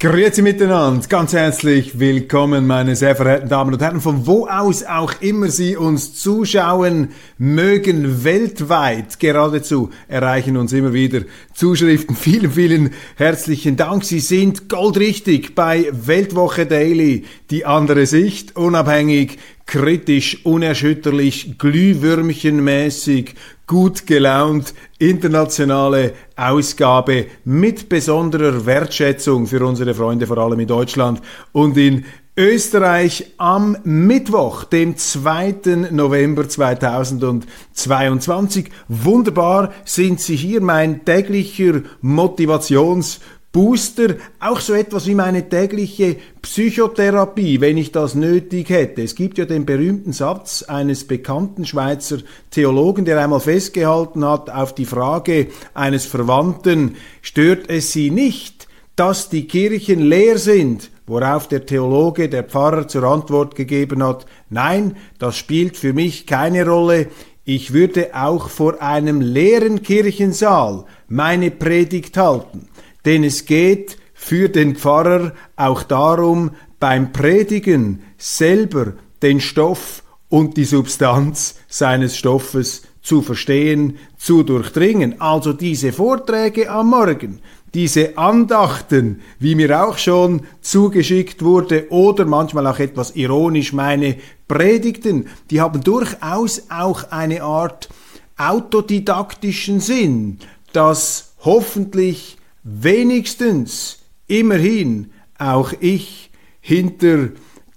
Grüezi 0.00 0.42
miteinander, 0.42 1.04
ganz 1.08 1.32
herzlich 1.32 1.98
willkommen, 1.98 2.68
meine 2.68 2.94
sehr 2.94 3.16
verehrten 3.16 3.48
Damen 3.48 3.74
und 3.74 3.82
Herren, 3.82 4.00
von 4.00 4.28
wo 4.28 4.46
aus 4.46 4.84
auch 4.84 5.12
immer 5.20 5.48
Sie 5.48 5.76
uns 5.76 6.14
zuschauen 6.14 7.08
mögen, 7.36 8.22
weltweit 8.22 9.18
geradezu 9.18 9.90
erreichen 10.06 10.56
uns 10.56 10.72
immer 10.72 10.92
wieder 10.92 11.22
Zuschriften. 11.52 12.14
Vielen, 12.28 12.52
vielen 12.52 12.90
herzlichen 13.16 13.76
Dank. 13.76 14.04
Sie 14.04 14.20
sind 14.20 14.68
goldrichtig 14.68 15.56
bei 15.56 15.90
Weltwoche 15.90 16.64
Daily, 16.66 17.24
die 17.50 17.66
andere 17.66 18.06
Sicht, 18.06 18.54
unabhängig, 18.54 19.38
kritisch, 19.68 20.44
unerschütterlich, 20.44 21.56
glühwürmchenmäßig, 21.58 23.34
gut 23.66 24.06
gelaunt, 24.06 24.72
internationale 24.98 26.14
Ausgabe 26.36 27.26
mit 27.44 27.90
besonderer 27.90 28.64
Wertschätzung 28.64 29.46
für 29.46 29.62
unsere 29.64 29.92
Freunde, 29.94 30.26
vor 30.26 30.38
allem 30.38 30.60
in 30.60 30.66
Deutschland 30.66 31.20
und 31.52 31.76
in 31.76 32.06
Österreich 32.34 33.34
am 33.36 33.76
Mittwoch, 33.84 34.64
dem 34.64 34.96
2. 34.96 35.90
November 35.90 36.48
2022. 36.48 38.70
Wunderbar 38.88 39.74
sind 39.84 40.18
Sie 40.20 40.36
hier, 40.36 40.62
mein 40.62 41.04
täglicher 41.04 41.82
Motivations- 42.02 43.20
Booster, 43.58 44.14
auch 44.38 44.60
so 44.60 44.72
etwas 44.72 45.08
wie 45.08 45.16
meine 45.16 45.48
tägliche 45.48 46.14
Psychotherapie, 46.42 47.60
wenn 47.60 47.76
ich 47.76 47.90
das 47.90 48.14
nötig 48.14 48.70
hätte. 48.70 49.02
Es 49.02 49.16
gibt 49.16 49.36
ja 49.36 49.46
den 49.46 49.66
berühmten 49.66 50.12
Satz 50.12 50.62
eines 50.62 51.08
bekannten 51.08 51.66
Schweizer 51.66 52.18
Theologen, 52.52 53.04
der 53.04 53.20
einmal 53.20 53.40
festgehalten 53.40 54.24
hat 54.24 54.48
auf 54.48 54.76
die 54.76 54.84
Frage 54.84 55.48
eines 55.74 56.06
Verwandten, 56.06 56.94
stört 57.20 57.68
es 57.68 57.90
Sie 57.90 58.12
nicht, 58.12 58.68
dass 58.94 59.28
die 59.28 59.48
Kirchen 59.48 60.02
leer 60.02 60.38
sind? 60.38 60.92
Worauf 61.08 61.48
der 61.48 61.66
Theologe, 61.66 62.28
der 62.28 62.44
Pfarrer 62.44 62.86
zur 62.86 63.02
Antwort 63.02 63.56
gegeben 63.56 64.04
hat, 64.04 64.26
nein, 64.50 64.96
das 65.18 65.36
spielt 65.36 65.76
für 65.76 65.92
mich 65.92 66.28
keine 66.28 66.64
Rolle, 66.64 67.08
ich 67.44 67.72
würde 67.72 68.10
auch 68.14 68.50
vor 68.50 68.80
einem 68.80 69.20
leeren 69.20 69.82
Kirchensaal 69.82 70.84
meine 71.08 71.50
Predigt 71.50 72.16
halten. 72.16 72.68
Denn 73.08 73.24
es 73.24 73.46
geht 73.46 73.96
für 74.12 74.50
den 74.50 74.76
Pfarrer 74.76 75.32
auch 75.56 75.82
darum, 75.82 76.50
beim 76.78 77.10
Predigen 77.10 78.02
selber 78.18 78.92
den 79.22 79.40
Stoff 79.40 80.02
und 80.28 80.58
die 80.58 80.66
Substanz 80.66 81.54
seines 81.68 82.18
Stoffes 82.18 82.82
zu 83.00 83.22
verstehen, 83.22 83.96
zu 84.18 84.42
durchdringen. 84.42 85.22
Also 85.22 85.54
diese 85.54 85.90
Vorträge 85.90 86.70
am 86.70 86.90
Morgen, 86.90 87.40
diese 87.72 88.18
Andachten, 88.18 89.22
wie 89.38 89.54
mir 89.54 89.86
auch 89.86 89.96
schon 89.96 90.42
zugeschickt 90.60 91.42
wurde, 91.42 91.86
oder 91.88 92.26
manchmal 92.26 92.66
auch 92.66 92.78
etwas 92.78 93.16
ironisch 93.16 93.72
meine 93.72 94.16
Predigten, 94.48 95.28
die 95.50 95.62
haben 95.62 95.82
durchaus 95.82 96.64
auch 96.68 97.10
eine 97.10 97.42
Art 97.42 97.88
autodidaktischen 98.36 99.80
Sinn, 99.80 100.40
dass 100.74 101.32
hoffentlich 101.42 102.37
wenigstens 102.70 103.98
immerhin 104.26 105.10
auch 105.38 105.72
ich 105.80 106.30
hinter 106.60 107.30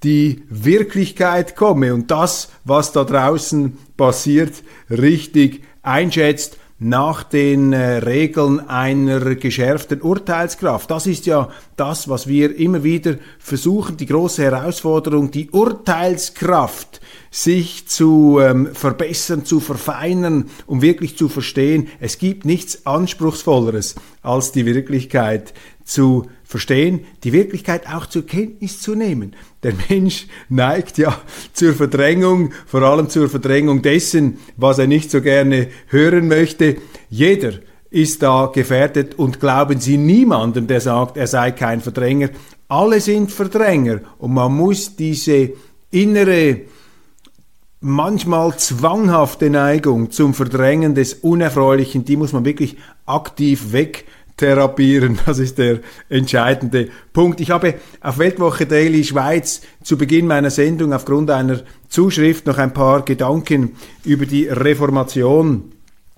die 0.03 0.44
Wirklichkeit 0.50 1.56
komme 1.56 1.94
und 1.94 2.12
das, 2.12 2.50
was 2.66 2.91
da 2.91 3.03
draußen 3.03 3.78
passiert, 3.96 4.63
richtig 4.90 5.63
einschätzt 5.81 6.57
nach 6.83 7.21
den 7.21 7.73
äh, 7.73 7.97
Regeln 7.97 8.59
einer 8.67 9.35
geschärften 9.35 10.01
Urteilskraft. 10.01 10.89
Das 10.89 11.05
ist 11.05 11.27
ja 11.27 11.49
das, 11.75 12.09
was 12.09 12.25
wir 12.25 12.57
immer 12.57 12.83
wieder 12.83 13.17
versuchen, 13.37 13.97
die 13.97 14.07
große 14.07 14.41
Herausforderung, 14.41 15.29
die 15.29 15.51
Urteilskraft 15.51 16.99
sich 17.29 17.87
zu 17.87 18.39
ähm, 18.41 18.69
verbessern, 18.73 19.45
zu 19.45 19.59
verfeinern, 19.59 20.49
um 20.65 20.81
wirklich 20.81 21.19
zu 21.19 21.29
verstehen, 21.29 21.87
es 21.99 22.17
gibt 22.17 22.45
nichts 22.45 22.83
Anspruchsvolleres, 22.87 23.93
als 24.23 24.51
die 24.51 24.65
Wirklichkeit 24.65 25.53
zu 25.91 26.28
verstehen, 26.44 27.02
die 27.24 27.34
Wirklichkeit 27.34 27.88
auch 27.88 28.06
zur 28.06 28.25
Kenntnis 28.25 28.81
zu 28.81 28.96
nehmen. 28.96 29.35
Der 29.63 29.74
Mensch 29.90 30.28
neigt 30.50 30.97
ja 30.97 31.19
zur 31.53 31.74
Verdrängung, 31.74 32.53
vor 32.66 32.81
allem 32.81 33.09
zur 33.09 33.29
Verdrängung 33.29 33.81
dessen, 33.81 34.40
was 34.56 34.79
er 34.79 34.88
nicht 34.88 35.12
so 35.12 35.22
gerne 35.22 35.68
hören 35.88 36.28
möchte. 36.28 36.78
Jeder 37.09 37.53
ist 37.90 38.24
da 38.24 38.50
gefährdet 38.53 39.16
und 39.16 39.41
glauben 39.41 39.79
Sie 39.79 39.97
niemandem, 39.97 40.66
der 40.68 40.79
sagt, 40.79 41.18
er 41.18 41.28
sei 41.28 41.52
kein 41.52 41.81
Verdränger. 41.81 42.29
Alle 42.69 43.02
sind 43.02 43.31
Verdränger 43.31 44.00
und 44.18 44.34
man 44.34 44.56
muss 44.56 44.96
diese 44.96 45.52
innere 45.91 46.62
manchmal 47.81 48.56
zwanghafte 48.58 49.50
Neigung 49.50 50.12
zum 50.12 50.34
Verdrängen 50.34 50.96
des 50.96 51.16
Unerfreulichen, 51.16 52.06
die 52.06 52.16
muss 52.16 52.31
man 52.31 52.46
wirklich 52.46 52.78
aktiv 53.06 53.73
wegtherapieren. 54.31 55.19
Das 55.25 55.39
ist 55.39 55.57
der 55.57 55.79
entscheidende 56.09 56.89
Punkt. 57.13 57.39
Ich 57.39 57.51
habe 57.51 57.75
auf 58.01 58.17
Weltwoche 58.17 58.65
Daily 58.65 59.03
Schweiz 59.03 59.61
zu 59.83 59.97
Beginn 59.97 60.27
meiner 60.27 60.49
Sendung 60.49 60.93
aufgrund 60.93 61.29
einer 61.29 61.61
Zuschrift 61.89 62.47
noch 62.47 62.57
ein 62.57 62.73
paar 62.73 63.03
Gedanken 63.03 63.75
über 64.03 64.25
die 64.25 64.47
Reformation 64.47 65.71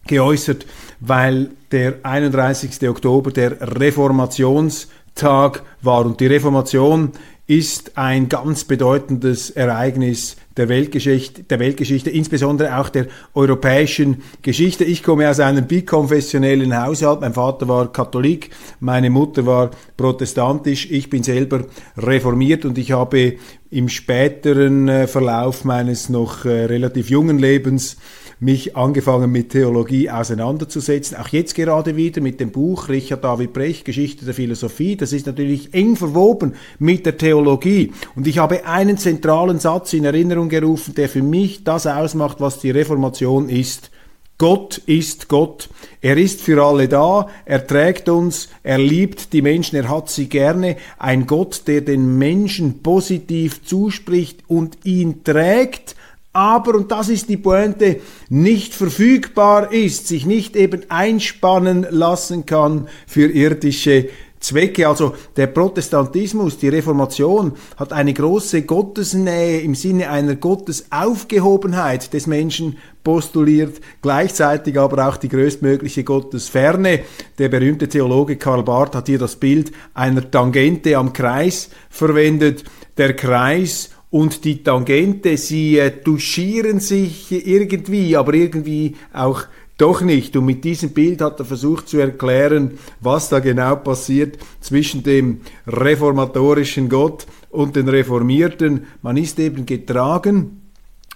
geäußert, 0.07 0.65
weil 0.99 1.51
der 1.71 1.95
31. 2.03 2.89
Oktober 2.89 3.31
der 3.31 3.79
Reformationstag 3.79 5.63
war 5.81 6.05
und 6.05 6.19
die 6.19 6.27
Reformation 6.27 7.11
ist 7.45 7.97
ein 7.97 8.29
ganz 8.29 8.63
bedeutendes 8.63 9.49
Ereignis 9.49 10.37
der 10.57 10.69
Weltgeschichte, 10.69 11.43
der 11.43 11.59
Weltgeschichte, 11.59 12.09
insbesondere 12.09 12.77
auch 12.77 12.89
der 12.89 13.07
europäischen 13.33 14.21
Geschichte. 14.41 14.83
Ich 14.83 15.03
komme 15.03 15.29
aus 15.29 15.39
einem 15.39 15.65
bikonfessionellen 15.65 16.79
Haushalt. 16.79 17.21
Mein 17.21 17.33
Vater 17.33 17.67
war 17.67 17.91
Katholik, 17.91 18.51
meine 18.79 19.09
Mutter 19.09 19.45
war 19.45 19.71
protestantisch. 19.97 20.89
Ich 20.91 21.09
bin 21.09 21.23
selber 21.23 21.65
reformiert 21.97 22.65
und 22.65 22.77
ich 22.77 22.91
habe 22.91 23.37
im 23.69 23.89
späteren 23.89 24.87
äh, 24.87 25.07
Verlauf 25.07 25.65
meines 25.65 26.09
noch 26.09 26.45
äh, 26.45 26.65
relativ 26.65 27.09
jungen 27.09 27.39
Lebens 27.39 27.97
mich 28.43 28.75
angefangen 28.75 29.31
mit 29.31 29.49
Theologie 29.49 30.09
auseinanderzusetzen. 30.09 31.17
Auch 31.17 31.29
jetzt 31.29 31.55
gerade 31.55 31.95
wieder 31.95 32.21
mit 32.21 32.39
dem 32.39 32.51
Buch 32.51 32.89
Richard 32.89 33.23
David 33.23 33.53
Brecht, 33.53 33.85
Geschichte 33.85 34.25
der 34.25 34.33
Philosophie. 34.33 34.97
Das 34.97 35.13
ist 35.13 35.25
natürlich 35.25 35.73
eng 35.73 35.95
verwoben 35.95 36.55
mit 36.77 37.05
der 37.05 37.17
Theologie. 37.17 37.91
Und 38.15 38.27
ich 38.27 38.37
habe 38.37 38.65
einen 38.65 38.97
zentralen 38.97 39.59
Satz 39.59 39.93
in 39.93 40.05
Erinnerung 40.05 40.49
gerufen, 40.49 40.93
der 40.95 41.07
für 41.07 41.23
mich 41.23 41.63
das 41.63 41.87
ausmacht, 41.87 42.41
was 42.41 42.59
die 42.59 42.71
Reformation 42.71 43.47
ist. 43.47 43.91
Gott 44.37 44.79
ist 44.87 45.29
Gott. 45.29 45.69
Er 46.01 46.17
ist 46.17 46.41
für 46.41 46.61
alle 46.61 46.89
da. 46.89 47.29
Er 47.45 47.65
trägt 47.65 48.09
uns. 48.09 48.49
Er 48.61 48.77
liebt 48.77 49.31
die 49.31 49.41
Menschen. 49.41 49.77
Er 49.77 49.89
hat 49.89 50.09
sie 50.09 50.27
gerne. 50.27 50.75
Ein 50.97 51.27
Gott, 51.27 51.63
der 51.67 51.81
den 51.81 52.17
Menschen 52.17 52.81
positiv 52.83 53.63
zuspricht 53.63 54.43
und 54.47 54.79
ihn 54.83 55.23
trägt 55.23 55.95
aber, 56.33 56.75
und 56.75 56.91
das 56.91 57.09
ist 57.09 57.29
die 57.29 57.37
Pointe, 57.37 58.01
nicht 58.27 58.73
verfügbar 58.73 59.71
ist, 59.71 60.07
sich 60.07 60.25
nicht 60.25 60.55
eben 60.55 60.89
einspannen 60.89 61.85
lassen 61.89 62.45
kann 62.45 62.87
für 63.05 63.27
irdische 63.27 64.09
Zwecke. 64.43 64.87
Also 64.87 65.15
der 65.37 65.47
Protestantismus, 65.47 66.57
die 66.57 66.69
Reformation 66.69 67.53
hat 67.77 67.93
eine 67.93 68.13
große 68.13 68.63
Gottesnähe 68.63 69.61
im 69.61 69.73
Sinne 69.73 70.09
einer 70.09 70.35
Gottesaufgehobenheit 70.35 72.13
des 72.13 72.27
Menschen 72.27 72.77
postuliert, 73.03 73.79
gleichzeitig 74.01 74.77
aber 74.79 75.07
auch 75.07 75.17
die 75.17 75.29
größtmögliche 75.29 76.03
Gottesferne. 76.03 77.01
Der 77.37 77.49
berühmte 77.49 77.87
Theologe 77.87 78.37
Karl 78.37 78.63
Barth 78.63 78.95
hat 78.95 79.07
hier 79.07 79.19
das 79.19 79.35
Bild 79.35 79.71
einer 79.93 80.29
Tangente 80.29 80.97
am 80.97 81.13
Kreis 81.13 81.69
verwendet. 81.89 82.63
Der 82.97 83.15
Kreis 83.15 83.89
und 84.13 84.45
die 84.45 84.61
Tangente, 84.61 85.37
sie 85.37 85.79
äh, 85.79 85.89
touchieren 85.89 86.79
sich 86.79 87.31
irgendwie, 87.31 88.15
aber 88.15 88.35
irgendwie 88.35 88.95
auch 89.11 89.45
doch 89.79 90.01
nicht. 90.01 90.37
Und 90.37 90.45
mit 90.45 90.63
diesem 90.63 90.91
Bild 90.91 91.19
hat 91.19 91.39
er 91.39 91.45
versucht 91.45 91.89
zu 91.89 91.97
erklären, 91.97 92.77
was 93.01 93.29
da 93.29 93.39
genau 93.39 93.75
passiert 93.75 94.37
zwischen 94.61 95.01
dem 95.01 95.41
reformatorischen 95.65 96.89
Gott 96.89 97.25
und 97.49 97.75
den 97.75 97.89
Reformierten. 97.89 98.85
Man 99.01 99.17
ist 99.17 99.39
eben 99.39 99.65
getragen 99.65 100.61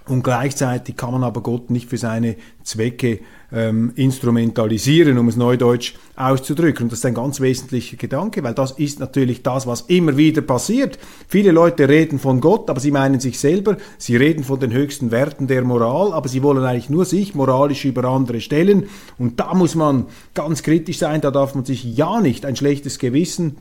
und 0.07 0.23
gleichzeitig 0.23 0.97
kann 0.97 1.11
man 1.11 1.23
aber 1.23 1.41
Gott 1.41 1.69
nicht 1.69 1.87
für 1.87 1.97
seine 1.97 2.35
Zwecke 2.63 3.19
ähm, 3.51 3.91
instrumentalisieren, 3.95 5.17
um 5.17 5.27
es 5.27 5.35
neudeutsch 5.35 5.93
auszudrücken. 6.15 6.83
Und 6.83 6.91
das 6.91 6.99
ist 6.99 7.05
ein 7.05 7.13
ganz 7.13 7.39
wesentlicher 7.39 7.97
Gedanke, 7.97 8.43
weil 8.43 8.53
das 8.53 8.71
ist 8.71 8.99
natürlich 8.99 9.43
das, 9.43 9.67
was 9.67 9.81
immer 9.81 10.17
wieder 10.17 10.41
passiert. 10.41 10.97
Viele 11.27 11.51
Leute 11.51 11.87
reden 11.87 12.19
von 12.19 12.41
Gott, 12.41 12.69
aber 12.69 12.79
sie 12.79 12.91
meinen 12.91 13.19
sich 13.19 13.39
selber, 13.39 13.77
sie 13.97 14.15
reden 14.15 14.43
von 14.43 14.59
den 14.59 14.73
höchsten 14.73 15.11
Werten 15.11 15.47
der 15.47 15.63
Moral, 15.63 16.13
aber 16.13 16.27
sie 16.27 16.43
wollen 16.43 16.63
eigentlich 16.63 16.89
nur 16.89 17.05
sich 17.05 17.35
moralisch 17.35 17.85
über 17.85 18.05
andere 18.05 18.41
stellen. 18.41 18.87
Und 19.17 19.39
da 19.39 19.53
muss 19.53 19.75
man 19.75 20.05
ganz 20.33 20.63
kritisch 20.63 20.97
sein, 20.97 21.21
da 21.21 21.31
darf 21.31 21.55
man 21.55 21.65
sich 21.65 21.83
ja 21.83 22.19
nicht 22.19 22.45
ein 22.45 22.55
schlechtes 22.55 22.99
Gewissen 22.99 23.57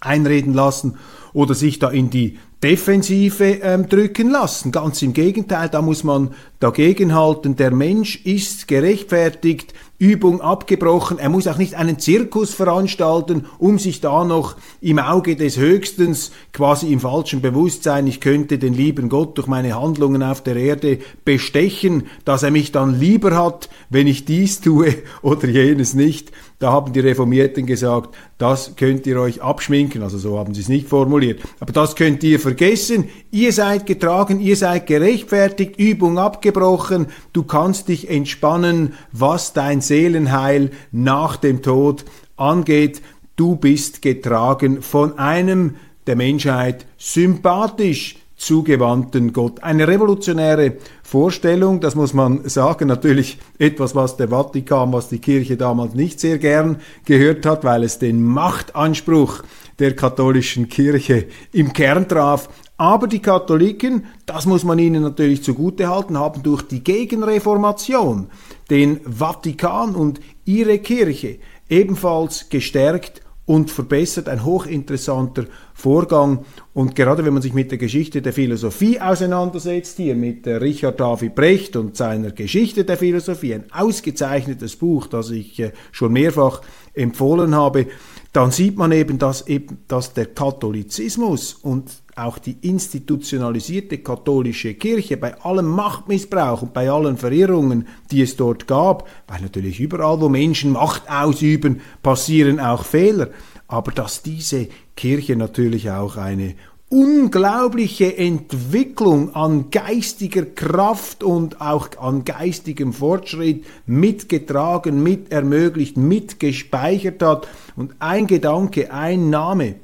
einreden 0.00 0.54
lassen 0.54 0.96
oder 1.32 1.54
sich 1.54 1.78
da 1.78 1.90
in 1.90 2.10
die 2.10 2.38
Defensive 2.62 3.60
ähm, 3.62 3.88
drücken 3.88 4.30
lassen. 4.30 4.72
Ganz 4.72 5.00
im 5.02 5.12
Gegenteil, 5.12 5.68
da 5.68 5.80
muss 5.80 6.02
man 6.02 6.30
dagegenhalten. 6.58 7.54
Der 7.54 7.70
Mensch 7.70 8.16
ist 8.24 8.66
gerechtfertigt, 8.66 9.74
Übung 9.98 10.40
abgebrochen. 10.40 11.20
Er 11.20 11.28
muss 11.28 11.46
auch 11.46 11.58
nicht 11.58 11.76
einen 11.76 12.00
Zirkus 12.00 12.54
veranstalten, 12.54 13.46
um 13.58 13.78
sich 13.78 14.00
da 14.00 14.24
noch 14.24 14.56
im 14.80 14.98
Auge 14.98 15.36
des 15.36 15.56
Höchstens, 15.56 16.32
quasi 16.52 16.92
im 16.92 16.98
falschen 16.98 17.42
Bewusstsein, 17.42 18.08
ich 18.08 18.20
könnte 18.20 18.58
den 18.58 18.74
lieben 18.74 19.08
Gott 19.08 19.38
durch 19.38 19.46
meine 19.46 19.80
Handlungen 19.80 20.24
auf 20.24 20.42
der 20.42 20.56
Erde 20.56 20.98
bestechen, 21.24 22.08
dass 22.24 22.42
er 22.42 22.50
mich 22.50 22.72
dann 22.72 22.98
lieber 22.98 23.36
hat, 23.36 23.68
wenn 23.88 24.08
ich 24.08 24.24
dies 24.24 24.60
tue 24.60 24.94
oder 25.22 25.48
jenes 25.48 25.94
nicht. 25.94 26.32
Da 26.60 26.72
haben 26.72 26.92
die 26.92 26.98
Reformierten 26.98 27.66
gesagt, 27.66 28.16
das 28.36 28.74
könnt 28.74 29.06
ihr 29.06 29.20
euch 29.20 29.40
abschminken, 29.40 30.02
also 30.02 30.18
so 30.18 30.40
haben 30.40 30.54
sie 30.54 30.62
es 30.62 30.68
nicht 30.68 30.88
formuliert, 30.88 31.40
aber 31.60 31.72
das 31.72 31.94
könnt 31.94 32.24
ihr 32.24 32.40
vergessen, 32.40 33.08
ihr 33.30 33.52
seid 33.52 33.86
getragen, 33.86 34.40
ihr 34.40 34.56
seid 34.56 34.88
gerechtfertigt, 34.88 35.78
Übung 35.78 36.18
abgebrochen, 36.18 37.06
du 37.32 37.44
kannst 37.44 37.86
dich 37.86 38.10
entspannen, 38.10 38.94
was 39.12 39.52
dein 39.52 39.80
Seelenheil 39.80 40.72
nach 40.90 41.36
dem 41.36 41.62
Tod 41.62 42.04
angeht, 42.36 43.02
du 43.36 43.54
bist 43.54 44.02
getragen 44.02 44.82
von 44.82 45.16
einem 45.16 45.76
der 46.08 46.16
Menschheit 46.16 46.86
sympathisch 46.96 48.17
zugewandten 48.38 49.32
Gott. 49.32 49.62
Eine 49.62 49.88
revolutionäre 49.88 50.78
Vorstellung, 51.02 51.80
das 51.80 51.96
muss 51.96 52.14
man 52.14 52.48
sagen, 52.48 52.86
natürlich 52.88 53.38
etwas, 53.58 53.94
was 53.94 54.16
der 54.16 54.28
Vatikan, 54.28 54.92
was 54.92 55.08
die 55.08 55.18
Kirche 55.18 55.56
damals 55.56 55.94
nicht 55.94 56.20
sehr 56.20 56.38
gern 56.38 56.80
gehört 57.04 57.44
hat, 57.44 57.64
weil 57.64 57.82
es 57.82 57.98
den 57.98 58.22
Machtanspruch 58.22 59.42
der 59.80 59.94
katholischen 59.94 60.68
Kirche 60.68 61.26
im 61.52 61.72
Kern 61.72 62.08
traf. 62.08 62.48
Aber 62.76 63.08
die 63.08 63.20
Katholiken, 63.20 64.06
das 64.24 64.46
muss 64.46 64.62
man 64.62 64.78
ihnen 64.78 65.02
natürlich 65.02 65.42
zugutehalten, 65.42 66.16
haben 66.16 66.44
durch 66.44 66.62
die 66.62 66.84
Gegenreformation 66.84 68.28
den 68.70 69.00
Vatikan 69.00 69.96
und 69.96 70.20
ihre 70.44 70.78
Kirche 70.78 71.38
ebenfalls 71.68 72.48
gestärkt 72.48 73.20
und 73.48 73.70
verbessert. 73.70 74.28
Ein 74.28 74.44
hochinteressanter 74.44 75.46
Vorgang. 75.72 76.44
Und 76.74 76.94
gerade 76.94 77.24
wenn 77.24 77.32
man 77.32 77.42
sich 77.42 77.54
mit 77.54 77.70
der 77.70 77.78
Geschichte 77.78 78.20
der 78.20 78.34
Philosophie 78.34 79.00
auseinandersetzt, 79.00 79.96
hier 79.96 80.14
mit 80.14 80.46
äh, 80.46 80.56
Richard 80.56 81.00
David 81.00 81.34
Brecht 81.34 81.74
und 81.74 81.96
seiner 81.96 82.30
Geschichte 82.30 82.84
der 82.84 82.98
Philosophie, 82.98 83.54
ein 83.54 83.64
ausgezeichnetes 83.72 84.76
Buch, 84.76 85.06
das 85.06 85.30
ich 85.30 85.58
äh, 85.60 85.72
schon 85.92 86.12
mehrfach 86.12 86.60
empfohlen 86.92 87.54
habe, 87.54 87.86
dann 88.34 88.50
sieht 88.50 88.76
man 88.76 88.92
eben, 88.92 89.18
dass, 89.18 89.46
eben, 89.48 89.78
dass 89.88 90.12
der 90.12 90.26
Katholizismus 90.26 91.54
und 91.54 91.90
auch 92.18 92.38
die 92.38 92.56
institutionalisierte 92.62 93.98
katholische 93.98 94.74
Kirche 94.74 95.16
bei 95.16 95.40
allem 95.42 95.66
Machtmissbrauch 95.66 96.62
und 96.62 96.74
bei 96.74 96.90
allen 96.90 97.16
Verirrungen, 97.16 97.86
die 98.10 98.22
es 98.22 98.36
dort 98.36 98.66
gab, 98.66 99.08
weil 99.26 99.40
natürlich 99.40 99.80
überall, 99.80 100.20
wo 100.20 100.28
Menschen 100.28 100.72
Macht 100.72 101.10
ausüben, 101.10 101.80
passieren 102.02 102.60
auch 102.60 102.84
Fehler, 102.84 103.28
aber 103.66 103.92
dass 103.92 104.22
diese 104.22 104.68
Kirche 104.96 105.36
natürlich 105.36 105.90
auch 105.90 106.16
eine 106.16 106.54
unglaubliche 106.90 108.16
Entwicklung 108.16 109.34
an 109.34 109.70
geistiger 109.70 110.44
Kraft 110.44 111.22
und 111.22 111.60
auch 111.60 111.90
an 112.00 112.24
geistigem 112.24 112.92
Fortschritt 112.92 113.66
mitgetragen, 113.86 115.02
mit 115.02 115.30
ermöglicht, 115.30 115.98
mitgespeichert 115.98 117.22
hat. 117.22 117.46
Und 117.76 117.94
ein 117.98 118.26
Gedanke, 118.26 118.90
ein 118.92 119.28
Name, 119.28 119.76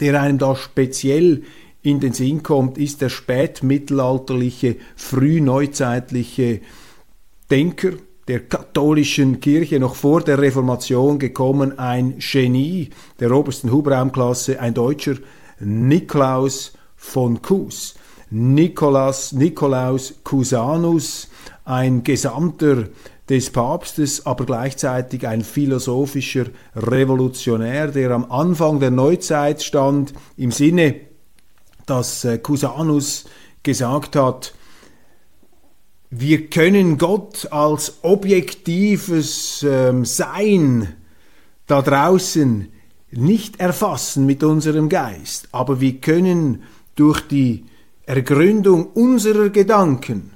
der 0.00 0.20
einem 0.20 0.38
da 0.38 0.54
speziell 0.56 1.42
in 1.82 2.00
den 2.00 2.12
Sinn 2.12 2.42
kommt, 2.42 2.78
ist 2.78 3.00
der 3.00 3.08
spätmittelalterliche, 3.08 4.76
frühneuzeitliche 4.96 6.60
Denker 7.50 7.92
der 8.26 8.40
katholischen 8.40 9.38
Kirche 9.38 9.78
noch 9.78 9.94
vor 9.94 10.20
der 10.20 10.40
Reformation 10.40 11.20
gekommen, 11.20 11.78
ein 11.78 12.18
Genie 12.18 12.90
der 13.20 13.30
obersten 13.30 13.70
Hubraumklasse, 13.70 14.60
ein 14.60 14.74
Deutscher, 14.74 15.14
Niklaus 15.60 16.72
von 16.96 17.40
Kus. 17.40 17.94
Nikolaus, 18.30 19.32
Nikolaus 19.32 20.14
Cusanus, 20.24 21.28
ein 21.64 22.02
Gesandter 22.02 22.88
des 23.28 23.50
Papstes, 23.50 24.24
aber 24.24 24.46
gleichzeitig 24.46 25.26
ein 25.26 25.42
philosophischer 25.42 26.46
Revolutionär, 26.74 27.88
der 27.88 28.12
am 28.12 28.30
Anfang 28.30 28.78
der 28.78 28.90
Neuzeit 28.90 29.62
stand, 29.62 30.14
im 30.36 30.52
Sinne, 30.52 30.96
dass 31.86 32.24
äh, 32.24 32.38
Cusanus 32.38 33.24
gesagt 33.62 34.16
hat, 34.16 34.54
wir 36.10 36.46
können 36.46 36.98
Gott 36.98 37.48
als 37.50 37.98
objektives 38.02 39.66
ähm, 39.68 40.04
Sein 40.04 40.94
da 41.66 41.82
draußen 41.82 42.68
nicht 43.10 43.58
erfassen 43.58 44.24
mit 44.24 44.44
unserem 44.44 44.88
Geist, 44.88 45.48
aber 45.50 45.80
wir 45.80 45.96
können 46.00 46.62
durch 46.94 47.20
die 47.22 47.64
Ergründung 48.04 48.86
unserer 48.86 49.50
Gedanken 49.50 50.35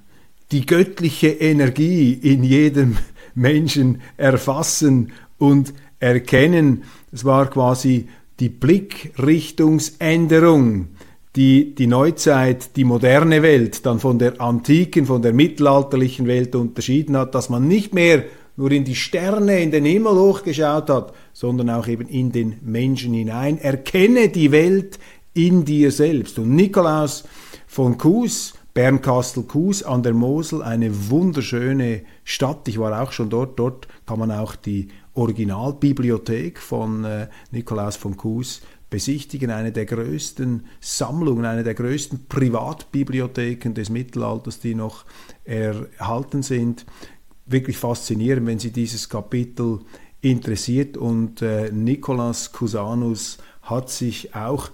die 0.53 0.67
göttliche 0.67 1.29
Energie 1.29 2.13
in 2.13 2.45
jedem 2.45 2.99
Menschen 3.35 4.03
erfassen 4.17 5.13
und 5.39 5.73
erkennen. 6.01 6.83
Es 7.13 7.25
war 7.25 7.49
quasi 7.49 8.09
die 8.41 8.49
Blickrichtungsänderung, 8.49 10.89
die 11.37 11.73
die 11.75 11.87
Neuzeit, 11.87 12.77
die 12.77 12.85
moderne 12.85 13.43
Welt 13.43 13.87
dann 13.87 14.01
von 14.01 14.19
der 14.19 14.41
antiken, 14.41 15.07
von 15.07 15.23
der 15.23 15.33
mittelalterlichen 15.33 16.27
Welt 16.27 16.57
unterschieden 16.57 17.17
hat, 17.17 17.35
dass 17.35 17.49
man 17.49 17.67
nicht 17.69 17.95
mehr 17.95 18.25
nur 18.57 18.73
in 18.73 18.85
die 18.85 18.97
Sterne, 18.97 19.61
in 19.61 19.71
den 19.71 19.85
Himmel 19.85 20.15
hochgeschaut 20.15 20.91
hat, 20.91 21.15
sondern 21.33 21.71
auch 21.71 21.87
eben 21.87 22.09
in 22.09 22.33
den 22.33 22.57
Menschen 22.63 23.15
hinein. 23.15 23.59
Erkenne 23.59 24.29
die 24.29 24.51
Welt 24.51 24.99
in 25.33 25.65
dir 25.65 25.93
selbst. 25.93 26.39
Und 26.39 26.57
Nikolaus 26.57 27.25
von 27.67 27.97
Kues 27.97 28.55
Bernkastel-Kues 28.75 29.83
an 29.83 30.03
der 30.03 30.15
Mosel, 30.15 30.63
eine 30.63 31.11
wunderschöne 31.11 32.03
Stadt. 32.25 32.69
Ich 32.69 32.79
war 32.79 33.03
auch 33.03 33.13
schon 33.13 33.31
dort. 33.31 33.59
Dort 33.59 33.89
kann 34.07 34.19
man 34.19 34.31
auch 34.31 34.55
die 34.55 34.89
Originalbibliothek 35.15 36.59
von 36.59 37.05
äh, 37.05 37.29
Nikolaus 37.51 37.97
von 37.97 38.17
Kues 38.17 38.63
besichtigen. 38.89 39.51
Eine 39.51 39.73
der 39.73 39.87
größten 39.87 40.67
Sammlungen, 40.81 41.45
eine 41.45 41.65
der 41.65 41.75
größten 41.75 42.27
Privatbibliotheken 42.29 43.75
des 43.75 43.91
Mittelalters, 43.91 44.61
die 44.61 44.75
noch 44.75 45.05
erhalten 45.45 46.43
sind. 46.43 46.87
Wirklich 47.47 47.77
faszinierend, 47.77 48.47
wenn 48.47 48.59
Sie 48.61 48.71
dieses 48.71 49.09
Kapitel 49.09 49.81
interessiert. 50.21 50.97
Und 50.97 51.43
äh, 51.43 51.71
Nikolaus 51.73 52.53
Cusanus 52.53 53.39
hat 53.63 53.91
sich 53.91 54.35
auch 54.35 54.71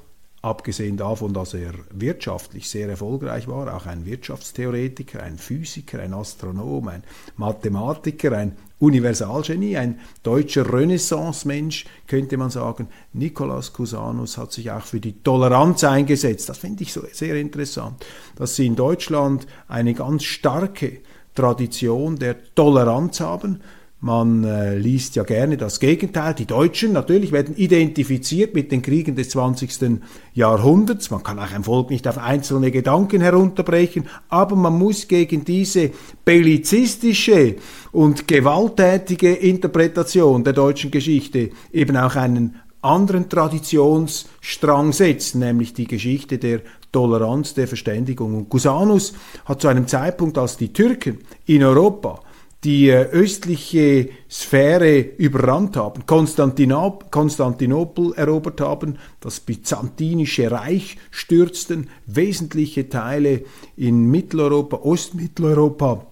abgesehen 0.47 0.97
davon, 0.97 1.35
dass 1.35 1.55
er 1.55 1.73
wirtschaftlich 1.91 2.71
sehr 2.71 2.89
erfolgreich 2.89 3.49
war, 3.49 3.75
auch 3.75 3.87
ein 3.87 4.07
Wirtschaftstheoretiker, 4.07 5.21
ein 5.23 5.39
Physiker, 5.39 5.99
ein 5.99 6.15
Astronom, 6.15 6.87
ein 6.87 7.03
Mathematiker, 7.37 8.31
ein 8.33 8.57
Universalgenie, 8.79 9.77
ein 9.77 9.99
deutscher 10.23 10.73
Renaissance-Mensch, 10.73 11.87
könnte 12.07 12.37
man 12.37 12.51
sagen. 12.51 12.89
Nikolaus 13.13 13.73
Cusanus 13.73 14.39
hat 14.39 14.53
sich 14.53 14.71
auch 14.71 14.85
für 14.85 15.01
die 15.01 15.21
Toleranz 15.23 15.83
eingesetzt. 15.83 16.49
Das 16.49 16.59
finde 16.59 16.85
ich 16.85 16.93
so 16.93 17.03
sehr 17.11 17.37
interessant, 17.37 18.07
dass 18.37 18.55
sie 18.55 18.67
in 18.67 18.77
Deutschland 18.77 19.49
eine 19.67 19.95
ganz 19.95 20.23
starke 20.23 20.99
Tradition 21.35 22.19
der 22.19 22.55
Toleranz 22.55 23.19
haben. 23.19 23.63
Man 24.01 24.45
äh, 24.45 24.77
liest 24.77 25.17
ja 25.17 25.23
gerne 25.23 25.57
das 25.57 25.81
Gegenteil. 25.81 26.35
Die 26.35 26.45
Deutschen 26.45 26.93
natürlich 26.93 27.33
werden 27.33 27.57
identifiziert 27.57 28.55
mit 28.55 28.71
den 28.71 28.83
Kriegen 28.83 29.17
des 29.17 29.31
20. 29.31 30.01
Jahrhunderts. 30.35 31.11
Man 31.11 31.23
kann 31.23 31.39
auch 31.39 31.51
ein 31.51 31.65
Volk 31.65 31.89
nicht 31.89 32.07
auf 32.07 32.19
einzelne 32.19 32.71
Gedanken 32.71 33.23
herunterbrechen, 33.23 34.07
aber 34.29 34.55
man 34.55 34.79
muss 34.79 35.09
gegen 35.09 35.47
diese 35.47 35.93
bellizistische 36.27 37.57
und 37.91 38.29
gewalttätige 38.29 39.33
Interpretation 39.33 40.45
der 40.45 40.53
deutschen 40.53 40.91
Geschichte 40.91 41.51
eben 41.73 41.97
auch 41.97 42.17
einen 42.17 42.57
anderen 42.83 43.31
Traditionsstrang 43.31 44.93
setzen, 44.93 45.41
nämlich 45.41 45.73
die 45.73 45.87
Geschichte 45.87 46.37
der 46.37 46.61
Toleranz, 46.93 47.55
der 47.55 47.67
Verständigung. 47.67 48.35
Und 48.35 48.51
Cusanus 48.51 49.15
hat 49.47 49.63
zu 49.63 49.69
einem 49.69 49.89
Zeitpunkt, 49.89 50.37
als 50.37 50.59
die 50.59 50.73
Türken 50.73 51.19
in 51.47 51.63
Europa 51.63 52.21
die 52.67 52.89
äh, 52.89 53.09
östliche 53.11 54.09
Sphäre 54.29 54.99
überrannt 54.99 55.77
haben, 55.77 56.05
Konstantinopel 56.05 58.13
erobert 58.15 58.61
haben, 58.61 58.99
das 59.21 59.39
byzantinische 59.39 60.51
Reich 60.51 60.97
stürzten, 61.13 61.89
wesentliche 62.07 62.89
Teile 62.89 63.45
in 63.77 64.11
Mitteleuropa, 64.11 64.79
Ostmitteleuropa 64.79 66.09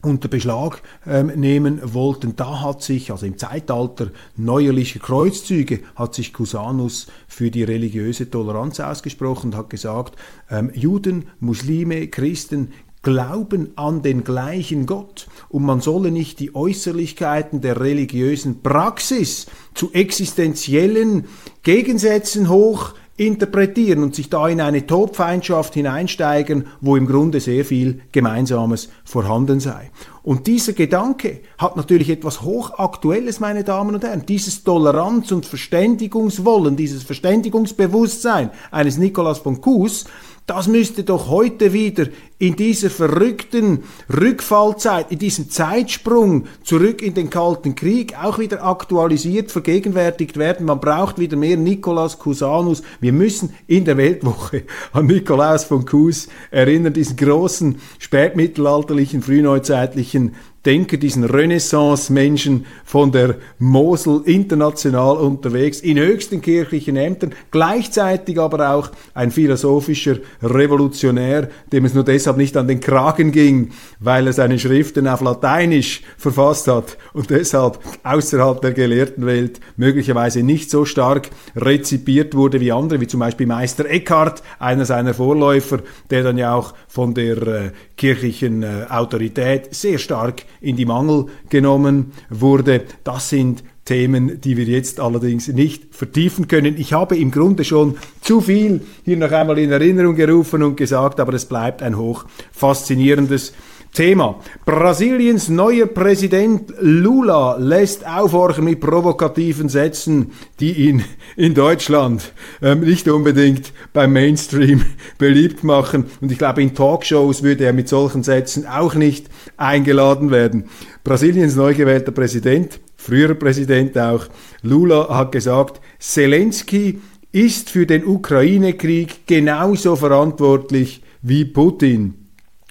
unter 0.00 0.28
Beschlag 0.28 0.80
ähm, 1.06 1.32
nehmen 1.36 1.80
wollten. 1.92 2.34
Da 2.34 2.62
hat 2.62 2.82
sich, 2.82 3.12
also 3.12 3.26
im 3.26 3.36
Zeitalter 3.36 4.10
neuerlicher 4.38 5.00
Kreuzzüge, 5.00 5.80
hat 5.96 6.14
sich 6.14 6.32
Cusanus 6.32 7.08
für 7.28 7.50
die 7.50 7.64
religiöse 7.64 8.30
Toleranz 8.30 8.80
ausgesprochen 8.80 9.48
und 9.48 9.56
hat 9.58 9.68
gesagt, 9.68 10.16
ähm, 10.50 10.70
Juden, 10.72 11.26
Muslime, 11.40 12.08
Christen 12.08 12.72
glauben 13.02 13.72
an 13.76 14.02
den 14.02 14.24
gleichen 14.24 14.86
Gott 14.86 15.26
und 15.48 15.64
man 15.64 15.80
solle 15.80 16.10
nicht 16.10 16.38
die 16.38 16.54
Äußerlichkeiten 16.54 17.60
der 17.60 17.80
religiösen 17.80 18.62
Praxis 18.62 19.46
zu 19.74 19.92
existenziellen 19.92 21.24
Gegensätzen 21.62 22.48
hoch 22.48 22.94
interpretieren 23.20 24.02
und 24.02 24.14
sich 24.14 24.30
da 24.30 24.48
in 24.48 24.62
eine 24.62 24.86
Todfeindschaft 24.86 25.74
hineinsteigen, 25.74 26.68
wo 26.80 26.96
im 26.96 27.06
Grunde 27.06 27.40
sehr 27.40 27.66
viel 27.66 28.00
Gemeinsames 28.12 28.88
vorhanden 29.04 29.60
sei. 29.60 29.90
Und 30.22 30.46
dieser 30.46 30.72
Gedanke 30.72 31.40
hat 31.58 31.76
natürlich 31.76 32.08
etwas 32.08 32.40
Hochaktuelles, 32.40 33.38
meine 33.38 33.62
Damen 33.62 33.94
und 33.94 34.04
Herren. 34.04 34.24
Dieses 34.26 34.64
Toleranz- 34.64 35.32
und 35.32 35.44
Verständigungswollen, 35.44 36.76
dieses 36.76 37.02
Verständigungsbewusstsein 37.02 38.50
eines 38.70 38.96
Nikolaus 38.96 39.38
von 39.38 39.60
Kues, 39.60 40.06
das 40.50 40.66
müsste 40.66 41.04
doch 41.04 41.28
heute 41.28 41.72
wieder 41.72 42.06
in 42.40 42.56
dieser 42.56 42.90
verrückten 42.90 43.84
Rückfallzeit, 44.12 45.12
in 45.12 45.20
diesem 45.20 45.48
Zeitsprung 45.48 46.46
zurück 46.64 47.02
in 47.02 47.14
den 47.14 47.30
Kalten 47.30 47.76
Krieg 47.76 48.16
auch 48.20 48.40
wieder 48.40 48.64
aktualisiert, 48.64 49.52
vergegenwärtigt 49.52 50.38
werden. 50.38 50.66
Man 50.66 50.80
braucht 50.80 51.20
wieder 51.20 51.36
mehr 51.36 51.56
Nikolaus 51.56 52.18
Cusanus. 52.18 52.82
Wir 53.00 53.12
müssen 53.12 53.54
in 53.68 53.84
der 53.84 53.96
Weltwoche 53.96 54.64
an 54.92 55.06
Nikolaus 55.06 55.62
von 55.62 55.84
Cus 55.84 56.26
erinnern, 56.50 56.94
diesen 56.94 57.16
großen 57.16 57.76
spätmittelalterlichen, 58.00 59.22
frühneuzeitlichen 59.22 60.34
Denker, 60.66 60.98
diesen 60.98 61.24
Renaissance-Menschen 61.24 62.66
von 62.84 63.12
der 63.12 63.36
Mosel 63.58 64.20
international 64.26 65.16
unterwegs, 65.16 65.80
in 65.80 65.98
höchsten 65.98 66.42
kirchlichen 66.42 66.96
Ämtern, 66.96 67.34
gleichzeitig 67.50 68.38
aber 68.38 68.74
auch 68.74 68.90
ein 69.14 69.30
philosophischer 69.30 70.16
Revolutionär, 70.42 71.48
dem 71.72 71.86
es 71.86 71.94
nur 71.94 72.04
deshalb 72.04 72.36
nicht 72.36 72.58
an 72.58 72.68
den 72.68 72.80
Kragen 72.80 73.32
ging, 73.32 73.70
weil 74.00 74.26
er 74.26 74.34
seine 74.34 74.58
Schriften 74.58 75.08
auf 75.08 75.22
Lateinisch 75.22 76.02
verfasst 76.18 76.68
hat 76.68 76.98
und 77.14 77.30
deshalb 77.30 77.78
außerhalb 78.02 78.60
der 78.60 78.72
gelehrten 78.72 79.24
Welt 79.24 79.60
möglicherweise 79.76 80.42
nicht 80.42 80.70
so 80.70 80.84
stark 80.84 81.30
rezipiert 81.56 82.34
wurde 82.34 82.60
wie 82.60 82.72
andere, 82.72 83.00
wie 83.00 83.06
zum 83.06 83.20
Beispiel 83.20 83.46
Meister 83.46 83.86
Eckhart, 83.86 84.42
einer 84.58 84.84
seiner 84.84 85.14
Vorläufer, 85.14 85.78
der 86.10 86.22
dann 86.22 86.36
ja 86.36 86.54
auch 86.54 86.74
von 86.86 87.14
der 87.14 87.36
äh, 87.46 87.70
kirchlichen 88.00 88.62
äh, 88.62 88.86
Autorität 88.88 89.74
sehr 89.74 89.98
stark 89.98 90.44
in 90.62 90.74
die 90.74 90.86
Mangel 90.86 91.26
genommen 91.50 92.12
wurde. 92.30 92.84
Das 93.04 93.28
sind 93.28 93.62
Themen, 93.84 94.40
die 94.40 94.56
wir 94.56 94.64
jetzt 94.64 95.00
allerdings 95.00 95.48
nicht 95.48 95.94
vertiefen 95.94 96.48
können. 96.48 96.78
Ich 96.78 96.94
habe 96.94 97.18
im 97.18 97.30
Grunde 97.30 97.62
schon 97.62 97.98
zu 98.22 98.40
viel 98.40 98.80
hier 99.04 99.18
noch 99.18 99.32
einmal 99.32 99.58
in 99.58 99.70
Erinnerung 99.70 100.14
gerufen 100.14 100.62
und 100.62 100.76
gesagt, 100.76 101.20
aber 101.20 101.34
es 101.34 101.44
bleibt 101.44 101.82
ein 101.82 101.98
hoch 101.98 102.24
faszinierendes 102.52 103.52
Thema. 103.92 104.38
Brasiliens 104.64 105.48
neuer 105.48 105.86
Präsident 105.86 106.72
Lula 106.80 107.56
lässt 107.56 108.06
aufhorchen 108.06 108.64
mit 108.64 108.80
provokativen 108.80 109.68
Sätzen, 109.68 110.30
die 110.60 110.88
ihn 110.88 111.04
in 111.36 111.54
Deutschland 111.54 112.32
ähm, 112.62 112.80
nicht 112.80 113.08
unbedingt 113.08 113.72
beim 113.92 114.12
Mainstream 114.12 114.84
beliebt 115.18 115.64
machen. 115.64 116.04
Und 116.20 116.30
ich 116.30 116.38
glaube, 116.38 116.62
in 116.62 116.74
Talkshows 116.74 117.42
würde 117.42 117.64
er 117.64 117.72
mit 117.72 117.88
solchen 117.88 118.22
Sätzen 118.22 118.64
auch 118.64 118.94
nicht 118.94 119.28
eingeladen 119.56 120.30
werden. 120.30 120.66
Brasiliens 121.02 121.56
neu 121.56 121.74
gewählter 121.74 122.12
Präsident, 122.12 122.78
früherer 122.96 123.34
Präsident 123.34 123.98
auch, 123.98 124.26
Lula 124.62 125.08
hat 125.08 125.32
gesagt, 125.32 125.80
Zelensky 125.98 127.00
ist 127.32 127.70
für 127.70 127.86
den 127.86 128.04
Ukraine-Krieg 128.04 129.26
genauso 129.26 129.96
verantwortlich 129.96 131.02
wie 131.22 131.44
Putin 131.44 132.19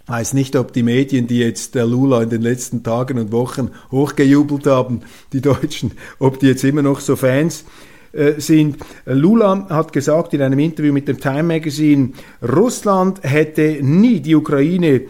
weiß 0.10 0.34
nicht, 0.34 0.56
ob 0.56 0.74
die 0.74 0.84
Medien, 0.84 1.28
die 1.28 1.40
jetzt 1.40 1.76
der 1.76 1.86
Lula 1.86 2.24
in 2.24 2.30
den 2.30 2.42
letzten 2.42 2.84
Tagen 2.84 3.20
und 3.20 3.32
Wochen 3.32 3.70
hochgejubelt 3.92 4.66
haben, 4.66 5.02
die 5.34 5.42
Deutschen, 5.42 5.92
ob 6.18 6.40
die 6.40 6.48
jetzt 6.48 6.64
immer 6.64 6.82
noch 6.82 7.00
so 7.00 7.16
Fans 7.16 7.64
äh, 8.12 8.34
sind. 8.40 8.78
Lula 9.06 9.68
hat 9.70 9.94
gesagt 9.94 10.34
in 10.34 10.42
einem 10.42 10.60
Interview 10.60 10.92
mit 10.92 11.08
dem 11.08 11.20
Time 11.20 11.44
Magazine, 11.44 12.14
Russland 12.42 13.20
hätte 13.24 13.78
nie 13.82 14.20
die 14.20 14.36
Ukraine 14.36 15.02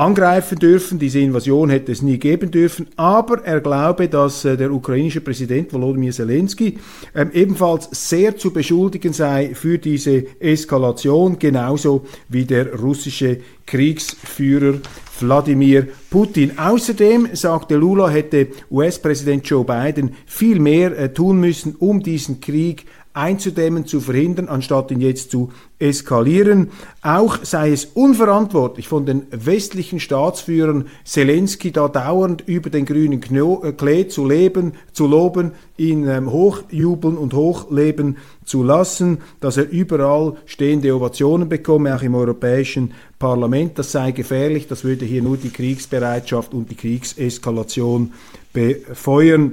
angreifen 0.00 0.58
dürfen. 0.58 0.98
Diese 0.98 1.20
Invasion 1.20 1.68
hätte 1.68 1.92
es 1.92 2.00
nie 2.00 2.18
geben 2.18 2.50
dürfen. 2.50 2.88
Aber 2.96 3.44
er 3.44 3.60
glaube, 3.60 4.08
dass 4.08 4.44
äh, 4.44 4.56
der 4.56 4.72
ukrainische 4.72 5.20
Präsident 5.20 5.72
Volodymyr 5.72 6.12
Zelensky 6.12 6.78
äh, 7.12 7.26
ebenfalls 7.32 7.88
sehr 7.92 8.36
zu 8.36 8.50
beschuldigen 8.50 9.12
sei 9.12 9.54
für 9.54 9.78
diese 9.78 10.24
Eskalation, 10.40 11.38
genauso 11.38 12.06
wie 12.28 12.46
der 12.46 12.74
russische 12.80 13.40
Kriegsführer 13.66 14.80
Wladimir 15.20 15.88
Putin. 16.08 16.58
Außerdem, 16.58 17.28
sagte 17.34 17.76
Lula, 17.76 18.08
hätte 18.08 18.48
US-Präsident 18.70 19.46
Joe 19.46 19.64
Biden 19.64 20.14
viel 20.24 20.58
mehr 20.58 20.98
äh, 20.98 21.12
tun 21.12 21.38
müssen, 21.40 21.76
um 21.78 22.02
diesen 22.02 22.40
Krieg 22.40 22.86
einzudämmen, 23.20 23.86
zu 23.86 24.00
verhindern, 24.00 24.48
anstatt 24.48 24.90
ihn 24.90 25.00
jetzt 25.00 25.30
zu 25.30 25.50
eskalieren. 25.78 26.70
Auch 27.02 27.38
sei 27.42 27.72
es 27.72 27.84
unverantwortlich 27.84 28.88
von 28.88 29.04
den 29.04 29.26
westlichen 29.30 30.00
Staatsführern, 30.00 30.86
Zelensky 31.04 31.70
da 31.70 31.88
dauernd 31.88 32.42
über 32.46 32.70
den 32.70 32.86
grünen 32.86 33.22
äh, 33.22 33.72
Klee 33.72 34.08
zu 34.08 34.26
leben, 34.26 34.72
zu 34.92 35.06
loben, 35.06 35.52
ihn 35.76 36.08
ähm, 36.08 36.30
hochjubeln 36.30 37.16
und 37.16 37.34
hochleben 37.34 38.16
zu 38.44 38.62
lassen, 38.62 39.18
dass 39.40 39.56
er 39.56 39.68
überall 39.70 40.36
stehende 40.46 40.94
Ovationen 40.94 41.48
bekomme, 41.48 41.94
auch 41.94 42.02
im 42.02 42.14
Europäischen 42.14 42.92
Parlament. 43.18 43.78
Das 43.78 43.92
sei 43.92 44.12
gefährlich, 44.12 44.66
das 44.66 44.82
würde 44.82 45.04
hier 45.04 45.22
nur 45.22 45.36
die 45.36 45.50
Kriegsbereitschaft 45.50 46.54
und 46.54 46.70
die 46.70 46.74
Kriegseskalation 46.74 48.12
befeuern. 48.52 49.52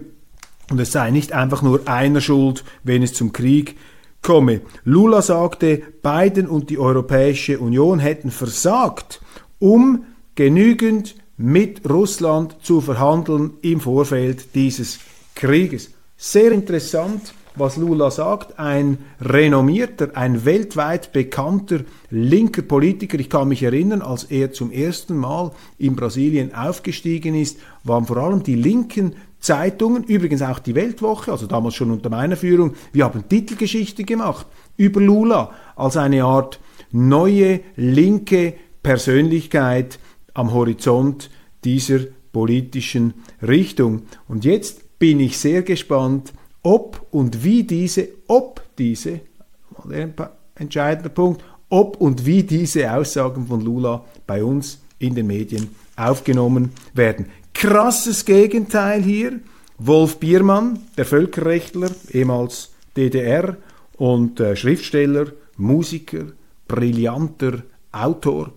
Und 0.69 0.79
es 0.79 0.91
sei 0.91 1.11
nicht 1.11 1.31
einfach 1.31 1.61
nur 1.61 1.87
einer 1.87 2.21
schuld, 2.21 2.63
wenn 2.83 3.03
es 3.03 3.13
zum 3.13 3.31
Krieg 3.31 3.77
komme. 4.21 4.61
Lula 4.83 5.21
sagte, 5.21 5.81
Biden 6.01 6.47
und 6.47 6.69
die 6.69 6.77
Europäische 6.77 7.59
Union 7.59 7.99
hätten 7.99 8.31
versagt, 8.31 9.21
um 9.59 10.03
genügend 10.35 11.15
mit 11.37 11.89
Russland 11.89 12.57
zu 12.61 12.81
verhandeln 12.81 13.51
im 13.61 13.79
Vorfeld 13.79 14.55
dieses 14.55 14.99
Krieges. 15.35 15.91
Sehr 16.17 16.51
interessant, 16.51 17.33
was 17.55 17.77
Lula 17.77 18.11
sagt. 18.11 18.59
Ein 18.59 18.97
renommierter, 19.21 20.09
ein 20.15 20.45
weltweit 20.45 21.13
bekannter 21.13 21.81
linker 22.09 22.63
Politiker. 22.63 23.19
Ich 23.19 23.29
kann 23.29 23.47
mich 23.47 23.63
erinnern, 23.63 24.01
als 24.01 24.25
er 24.25 24.51
zum 24.51 24.71
ersten 24.71 25.15
Mal 25.15 25.51
in 25.77 25.95
Brasilien 25.95 26.53
aufgestiegen 26.53 27.35
ist, 27.35 27.59
waren 27.83 28.05
vor 28.05 28.17
allem 28.17 28.43
die 28.43 28.55
linken 28.55 29.15
Zeitungen, 29.47 30.03
übrigens 30.03 30.41
auch 30.41 30.59
die 30.59 30.75
Weltwoche, 30.75 31.31
also 31.31 31.47
damals 31.47 31.75
schon 31.75 31.89
unter 31.89 32.09
meiner 32.09 32.35
Führung, 32.35 32.73
wir 32.91 33.05
haben 33.05 33.29
Titelgeschichte 33.29 34.03
gemacht 34.03 34.45
über 34.75 34.99
Lula 34.99 35.51
als 35.77 35.95
eine 35.95 36.25
Art 36.25 36.59
neue 36.91 37.61
linke 37.77 38.55
Persönlichkeit 38.83 39.99
am 40.33 40.51
Horizont 40.51 41.29
dieser 41.63 41.99
politischen 42.33 43.13
Richtung. 43.41 44.01
Und 44.27 44.43
jetzt 44.43 44.99
bin 44.99 45.21
ich 45.21 45.37
sehr 45.37 45.61
gespannt, 45.61 46.33
ob 46.61 47.07
und 47.11 47.45
wie 47.45 47.63
diese, 47.63 48.09
ob 48.27 48.61
diese, 48.77 49.21
entscheidender 50.55 51.09
Punkt, 51.09 51.41
ob 51.69 52.01
und 52.01 52.25
wie 52.25 52.43
diese 52.43 52.93
Aussagen 52.93 53.47
von 53.47 53.61
Lula 53.61 54.03
bei 54.25 54.43
uns 54.43 54.81
in 54.99 55.15
den 55.15 55.27
Medien 55.27 55.69
aufgenommen 55.95 56.71
werden. 56.93 57.27
Krasses 57.57 58.23
Gegenteil 58.23 59.01
hier. 59.01 59.39
Wolf 59.79 60.19
Biermann, 60.19 60.79
der 60.95 61.05
Völkerrechtler, 61.05 61.89
ehemals 62.11 62.71
DDR 62.95 63.57
und 63.97 64.39
äh, 64.39 64.55
Schriftsteller, 64.55 65.27
Musiker, 65.57 66.25
brillanter 66.67 67.63
Autor, 67.91 68.51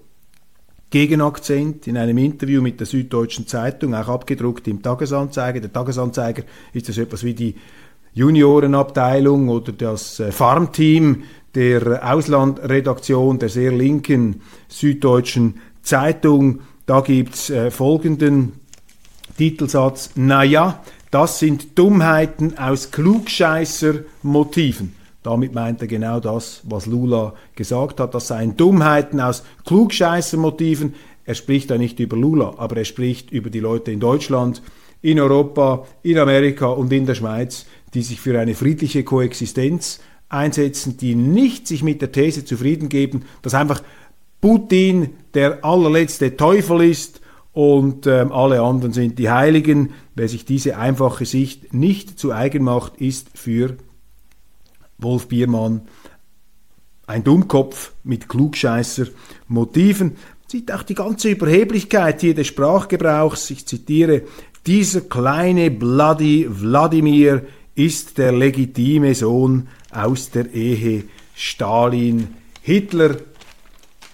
Gegenakzent 0.91 1.87
in 1.87 1.97
einem 1.97 2.19
Interview 2.19 2.61
mit 2.61 2.79
der 2.79 2.87
Süddeutschen 2.87 3.47
Zeitung, 3.47 3.95
auch 3.95 4.09
abgedruckt 4.09 4.69
im 4.69 4.83
Tagesanzeiger. 4.83 5.61
Der 5.61 5.73
Tagesanzeiger 5.73 6.43
ist 6.75 6.91
das 6.91 6.99
etwas 6.99 7.25
wie 7.25 7.35
die 7.35 7.55
Juniorenabteilung 8.13 9.49
oder 9.49 9.73
das 9.73 10.21
äh, 10.21 10.31
Farmteam 10.31 11.23
der 11.55 12.13
Auslandredaktion 12.13 13.39
der 13.39 13.49
sehr 13.49 13.73
linken 13.73 14.43
Süddeutschen 14.69 15.55
Zeitung. 15.81 16.61
Da 16.85 17.01
gibt's 17.01 17.49
äh, 17.49 17.71
folgenden 17.71 18.60
Titelsatz, 19.41 20.11
naja, 20.17 20.83
das 21.11 21.39
sind 21.39 21.79
Dummheiten 21.79 22.59
aus 22.59 22.91
Klugscheißer-Motiven. 22.91 24.95
Damit 25.23 25.55
meint 25.55 25.81
er 25.81 25.87
genau 25.87 26.21
das, 26.21 26.61
was 26.65 26.85
Lula 26.85 27.33
gesagt 27.55 28.01
hat. 28.01 28.15
Das 28.15 28.29
seien 28.29 28.59
Dummheiten 28.59 29.19
aus 29.19 29.43
Klugscheißer-Motiven. 29.65 30.95
Er 31.25 31.35
spricht 31.35 31.71
da 31.71 31.79
nicht 31.79 31.99
über 32.01 32.19
Lula, 32.19 32.53
aber 32.59 32.77
er 32.77 32.85
spricht 32.85 33.31
über 33.31 33.49
die 33.49 33.61
Leute 33.61 33.93
in 33.93 34.01
Deutschland, 34.01 34.61
in 35.01 35.19
Europa, 35.19 35.87
in 36.03 36.19
Amerika 36.19 36.67
und 36.67 36.93
in 36.93 37.07
der 37.07 37.15
Schweiz, 37.15 37.65
die 37.95 38.03
sich 38.03 38.21
für 38.21 38.39
eine 38.39 38.55
friedliche 38.55 39.05
Koexistenz 39.05 40.01
einsetzen, 40.29 40.99
die 40.99 41.15
nicht 41.15 41.67
sich 41.67 41.83
mit 41.83 42.03
der 42.03 42.13
These 42.13 42.45
zufrieden 42.45 42.91
geben, 42.91 43.23
dass 43.41 43.55
einfach 43.55 43.83
Putin 44.43 45.15
der 45.33 45.65
allerletzte 45.65 46.37
Teufel 46.37 46.83
ist 46.83 47.23
und 47.53 48.07
ähm, 48.07 48.33
alle 48.33 48.63
anderen 48.63 48.93
sind 48.93 49.19
die 49.19 49.31
Heiligen. 49.31 49.93
Wer 50.15 50.29
sich 50.29 50.45
diese 50.45 50.77
einfache 50.77 51.27
Sicht 51.27 51.75
nicht 51.75 52.19
zu 52.19 52.33
eigen 52.33 52.63
macht, 52.63 52.97
ist 52.99 53.29
für 53.35 53.77
Wolf 54.99 55.29
Biermann 55.29 55.83
ein 57.07 57.25
Dummkopf 57.25 57.93
mit 58.05 58.29
klugscheißer 58.29 59.07
Motiven. 59.49 60.17
Sieht 60.47 60.73
auch 60.73 60.85
die 60.85 60.95
ganze 60.95 61.31
Überheblichkeit 61.31 62.21
hier 62.21 62.35
des 62.35 62.47
Sprachgebrauchs. 62.47 63.51
Ich 63.51 63.67
zitiere, 63.67 64.23
dieser 64.67 65.01
kleine 65.03 65.71
Bloody 65.71 66.47
Wladimir 66.49 67.47
ist 67.75 68.19
der 68.19 68.33
legitime 68.33 69.15
Sohn 69.15 69.69
aus 69.91 70.31
der 70.31 70.53
Ehe 70.53 71.05
Stalin-Hitler. 71.35 73.17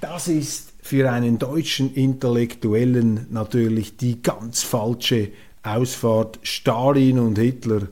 Das 0.00 0.28
ist 0.28 0.65
für 0.86 1.10
einen 1.10 1.40
deutschen 1.40 1.92
Intellektuellen 1.94 3.26
natürlich 3.30 3.96
die 3.96 4.22
ganz 4.22 4.62
falsche 4.62 5.30
Ausfahrt. 5.64 6.38
Stalin 6.44 7.18
und 7.18 7.38
Hitler 7.38 7.88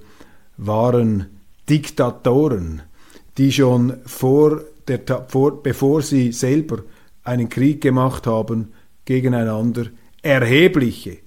waren 0.57 1.27
Diktatoren, 1.69 2.83
die 3.37 3.51
schon 3.51 3.95
vor 4.07 4.63
der, 4.87 5.01
vor, 5.27 5.61
bevor 5.61 6.03
sie 6.03 6.31
selber 6.31 6.85
einen 7.25 7.49
Krieg 7.49 7.81
gemacht 7.81 8.29
haben 8.29 8.73
gegeneinander, 9.05 9.87
erhebliche 10.23 11.19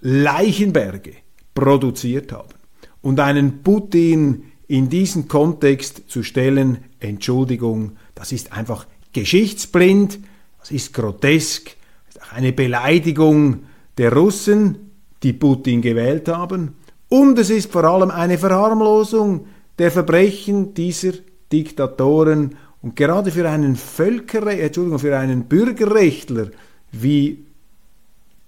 Leichenberge 0.00 1.14
produziert 1.56 2.30
haben. 2.30 2.54
Und 3.02 3.18
einen 3.18 3.64
Putin 3.64 4.44
in 4.68 4.90
diesen 4.90 5.26
Kontext 5.26 6.02
zu 6.06 6.22
stellen, 6.22 6.78
Entschuldigung, 7.00 7.96
das 8.14 8.30
ist 8.30 8.52
einfach 8.52 8.86
geschichtsblind, 9.12 10.20
das 10.64 10.70
ist 10.70 10.94
grotesk, 10.94 11.76
das 12.06 12.16
ist 12.16 12.32
eine 12.32 12.54
Beleidigung 12.54 13.64
der 13.98 14.14
Russen, 14.14 14.92
die 15.22 15.34
Putin 15.34 15.82
gewählt 15.82 16.26
haben, 16.28 16.76
und 17.10 17.38
es 17.38 17.50
ist 17.50 17.70
vor 17.70 17.84
allem 17.84 18.10
eine 18.10 18.38
Verharmlosung 18.38 19.46
der 19.78 19.90
Verbrechen 19.90 20.72
dieser 20.72 21.12
Diktatoren 21.52 22.56
und 22.80 22.96
gerade 22.96 23.30
für 23.30 23.46
einen 23.46 23.76
Völkerre 23.76 24.58
Entschuldigung, 24.58 24.98
für 24.98 25.18
einen 25.18 25.44
Bürgerrechtler 25.44 26.48
wie 26.92 27.44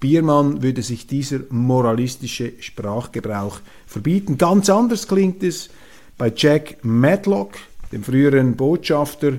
Biermann 0.01 0.63
würde 0.63 0.81
sich 0.81 1.07
dieser 1.07 1.41
moralistische 1.51 2.55
Sprachgebrauch 2.61 3.61
verbieten. 3.87 4.39
Ganz 4.39 4.71
anders 4.71 5.07
klingt 5.07 5.43
es 5.43 5.69
bei 6.17 6.33
Jack 6.35 6.79
Matlock, 6.83 7.53
dem 7.93 8.03
früheren 8.03 8.57
Botschafter 8.57 9.35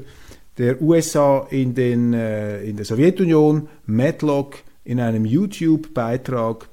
der 0.58 0.82
USA 0.82 1.48
in, 1.50 1.76
den, 1.76 2.13
äh, 2.13 2.63
in 2.63 2.78
der 2.78 2.86
Sowjetunion. 2.86 3.67
Matlock 3.86 4.58
in 4.84 5.00
einem 5.00 5.26
YouTube-Beitrag 5.26 6.70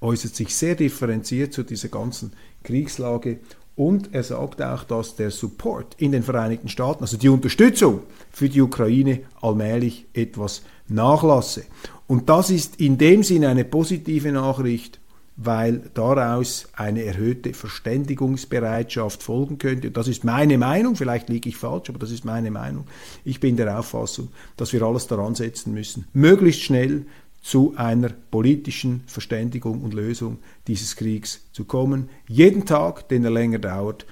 äußert 0.00 0.36
sich 0.36 0.54
sehr 0.54 0.74
differenziert 0.74 1.52
zu 1.52 1.62
dieser 1.62 1.88
ganzen 1.88 2.32
Kriegslage 2.62 3.38
und 3.76 4.14
er 4.14 4.22
sagt 4.22 4.62
auch, 4.62 4.84
dass 4.84 5.16
der 5.16 5.30
Support 5.30 5.96
in 5.98 6.12
den 6.12 6.22
Vereinigten 6.22 6.68
Staaten, 6.68 7.04
also 7.04 7.18
die 7.18 7.28
Unterstützung 7.28 8.00
für 8.32 8.48
die 8.48 8.62
Ukraine, 8.62 9.20
allmählich 9.42 10.06
etwas 10.14 10.62
nachlasse. 10.88 11.64
Und 12.06 12.28
das 12.30 12.50
ist 12.50 12.80
in 12.80 12.96
dem 12.96 13.22
Sinne 13.22 13.48
eine 13.48 13.64
positive 13.64 14.32
Nachricht, 14.32 14.98
weil 15.36 15.90
daraus 15.92 16.68
eine 16.72 17.04
erhöhte 17.04 17.52
Verständigungsbereitschaft 17.52 19.22
folgen 19.22 19.58
könnte. 19.58 19.88
Und 19.88 19.96
das 19.96 20.08
ist 20.08 20.24
meine 20.24 20.56
Meinung, 20.56 20.96
vielleicht 20.96 21.28
liege 21.28 21.50
ich 21.50 21.56
falsch, 21.56 21.90
aber 21.90 21.98
das 21.98 22.10
ist 22.10 22.24
meine 22.24 22.50
Meinung. 22.50 22.86
Ich 23.24 23.38
bin 23.38 23.56
der 23.56 23.78
Auffassung, 23.78 24.30
dass 24.56 24.72
wir 24.72 24.82
alles 24.82 25.06
daran 25.06 25.34
setzen 25.34 25.74
müssen, 25.74 26.06
möglichst 26.14 26.62
schnell 26.62 27.04
zu 27.42 27.74
einer 27.76 28.08
politischen 28.08 29.04
Verständigung 29.06 29.82
und 29.82 29.94
Lösung 29.94 30.38
dieses 30.66 30.96
Kriegs 30.96 31.42
zu 31.52 31.64
kommen. 31.64 32.08
Jeden 32.26 32.64
Tag, 32.64 33.08
den 33.08 33.24
er 33.24 33.30
länger 33.30 33.58
dauert, 33.58 34.06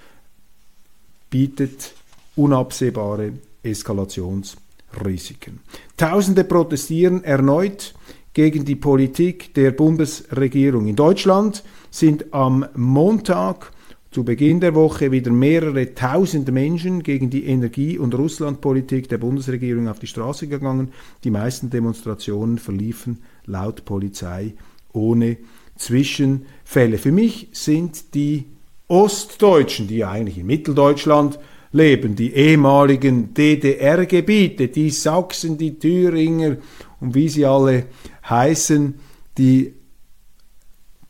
bietet 1.31 1.95
unabsehbare 2.37 3.33
Eskalationsrisiken. 3.63 5.61
Tausende 5.97 6.45
protestieren 6.45 7.25
erneut 7.25 7.95
gegen 8.35 8.65
die 8.65 8.77
Politik 8.77 9.55
der 9.55 9.71
Bundesregierung. 9.71 10.87
In 10.87 10.97
Deutschland 10.97 11.63
sind 11.91 12.35
am 12.35 12.67
Montag 12.75 13.73
zu 14.11 14.25
Beginn 14.25 14.61
der 14.61 14.75
Woche 14.75 15.11
wieder 15.11 15.33
mehrere 15.33 15.95
tausend 15.95 16.53
Menschen 16.53 17.03
gegen 17.03 17.31
die 17.31 17.47
Energie- 17.47 17.99
und 17.99 18.15
Russlandpolitik 18.15 19.09
der 19.09 19.19
Bundesregierung 19.19 19.89
auf 19.89 19.99
die 19.99 20.07
Straße 20.07 20.47
gegangen. 20.47 20.93
Die 21.25 21.31
meisten 21.31 21.71
Demonstrationen 21.71 22.59
verliefen 22.59 23.23
laut 23.47 23.85
Polizei 23.85 24.55
ohne 24.93 25.37
Zwischenfälle. 25.77 26.99
Für 26.99 27.13
mich 27.13 27.49
sind 27.53 28.15
die 28.15 28.47
Ostdeutschen, 28.87 29.89
die 29.89 30.05
eigentlich 30.05 30.39
in 30.39 30.47
Mitteldeutschland 30.47 31.39
leben, 31.73 32.15
die 32.15 32.33
ehemaligen 32.33 33.35
DDR-Gebiete, 33.35 34.69
die 34.69 34.91
Sachsen, 34.91 35.59
die 35.59 35.79
Thüringer 35.79 36.59
und 37.01 37.15
wie 37.15 37.29
sie 37.29 37.45
alle 37.45 37.87
heißen, 38.29 39.01
die 39.39 39.75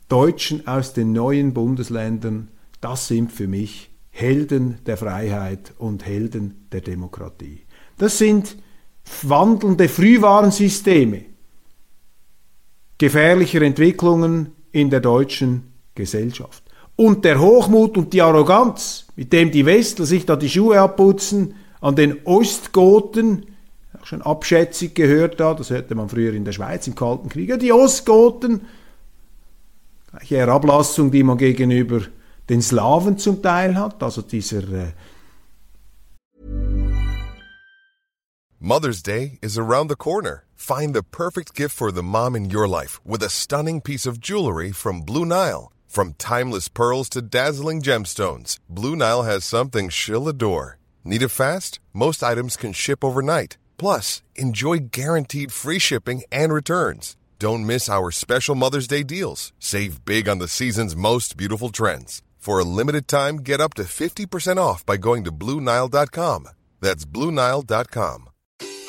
Deutschen 0.07 0.67
aus 0.67 0.93
den 0.93 1.13
neuen 1.13 1.53
Bundesländern 1.53 2.49
das 2.85 3.07
sind 3.07 3.31
für 3.31 3.47
mich 3.47 3.89
Helden 4.11 4.77
der 4.85 4.95
Freiheit 4.95 5.73
und 5.79 6.05
Helden 6.05 6.67
der 6.71 6.81
Demokratie. 6.81 7.63
Das 7.97 8.19
sind 8.19 8.57
wandelnde 9.23 9.89
Frühwarnsysteme 9.89 11.25
gefährlicher 12.99 13.63
Entwicklungen 13.63 14.51
in 14.71 14.91
der 14.91 14.99
deutschen 14.99 15.73
Gesellschaft. 15.95 16.63
Und 16.95 17.25
der 17.25 17.41
Hochmut 17.41 17.97
und 17.97 18.13
die 18.13 18.21
Arroganz, 18.21 19.07
mit 19.15 19.33
dem 19.33 19.49
die 19.49 19.65
Westler 19.65 20.05
sich 20.05 20.27
da 20.27 20.35
die 20.35 20.49
Schuhe 20.49 20.79
abputzen, 20.79 21.55
an 21.81 21.95
den 21.95 22.23
Ostgoten, 22.25 23.47
schon 24.05 24.21
abschätzig 24.21 24.95
gehört 24.95 25.39
da, 25.39 25.53
das 25.53 25.69
hörte 25.69 25.95
man 25.95 26.09
früher 26.09 26.33
in 26.33 26.45
der 26.45 26.51
Schweiz 26.51 26.87
im 26.87 26.95
Kalten 26.95 27.29
Krieg, 27.29 27.59
die 27.59 27.73
Ostgoten, 27.73 28.67
gleiche 30.11 30.37
Herablassung, 30.37 31.11
die 31.11 31.23
man 31.23 31.37
gegenüber 31.37 32.01
den 32.49 32.61
Slawen 32.61 33.17
zum 33.17 33.41
Teil 33.41 33.75
hat, 33.75 34.01
also 34.01 34.21
dieser 34.21 34.63
äh 34.71 34.91
Mother's 38.59 39.03
Day 39.03 39.37
is 39.41 39.59
around 39.59 39.89
the 39.89 39.95
corner. 39.95 40.43
Find 40.55 40.95
the 40.95 41.03
perfect 41.03 41.53
gift 41.53 41.75
for 41.75 41.91
the 41.91 42.01
mom 42.01 42.35
in 42.35 42.49
your 42.49 42.67
life 42.67 42.99
with 43.05 43.21
a 43.21 43.29
stunning 43.29 43.79
piece 43.79 44.07
of 44.07 44.19
jewelry 44.19 44.71
from 44.71 45.01
Blue 45.01 45.25
Nile. 45.25 45.71
From 45.87 46.13
timeless 46.17 46.67
pearls 46.67 47.07
to 47.09 47.21
dazzling 47.21 47.81
gemstones, 47.81 48.57
Blue 48.67 48.95
Nile 48.95 49.23
has 49.23 49.45
something 49.45 49.89
she'll 49.89 50.27
adore. 50.27 50.77
Need 51.03 51.21
it 51.21 51.29
fast? 51.29 51.79
Most 51.93 52.23
items 52.23 52.57
can 52.57 52.73
ship 52.73 53.03
overnight. 53.03 53.57
Plus, 53.77 54.21
enjoy 54.35 54.79
guaranteed 54.91 55.51
free 55.51 55.79
shipping 55.79 56.23
and 56.31 56.51
returns. 56.53 57.15
Don't 57.37 57.65
miss 57.65 57.89
our 57.89 58.11
special 58.11 58.55
Mother's 58.55 58.87
Day 58.87 59.03
deals. 59.03 59.53
Save 59.59 60.05
big 60.05 60.29
on 60.29 60.39
the 60.39 60.47
season's 60.47 60.95
most 60.95 61.35
beautiful 61.37 61.69
trends. 61.69 62.21
For 62.37 62.59
a 62.59 62.63
limited 62.63 63.07
time, 63.07 63.37
get 63.37 63.59
up 63.59 63.73
to 63.73 63.83
50% 63.83 64.57
off 64.57 64.85
by 64.85 64.97
going 64.97 65.23
to 65.23 65.31
Bluenile.com. 65.31 66.47
That's 66.79 67.03
Bluenile.com. 67.03 68.29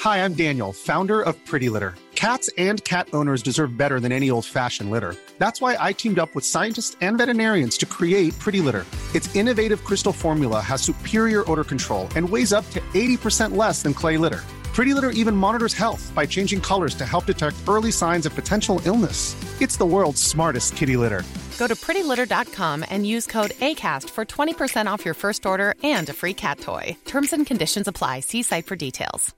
Hi, 0.00 0.22
I'm 0.22 0.34
Daniel, 0.34 0.72
founder 0.72 1.22
of 1.22 1.34
Pretty 1.46 1.68
Litter. 1.70 1.94
Cats 2.14 2.50
and 2.58 2.84
cat 2.84 3.08
owners 3.12 3.42
deserve 3.42 3.76
better 3.76 3.98
than 3.98 4.12
any 4.12 4.30
old-fashioned 4.30 4.90
litter. 4.90 5.16
That's 5.38 5.60
why 5.60 5.76
I 5.80 5.92
teamed 5.92 6.18
up 6.18 6.34
with 6.34 6.44
scientists 6.44 6.96
and 7.00 7.18
veterinarians 7.18 7.78
to 7.78 7.86
create 7.86 8.38
Pretty 8.38 8.60
Litter. 8.60 8.84
Its 9.14 9.34
innovative 9.34 9.82
crystal 9.84 10.12
formula 10.12 10.60
has 10.60 10.82
superior 10.82 11.50
odor 11.50 11.64
control 11.64 12.08
and 12.14 12.28
weighs 12.28 12.52
up 12.52 12.68
to 12.70 12.80
80% 12.94 13.56
less 13.56 13.82
than 13.82 13.94
clay 13.94 14.18
litter. 14.18 14.44
Pretty 14.76 14.92
Litter 14.92 15.08
even 15.22 15.34
monitors 15.34 15.72
health 15.72 16.12
by 16.14 16.26
changing 16.26 16.60
colors 16.60 16.94
to 16.96 17.06
help 17.06 17.24
detect 17.24 17.56
early 17.66 17.90
signs 17.90 18.26
of 18.26 18.34
potential 18.34 18.78
illness. 18.84 19.34
It's 19.62 19.78
the 19.78 19.86
world's 19.86 20.22
smartest 20.22 20.76
kitty 20.76 20.98
litter. 20.98 21.22
Go 21.58 21.66
to 21.66 21.74
prettylitter.com 21.74 22.84
and 22.90 23.06
use 23.06 23.26
code 23.26 23.52
ACAST 23.60 24.10
for 24.10 24.26
20% 24.26 24.86
off 24.86 25.02
your 25.02 25.14
first 25.14 25.46
order 25.46 25.74
and 25.82 26.06
a 26.10 26.12
free 26.12 26.34
cat 26.34 26.60
toy. 26.60 26.94
Terms 27.06 27.32
and 27.32 27.46
conditions 27.46 27.88
apply. 27.88 28.20
See 28.20 28.42
site 28.42 28.66
for 28.66 28.76
details. 28.76 29.34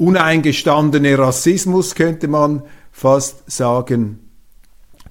Uneingestandene 0.00 1.16
Rassismus 1.16 1.94
könnte 1.94 2.26
man 2.26 2.64
fast 2.90 3.48
sagen. 3.48 4.28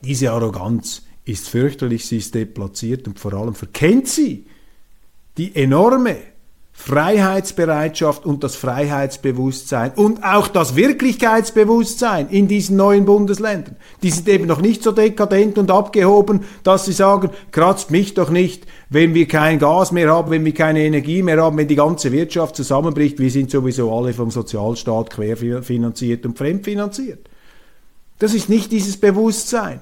Diese 0.01 0.29
Arroganz 0.29 1.03
ist 1.23 1.47
fürchterlich, 1.47 2.05
sie 2.05 2.17
ist 2.17 2.35
deplatziert 2.35 3.07
und 3.07 3.17
vor 3.17 3.31
allem 3.31 3.55
verkennt 3.55 4.09
sie 4.09 4.45
die 5.37 5.55
enorme 5.55 6.17
Freiheitsbereitschaft 6.75 8.25
und 8.25 8.43
das 8.43 8.55
Freiheitsbewusstsein 8.55 9.91
und 9.95 10.23
auch 10.23 10.47
das 10.47 10.75
Wirklichkeitsbewusstsein 10.75 12.29
in 12.29 12.47
diesen 12.47 12.77
neuen 12.77 13.05
Bundesländern. 13.05 13.77
Die 14.01 14.09
sind 14.09 14.27
eben 14.27 14.47
noch 14.47 14.59
nicht 14.59 14.81
so 14.81 14.91
dekadent 14.91 15.59
und 15.59 15.69
abgehoben, 15.69 16.41
dass 16.63 16.85
sie 16.85 16.91
sagen, 16.91 17.29
kratzt 17.51 17.91
mich 17.91 18.15
doch 18.15 18.31
nicht, 18.31 18.65
wenn 18.89 19.13
wir 19.13 19.27
kein 19.27 19.59
Gas 19.59 19.91
mehr 19.91 20.09
haben, 20.09 20.31
wenn 20.31 20.43
wir 20.43 20.53
keine 20.53 20.83
Energie 20.83 21.21
mehr 21.21 21.41
haben, 21.41 21.57
wenn 21.57 21.67
die 21.67 21.75
ganze 21.75 22.11
Wirtschaft 22.11 22.55
zusammenbricht. 22.55 23.19
Wir 23.19 23.31
sind 23.31 23.51
sowieso 23.51 23.95
alle 23.95 24.13
vom 24.13 24.31
Sozialstaat 24.31 25.11
querfinanziert 25.11 26.25
und 26.25 26.37
fremdfinanziert. 26.37 27.29
Das 28.17 28.33
ist 28.33 28.49
nicht 28.49 28.71
dieses 28.71 28.97
Bewusstsein. 28.97 29.79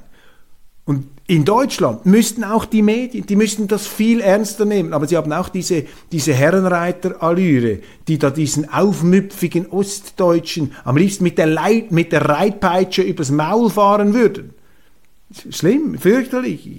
Und 0.85 1.07
in 1.31 1.45
Deutschland 1.45 2.05
müssten 2.05 2.43
auch 2.43 2.65
die 2.65 2.81
Medien, 2.81 3.25
die 3.25 3.37
müssten 3.37 3.69
das 3.69 3.87
viel 3.87 4.19
ernster 4.19 4.65
nehmen, 4.65 4.91
aber 4.91 5.07
sie 5.07 5.15
haben 5.15 5.31
auch 5.31 5.47
diese, 5.47 5.85
diese 6.11 6.33
Herrenreiter-Allüre, 6.33 7.79
die 8.09 8.19
da 8.19 8.31
diesen 8.31 8.67
aufmüpfigen 8.67 9.67
Ostdeutschen 9.67 10.73
am 10.83 10.97
liebsten 10.97 11.23
mit 11.23 11.37
der, 11.37 11.45
Leit, 11.45 11.93
mit 11.93 12.11
der 12.11 12.27
Reitpeitsche 12.27 13.01
übers 13.03 13.31
Maul 13.31 13.69
fahren 13.69 14.13
würden. 14.13 14.53
Schlimm, 15.49 15.97
fürchterlich, 15.97 16.69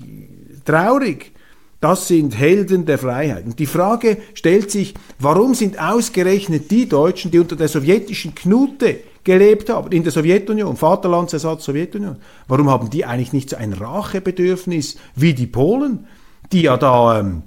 traurig. 0.67 1.33
Das 1.81 2.07
sind 2.07 2.39
Helden 2.39 2.85
der 2.85 2.99
Freiheit. 2.99 3.47
Und 3.47 3.59
die 3.59 3.65
Frage 3.65 4.19
stellt 4.35 4.71
sich, 4.71 4.93
warum 5.19 5.55
sind 5.55 5.81
ausgerechnet 5.81 6.71
die 6.71 6.87
Deutschen, 6.87 7.31
die 7.31 7.39
unter 7.39 7.57
der 7.57 7.69
sowjetischen 7.69 8.35
Knute 8.35 8.99
gelebt 9.25 9.71
haben, 9.71 9.93
in 9.93 10.03
der 10.03 10.13
Sowjetunion, 10.13 10.77
Vaterlandsersatz 10.77 11.65
Sowjetunion. 11.65 12.17
Warum 12.49 12.71
haben 12.71 12.91
die 12.91 13.05
eigentlich 13.05 13.33
nicht 13.33 13.51
so 13.51 13.57
ein 13.57 13.73
Rachebedürfnis 13.73 14.97
wie 15.15 15.35
die 15.35 15.47
Polen, 15.47 16.07
die 16.53 16.63
ja 16.63 16.77
da 16.77 17.21
ähm, 17.21 17.43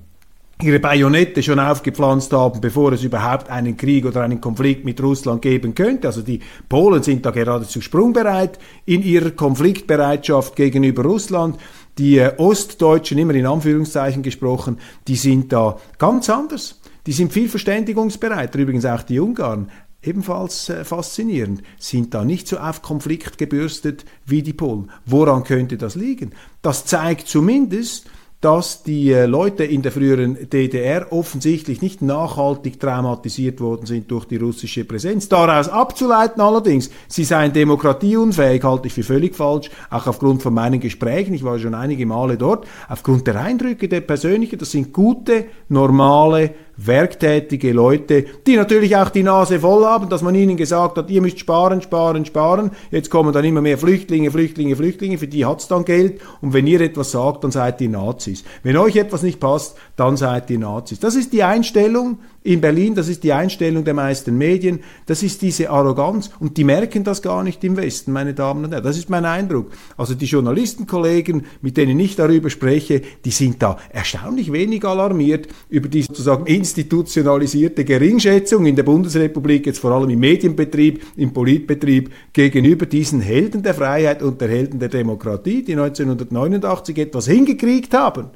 ihre 0.61 0.79
Bajonette 0.79 1.43
schon 1.43 1.59
aufgepflanzt 1.59 2.31
haben, 2.31 2.61
bevor 2.61 2.93
es 2.93 3.03
überhaupt 3.03 3.49
einen 3.49 3.75
Krieg 3.75 4.05
oder 4.05 4.21
einen 4.21 4.39
Konflikt 4.39 4.85
mit 4.85 5.01
Russland 5.03 5.41
geben 5.41 5.75
könnte. 5.75 6.07
Also 6.07 6.21
die 6.21 6.39
Polen 6.69 7.03
sind 7.03 7.25
da 7.25 7.31
geradezu 7.31 7.81
sprungbereit 7.81 8.57
in 8.85 9.03
ihrer 9.03 9.31
Konfliktbereitschaft 9.31 10.55
gegenüber 10.55 11.03
Russland. 11.03 11.57
Die 11.97 12.17
äh, 12.17 12.33
Ostdeutschen, 12.37 13.17
immer 13.17 13.35
in 13.35 13.45
Anführungszeichen 13.45 14.23
gesprochen, 14.23 14.77
die 15.07 15.15
sind 15.15 15.51
da 15.51 15.77
ganz 15.97 16.29
anders. 16.29 16.79
Die 17.05 17.11
sind 17.11 17.31
viel 17.31 17.49
verständigungsbereiter, 17.49 18.57
übrigens 18.57 18.85
auch 18.85 19.03
die 19.03 19.19
Ungarn 19.19 19.69
ebenfalls 20.05 20.69
äh, 20.69 20.83
faszinierend, 20.83 21.63
sind 21.77 22.13
da 22.13 22.23
nicht 22.23 22.47
so 22.47 22.57
auf 22.57 22.81
Konflikt 22.81 23.37
gebürstet 23.37 24.05
wie 24.25 24.41
die 24.41 24.53
Polen. 24.53 24.91
Woran 25.05 25.43
könnte 25.43 25.77
das 25.77 25.95
liegen? 25.95 26.31
Das 26.61 26.85
zeigt 26.85 27.27
zumindest, 27.27 28.07
dass 28.45 28.83
die 28.83 29.11
äh, 29.11 29.25
Leute 29.25 29.63
in 29.63 29.81
der 29.81 29.91
früheren 29.91 30.49
DDR 30.49 31.11
offensichtlich 31.11 31.81
nicht 31.81 32.03
nachhaltig 32.03 32.79
traumatisiert 32.79 33.59
worden 33.59 33.87
sind 33.87 34.11
durch 34.11 34.25
die 34.25 34.37
russische 34.37 34.85
Präsenz. 34.85 35.29
Daraus 35.29 35.67
abzuleiten 35.67 36.41
allerdings, 36.41 36.91
sie 37.07 37.23
seien 37.23 37.53
demokratieunfähig, 37.53 38.63
halte 38.63 38.85
ich 38.85 38.93
für 38.93 39.01
völlig 39.01 39.35
falsch, 39.35 39.71
auch 39.89 40.05
aufgrund 40.05 40.43
von 40.43 40.53
meinen 40.53 40.79
Gesprächen, 40.79 41.33
ich 41.33 41.43
war 41.43 41.57
schon 41.57 41.73
einige 41.73 42.05
Male 42.05 42.37
dort, 42.37 42.67
aufgrund 42.87 43.25
der 43.25 43.41
Eindrücke 43.41 43.87
der 43.87 44.01
persönlichen, 44.01 44.59
das 44.59 44.69
sind 44.69 44.93
gute, 44.93 45.45
normale, 45.69 46.53
werktätige 46.77 47.71
Leute, 47.71 48.25
die 48.45 48.55
natürlich 48.55 48.95
auch 48.95 49.09
die 49.09 49.23
Nase 49.23 49.59
voll 49.59 49.85
haben, 49.85 50.09
dass 50.09 50.21
man 50.21 50.35
ihnen 50.35 50.57
gesagt 50.57 50.97
hat, 50.97 51.09
ihr 51.09 51.21
müsst 51.21 51.39
sparen, 51.39 51.81
sparen, 51.81 52.25
sparen. 52.25 52.71
Jetzt 52.91 53.09
kommen 53.09 53.33
dann 53.33 53.45
immer 53.45 53.61
mehr 53.61 53.77
Flüchtlinge, 53.77 54.31
Flüchtlinge, 54.31 54.75
Flüchtlinge, 54.75 55.17
für 55.17 55.27
die 55.27 55.45
hat's 55.45 55.67
dann 55.67 55.85
Geld. 55.85 56.21
Und 56.41 56.53
wenn 56.53 56.67
ihr 56.67 56.81
etwas 56.81 57.11
sagt, 57.11 57.43
dann 57.43 57.51
seid 57.51 57.81
ihr 57.81 57.89
Nazis. 57.89 58.43
Wenn 58.63 58.77
euch 58.77 58.95
etwas 58.95 59.23
nicht 59.23 59.39
passt, 59.39 59.77
dann 59.95 60.17
seid 60.17 60.49
ihr 60.49 60.59
Nazis. 60.59 60.99
Das 60.99 61.15
ist 61.15 61.33
die 61.33 61.43
Einstellung 61.43 62.19
in 62.45 62.61
Berlin, 62.61 62.93
das 62.93 63.09
ist 63.09 63.23
die 63.23 63.33
Einstellung 63.33 63.83
der 63.83 63.95
meisten 63.95 64.37
Medien, 64.37 64.79
das 65.07 65.23
ist 65.23 65.41
diese 65.41 65.71
Arroganz 65.71 66.29
und 66.39 66.57
die 66.57 66.63
merken 66.63 67.03
das 67.03 67.23
gar 67.23 67.43
nicht 67.43 67.63
im 67.63 67.75
Westen, 67.75 68.11
meine 68.11 68.35
Damen 68.35 68.65
und 68.65 68.71
Herren. 68.71 68.83
Das 68.83 68.97
ist 68.97 69.09
mein 69.09 69.25
Eindruck. 69.25 69.71
Also 69.97 70.13
die 70.13 70.27
Journalistenkollegen, 70.27 71.45
mit 71.61 71.75
denen 71.75 71.99
ich 71.99 72.15
darüber 72.15 72.51
spreche, 72.51 73.01
die 73.25 73.31
sind 73.31 73.63
da 73.63 73.77
erstaunlich 73.89 74.51
wenig 74.51 74.85
alarmiert 74.85 75.47
über 75.69 75.89
die 75.89 76.03
sozusagen 76.03 76.45
institutionalisierte 76.45 77.83
Geringschätzung 77.83 78.67
in 78.67 78.75
der 78.75 78.83
Bundesrepublik, 78.83 79.65
jetzt 79.65 79.79
vor 79.79 79.91
allem 79.91 80.11
im 80.11 80.19
Medienbetrieb, 80.19 81.03
im 81.17 81.33
Politbetrieb, 81.33 82.11
gegenüber 82.31 82.85
diesen 82.85 83.21
Helden 83.21 83.63
der 83.63 83.73
Freiheit 83.73 84.21
und 84.21 84.39
der 84.39 84.49
Helden 84.49 84.77
der 84.77 84.89
Demokratie, 84.89 85.63
die 85.63 85.73
1989 85.73 86.95
etwas 86.99 87.27
hingekriegt 87.27 87.91
haben 87.95 88.29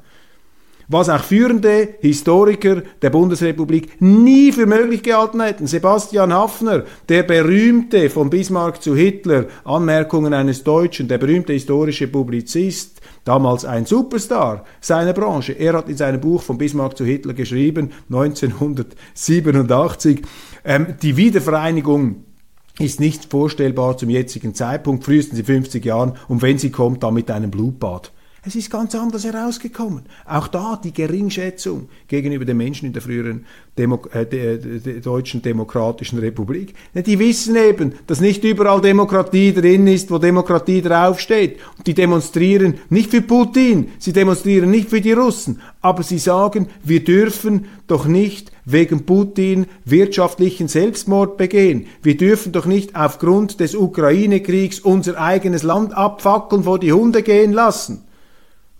was 0.90 1.08
auch 1.08 1.22
führende 1.22 1.88
Historiker 2.00 2.82
der 3.00 3.10
Bundesrepublik 3.10 4.00
nie 4.00 4.50
für 4.50 4.66
möglich 4.66 5.04
gehalten 5.04 5.40
hätten. 5.40 5.68
Sebastian 5.68 6.34
Haffner, 6.34 6.82
der 7.08 7.22
berühmte 7.22 8.10
von 8.10 8.28
Bismarck 8.28 8.82
zu 8.82 8.96
Hitler, 8.96 9.44
Anmerkungen 9.64 10.34
eines 10.34 10.64
Deutschen, 10.64 11.06
der 11.06 11.18
berühmte 11.18 11.52
historische 11.52 12.08
Publizist, 12.08 13.00
damals 13.24 13.64
ein 13.64 13.86
Superstar 13.86 14.64
seiner 14.80 15.12
Branche. 15.12 15.52
Er 15.52 15.74
hat 15.74 15.88
in 15.88 15.96
seinem 15.96 16.20
Buch 16.20 16.42
von 16.42 16.58
Bismarck 16.58 16.96
zu 16.96 17.04
Hitler 17.04 17.34
geschrieben, 17.34 17.92
1987, 18.10 20.22
ähm, 20.64 20.96
die 21.00 21.16
Wiedervereinigung 21.16 22.24
ist 22.80 22.98
nicht 22.98 23.30
vorstellbar 23.30 23.96
zum 23.96 24.10
jetzigen 24.10 24.54
Zeitpunkt, 24.54 25.04
frühestens 25.04 25.38
in 25.38 25.44
50 25.44 25.84
Jahren, 25.84 26.14
und 26.26 26.42
wenn 26.42 26.58
sie 26.58 26.70
kommt, 26.70 27.04
dann 27.04 27.14
mit 27.14 27.30
einem 27.30 27.52
Blutbad. 27.52 28.10
Es 28.42 28.54
ist 28.54 28.70
ganz 28.70 28.94
anders 28.94 29.24
herausgekommen. 29.24 30.04
Auch 30.24 30.48
da 30.48 30.80
die 30.82 30.94
Geringschätzung 30.94 31.90
gegenüber 32.08 32.46
den 32.46 32.56
Menschen 32.56 32.86
in 32.86 32.94
der 32.94 33.02
früheren 33.02 33.44
Demo 33.76 34.00
äh, 34.12 34.24
de, 34.24 34.80
de, 34.80 35.00
Deutschen 35.00 35.42
Demokratischen 35.42 36.18
Republik. 36.18 36.72
Die 36.94 37.18
wissen 37.18 37.54
eben, 37.56 37.92
dass 38.06 38.22
nicht 38.22 38.42
überall 38.42 38.80
Demokratie 38.80 39.52
drin 39.52 39.86
ist, 39.86 40.10
wo 40.10 40.16
Demokratie 40.16 40.80
draufsteht. 40.80 41.58
Und 41.76 41.86
die 41.86 41.92
demonstrieren 41.92 42.78
nicht 42.88 43.10
für 43.10 43.20
Putin, 43.20 43.90
sie 43.98 44.14
demonstrieren 44.14 44.70
nicht 44.70 44.88
für 44.88 45.02
die 45.02 45.12
Russen, 45.12 45.60
aber 45.82 46.02
sie 46.02 46.18
sagen, 46.18 46.68
wir 46.82 47.04
dürfen 47.04 47.66
doch 47.88 48.06
nicht 48.06 48.52
wegen 48.64 49.04
Putin 49.04 49.66
wirtschaftlichen 49.84 50.68
Selbstmord 50.68 51.36
begehen. 51.36 51.88
Wir 52.02 52.16
dürfen 52.16 52.52
doch 52.52 52.64
nicht 52.64 52.96
aufgrund 52.96 53.60
des 53.60 53.74
Ukraine-Kriegs 53.74 54.80
unser 54.80 55.20
eigenes 55.20 55.62
Land 55.62 55.94
abfackeln, 55.94 56.64
vor 56.64 56.78
die 56.78 56.94
Hunde 56.94 57.22
gehen 57.22 57.52
lassen. 57.52 58.06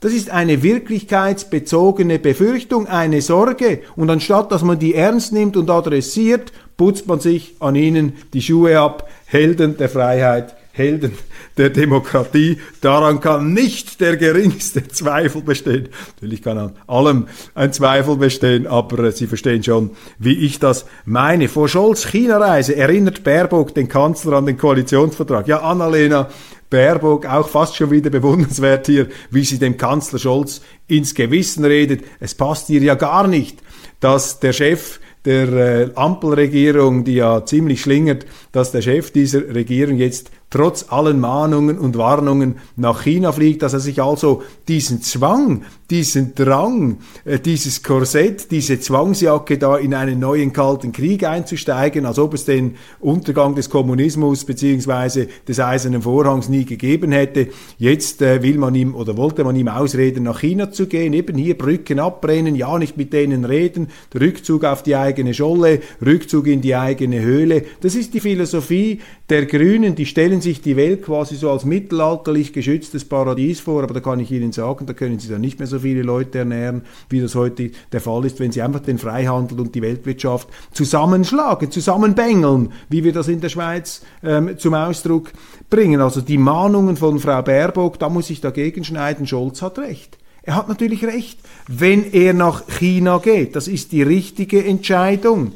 Das 0.01 0.15
ist 0.15 0.31
eine 0.31 0.63
wirklichkeitsbezogene 0.63 2.19
Befürchtung, 2.19 2.87
eine 2.87 3.21
Sorge. 3.21 3.81
Und 3.97 4.09
anstatt 4.09 4.51
dass 4.51 4.63
man 4.63 4.79
die 4.79 4.95
ernst 4.95 5.33
nimmt 5.33 5.59
und 5.59 5.69
adressiert, 5.69 6.53
putzt 6.79 7.07
man 7.07 7.21
sich 7.21 7.57
an 7.61 7.77
ihnen 7.77 8.15
die 8.33 8.41
Schuhe 8.41 8.81
ab. 8.81 9.09
Helden 9.27 9.77
der 9.77 9.91
Freiheit, 9.91 10.57
Helden 10.73 11.13
der 11.59 11.69
Demokratie. 11.69 12.59
Daran 12.81 13.21
kann 13.21 13.53
nicht 13.53 14.01
der 14.01 14.17
geringste 14.17 14.89
Zweifel 14.89 15.43
bestehen. 15.43 15.91
Natürlich 16.15 16.41
kann 16.41 16.57
an 16.57 16.73
allem 16.87 17.27
ein 17.55 17.75
Zweifel 17.75 18.17
bestehen, 18.17 18.67
aber 18.67 19.05
äh, 19.05 19.13
Sie 19.13 19.27
verstehen 19.27 19.63
schon, 19.63 19.91
wie 20.19 20.47
ich 20.47 20.59
das 20.59 20.87
meine. 21.05 21.49
Vor 21.49 21.69
Scholz 21.69 22.07
China-Reise 22.07 22.75
erinnert 22.75 23.23
Baerbock 23.23 23.75
den 23.75 23.89
Kanzler 23.89 24.39
an 24.39 24.47
den 24.47 24.57
Koalitionsvertrag. 24.57 25.47
Ja, 25.47 25.61
Annalena, 25.61 26.31
Baerbock 26.71 27.27
auch 27.27 27.49
fast 27.49 27.77
schon 27.77 27.91
wieder 27.91 28.11
bewundernswert 28.11 28.87
hier, 28.87 29.09
wie 29.31 29.45
sie 29.45 29.59
dem 29.59 29.77
Kanzler 29.77 30.19
Scholz 30.19 30.63
ins 30.87 31.15
Gewissen 31.15 31.65
redet. 31.65 32.05
Es 32.21 32.35
passt 32.35 32.71
ihr 32.71 32.81
ja 32.81 32.95
gar 32.95 33.27
nicht, 33.27 33.59
dass 33.99 34.41
der 34.41 34.53
Chef 34.53 35.01
der 35.25 35.49
äh, 35.53 35.91
Ampelregierung, 35.97 37.05
die 37.05 37.17
ja 37.17 37.45
ziemlich 37.45 37.83
schlingert, 37.83 38.25
dass 38.53 38.73
der 38.73 38.83
Chef 38.83 39.11
dieser 39.11 39.55
Regierung 39.55 39.97
jetzt 39.97 40.31
trotz 40.51 40.87
allen 40.89 41.21
Mahnungen 41.21 41.79
und 41.79 41.97
Warnungen 41.97 42.57
nach 42.77 43.05
China 43.05 43.33
fliegt, 43.33 43.63
dass 43.63 43.73
er 43.73 43.81
sich 43.81 44.03
also 44.03 44.43
diesen 44.69 45.01
Zwang, 45.01 45.63
diesen 45.91 46.35
Drang, 46.35 46.99
äh, 47.25 47.39
dieses 47.39 47.83
Korsett, 47.83 48.51
diese 48.51 48.81
Zwangsjacke 48.81 49.59
da 49.59 49.77
in 49.77 49.95
einen 49.95 50.19
neuen 50.19 50.53
kalten 50.53 50.93
Krieg 50.93 51.25
einzusteigen, 51.25 52.05
als 52.05 52.19
ob 52.19 52.35
es 52.35 52.45
den 52.45 52.77
Untergang 52.99 53.55
des 53.55 53.71
Kommunismus 53.71 54.45
beziehungsweise 54.45 55.29
des 55.47 55.61
Eisernen 55.61 56.03
Vorhangs 56.03 56.49
nie 56.49 56.65
gegeben 56.65 57.13
hätte. 57.13 57.49
Jetzt 57.79 58.21
äh, 58.21 58.43
will 58.43 58.59
man 58.59 58.75
ihm 58.75 58.95
oder 58.95 59.17
wollte 59.17 59.45
man 59.45 59.57
ihm 59.57 59.69
ausreden, 59.69 60.25
nach 60.25 60.41
China 60.41 60.73
zu 60.73 60.87
gehen, 60.87 61.13
eben 61.13 61.39
hier 61.39 61.57
Brücken 61.57 62.01
abbrennen, 62.01 62.57
ja 62.57 62.77
nicht 62.79 62.97
mit 62.97 63.13
denen 63.13 63.45
reden, 63.45 63.89
Rückzug 64.19 64.65
auf 64.65 64.83
die 64.83 64.97
eigene 64.97 65.33
Scholle, 65.33 65.81
Rückzug 66.05 66.49
in 66.49 66.61
die 66.61 66.75
eigene 66.75 67.21
Höhle. 67.21 67.65
Das 67.81 67.95
ist 67.95 68.15
die 68.15 68.21
Philosophie 68.21 69.01
der 69.29 69.47
Grünen, 69.47 69.95
die 69.95 70.07
stellen 70.07 70.40
sich 70.41 70.61
die 70.63 70.77
Welt 70.77 71.03
quasi 71.03 71.37
so 71.37 71.51
als 71.51 71.65
mittelalterlich 71.65 72.53
geschütztes 72.53 73.05
Paradies 73.05 73.61
vor, 73.61 73.83
aber 73.83 73.95
da 73.95 74.01
kann 74.01 74.21
ich 74.21 74.31
Ihnen 74.31 74.53
sagen, 74.53 74.87
da 74.87 74.93
können 74.93 75.19
Sie 75.19 75.29
dann 75.29 75.41
nicht 75.41 75.59
mehr 75.59 75.69
so 75.69 75.79
viele 75.79 76.03
Leute 76.03 76.39
ernähren, 76.39 76.83
wie 77.09 77.21
das 77.21 77.35
heute 77.35 77.71
der 77.93 78.01
Fall 78.01 78.25
ist, 78.25 78.41
wenn 78.41 78.53
Sie 78.53 78.63
einfach 78.63 78.81
den 78.81 78.99
Freihandel 78.99 79.61
und 79.61 79.75
die 79.75 79.83
Weltwirtschaft 79.83 80.49
zusammenschlagen, 80.73 81.71
zusammenbängeln, 81.71 82.73
wie 82.89 83.05
wir 83.05 83.13
das 83.13 83.29
in 83.29 83.41
der 83.41 83.49
Schweiz 83.49 84.03
ähm, 84.23 84.59
zum 84.59 84.75
Ausdruck 84.75 85.33
bringen. 85.69 86.01
Also 86.01 86.21
die 86.21 86.39
Mahnungen 86.39 86.97
von 86.97 87.19
Frau 87.19 87.43
Baerbock, 87.43 87.99
da 87.99 88.09
muss 88.09 88.31
ich 88.31 88.41
dagegen 88.41 88.85
schneiden, 88.85 89.27
Scholz 89.27 89.63
hat 89.63 89.79
recht. 89.79 90.19
Er 90.43 90.57
hat 90.57 90.69
natürlich 90.69 91.05
recht, 91.05 91.39
wenn 91.69 92.13
er 92.13 92.33
nach 92.33 92.67
China 92.67 93.19
geht. 93.19 93.57
Das 93.57 93.69
ist 93.69 93.93
die 93.93 94.03
richtige 94.03 94.65
Entscheidung. 94.65 95.53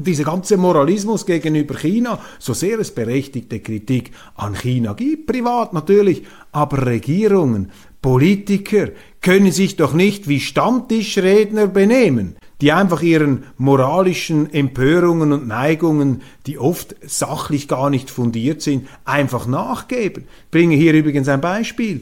Und 0.00 0.06
dieser 0.06 0.24
ganze 0.24 0.56
Moralismus 0.56 1.26
gegenüber 1.26 1.74
China, 1.74 2.20
so 2.38 2.54
sehr 2.54 2.78
es 2.78 2.90
berechtigte 2.90 3.60
Kritik 3.60 4.12
an 4.34 4.54
China 4.54 4.94
gibt, 4.94 5.26
privat 5.26 5.74
natürlich, 5.74 6.22
aber 6.52 6.86
Regierungen, 6.86 7.70
Politiker 8.00 8.88
können 9.20 9.52
sich 9.52 9.76
doch 9.76 9.92
nicht 9.92 10.26
wie 10.26 10.40
Stammtischredner 10.40 11.66
benehmen, 11.66 12.36
die 12.62 12.72
einfach 12.72 13.02
ihren 13.02 13.42
moralischen 13.58 14.50
Empörungen 14.54 15.34
und 15.34 15.46
Neigungen, 15.46 16.22
die 16.46 16.58
oft 16.58 16.96
sachlich 17.02 17.68
gar 17.68 17.90
nicht 17.90 18.08
fundiert 18.08 18.62
sind, 18.62 18.88
einfach 19.04 19.46
nachgeben. 19.46 20.24
Ich 20.46 20.50
bringe 20.50 20.76
hier 20.76 20.94
übrigens 20.94 21.28
ein 21.28 21.42
Beispiel. 21.42 22.00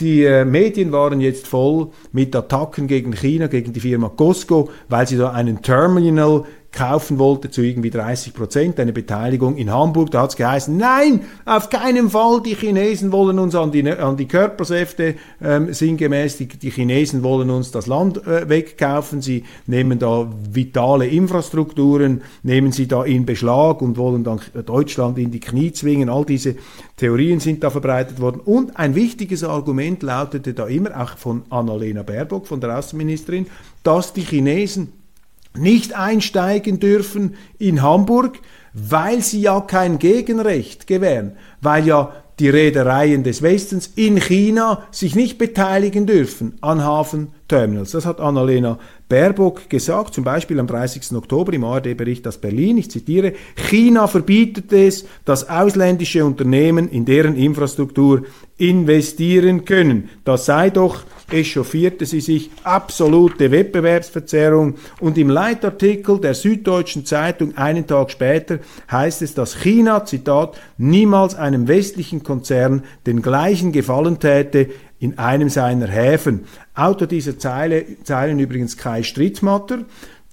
Die 0.00 0.22
äh, 0.22 0.44
Medien 0.44 0.92
waren 0.92 1.20
jetzt 1.20 1.48
voll 1.48 1.88
mit 2.12 2.36
Attacken 2.36 2.86
gegen 2.86 3.12
China, 3.12 3.48
gegen 3.48 3.72
die 3.72 3.80
Firma 3.80 4.08
Costco, 4.08 4.70
weil 4.88 5.08
sie 5.08 5.16
da 5.16 5.32
einen 5.32 5.60
Terminal 5.60 6.44
kaufen 6.70 7.18
wollte 7.18 7.50
zu 7.50 7.62
irgendwie 7.62 7.90
30 7.90 8.34
Prozent, 8.34 8.78
eine 8.78 8.92
Beteiligung 8.92 9.56
in 9.56 9.72
Hamburg. 9.72 10.10
Da 10.10 10.22
hat 10.22 10.30
es 10.30 10.36
geheißen, 10.36 10.76
nein, 10.76 11.20
auf 11.46 11.70
keinen 11.70 12.10
Fall, 12.10 12.42
die 12.42 12.54
Chinesen 12.54 13.10
wollen 13.10 13.38
uns 13.38 13.54
an 13.54 13.72
die, 13.72 13.88
an 13.90 14.16
die 14.16 14.28
Körpersäfte 14.28 15.14
ähm, 15.42 15.72
sinngemäß, 15.72 16.36
die, 16.36 16.46
die 16.46 16.70
Chinesen 16.70 17.22
wollen 17.22 17.48
uns 17.50 17.70
das 17.70 17.86
Land 17.86 18.26
äh, 18.26 18.48
wegkaufen, 18.48 19.22
sie 19.22 19.44
nehmen 19.66 19.98
da 19.98 20.30
vitale 20.52 21.06
Infrastrukturen, 21.06 22.22
nehmen 22.42 22.72
sie 22.72 22.86
da 22.86 23.02
in 23.04 23.24
Beschlag 23.24 23.80
und 23.80 23.96
wollen 23.96 24.22
dann 24.22 24.40
Deutschland 24.66 25.18
in 25.18 25.30
die 25.30 25.40
Knie 25.40 25.72
zwingen. 25.72 26.10
All 26.10 26.24
diese 26.26 26.56
Theorien 26.96 27.40
sind 27.40 27.64
da 27.64 27.70
verbreitet 27.70 28.20
worden. 28.20 28.40
Und 28.44 28.76
ein 28.76 28.94
wichtiges 28.94 29.42
Argument 29.42 30.02
lautete 30.02 30.52
da 30.52 30.66
immer, 30.66 31.00
auch 31.00 31.16
von 31.16 31.42
Annalena 31.48 32.02
Baerbock, 32.02 32.46
von 32.46 32.60
der 32.60 32.76
Außenministerin, 32.76 33.46
dass 33.82 34.12
die 34.12 34.22
Chinesen 34.22 34.92
nicht 35.56 35.94
einsteigen 35.94 36.80
dürfen 36.80 37.34
in 37.58 37.82
Hamburg, 37.82 38.40
weil 38.74 39.22
sie 39.22 39.40
ja 39.40 39.60
kein 39.60 39.98
Gegenrecht 39.98 40.86
gewähren, 40.86 41.32
weil 41.60 41.86
ja 41.86 42.12
die 42.38 42.48
Reedereien 42.48 43.24
des 43.24 43.42
Westens 43.42 43.90
in 43.96 44.20
China 44.20 44.86
sich 44.90 45.16
nicht 45.16 45.38
beteiligen 45.38 46.06
dürfen 46.06 46.56
an 46.60 46.84
Hafenterminals. 47.48 47.92
Das 47.92 48.06
hat 48.06 48.20
Annalena 48.20 48.78
Baerbock 49.08 49.70
gesagt, 49.70 50.12
zum 50.12 50.24
Beispiel 50.24 50.60
am 50.60 50.66
30. 50.66 51.16
Oktober 51.16 51.52
im 51.54 51.64
ARD-Bericht 51.64 52.26
aus 52.28 52.38
Berlin, 52.38 52.76
ich 52.76 52.90
zitiere, 52.90 53.32
China 53.56 54.06
verbietet 54.06 54.72
es, 54.72 55.06
dass 55.24 55.48
ausländische 55.48 56.24
Unternehmen 56.24 56.90
in 56.90 57.06
deren 57.06 57.36
Infrastruktur 57.36 58.24
investieren 58.58 59.64
können. 59.64 60.10
Das 60.24 60.44
sei 60.44 60.68
doch, 60.68 61.04
echauffierte 61.30 62.06
sie 62.06 62.20
sich, 62.20 62.50
absolute 62.64 63.50
Wettbewerbsverzerrung. 63.50 64.74
Und 65.00 65.16
im 65.16 65.30
Leitartikel 65.30 66.20
der 66.20 66.34
Süddeutschen 66.34 67.06
Zeitung 67.06 67.56
einen 67.56 67.86
Tag 67.86 68.10
später 68.10 68.58
heißt 68.90 69.22
es, 69.22 69.34
dass 69.34 69.62
China, 69.62 70.04
Zitat, 70.04 70.58
niemals 70.76 71.34
einem 71.34 71.68
westlichen 71.68 72.22
Konzern 72.22 72.82
den 73.06 73.22
gleichen 73.22 73.72
Gefallen 73.72 74.18
täte, 74.18 74.68
in 75.00 75.18
einem 75.18 75.48
seiner 75.48 75.88
Häfen. 75.88 76.44
Autor 76.74 77.06
dieser 77.06 77.38
Zeile, 77.38 77.84
Zeilen 78.04 78.38
übrigens 78.38 78.76
Kai 78.76 79.02
Strittmatter. 79.02 79.84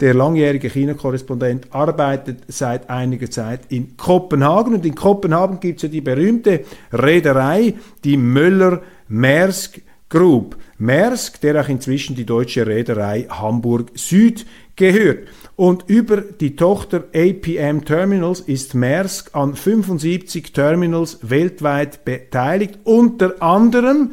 Der 0.01 0.13
langjährige 0.13 0.69
China-Korrespondent 0.69 1.73
arbeitet 1.73 2.39
seit 2.49 2.89
einiger 2.89 3.31
Zeit 3.31 3.61
in 3.69 3.95
Kopenhagen 3.95 4.73
und 4.73 4.85
in 4.85 4.93
Kopenhagen 4.93 5.61
gibt 5.61 5.77
es 5.77 5.83
ja 5.83 5.89
die 5.89 6.01
berühmte 6.01 6.65
Reederei, 6.91 7.75
die 8.03 8.17
Möller-Maersk 8.17 9.81
Group. 10.09 10.57
Maersk, 10.77 11.39
der 11.41 11.61
auch 11.61 11.69
inzwischen 11.69 12.15
die 12.15 12.25
deutsche 12.25 12.67
Reederei 12.67 13.27
Hamburg 13.29 13.91
Süd 13.95 14.45
gehört. 14.75 15.29
Und 15.55 15.85
über 15.87 16.17
die 16.17 16.57
Tochter 16.57 17.05
APM 17.15 17.85
Terminals 17.85 18.41
ist 18.41 18.75
Maersk 18.75 19.33
an 19.33 19.55
75 19.55 20.51
Terminals 20.51 21.19
weltweit 21.21 22.03
beteiligt, 22.03 22.79
unter 22.83 23.41
anderem 23.41 24.11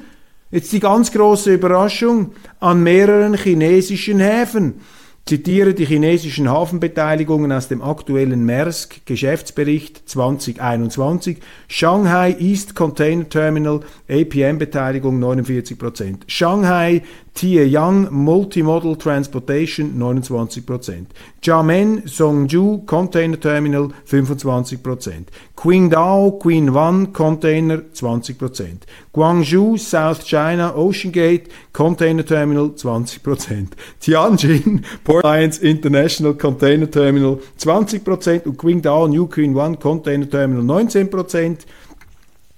Jetzt 0.53 0.71
die 0.75 0.81
ganz 0.81 1.11
große 1.11 1.55
Überraschung 1.55 2.35
an 2.61 2.83
mehreren 2.83 3.33
chinesischen 3.39 4.21
Häfen. 4.21 4.83
Zitiere 5.25 5.73
die 5.73 5.87
chinesischen 5.87 6.51
Hafenbeteiligungen 6.51 7.51
aus 7.53 7.69
dem 7.69 7.81
aktuellen 7.81 8.45
Maersk 8.45 9.07
Geschäftsbericht 9.07 10.07
2021. 10.07 11.39
Shanghai 11.69 12.37
East 12.39 12.75
Container 12.75 13.27
Terminal 13.31 13.81
APM 14.11 14.59
Beteiligung 14.59 15.21
49 15.21 15.79
Shanghai 16.27 17.03
Tianyang 17.35 18.11
Multimodal 18.11 18.97
Transportation 18.97 19.95
29%. 19.99 21.07
Jiamen 21.41 22.03
Songju 22.07 22.87
Container 22.87 23.41
Terminal 23.41 23.93
25%. 24.07 25.29
Qingdao 25.57 26.39
Qinwan 26.39 27.13
Container 27.13 27.79
20%. 27.79 28.87
Guangzhou 29.13 29.79
South 29.79 30.25
China 30.25 30.75
Ocean 30.77 31.11
Gate 31.11 31.49
Container 31.73 32.25
Terminal 32.25 32.71
20%. 32.71 33.69
Tianjin 34.01 34.85
Port 35.03 35.25
Alliance 35.25 35.59
International 35.63 36.35
Container 36.35 36.91
Terminal 36.91 37.39
20% 37.59 38.47
und 38.47 38.59
Qingdao 38.59 39.09
New 39.09 39.27
Qinwan 39.27 39.79
Container 39.79 40.29
Terminal 40.29 40.65
19% 40.65 41.67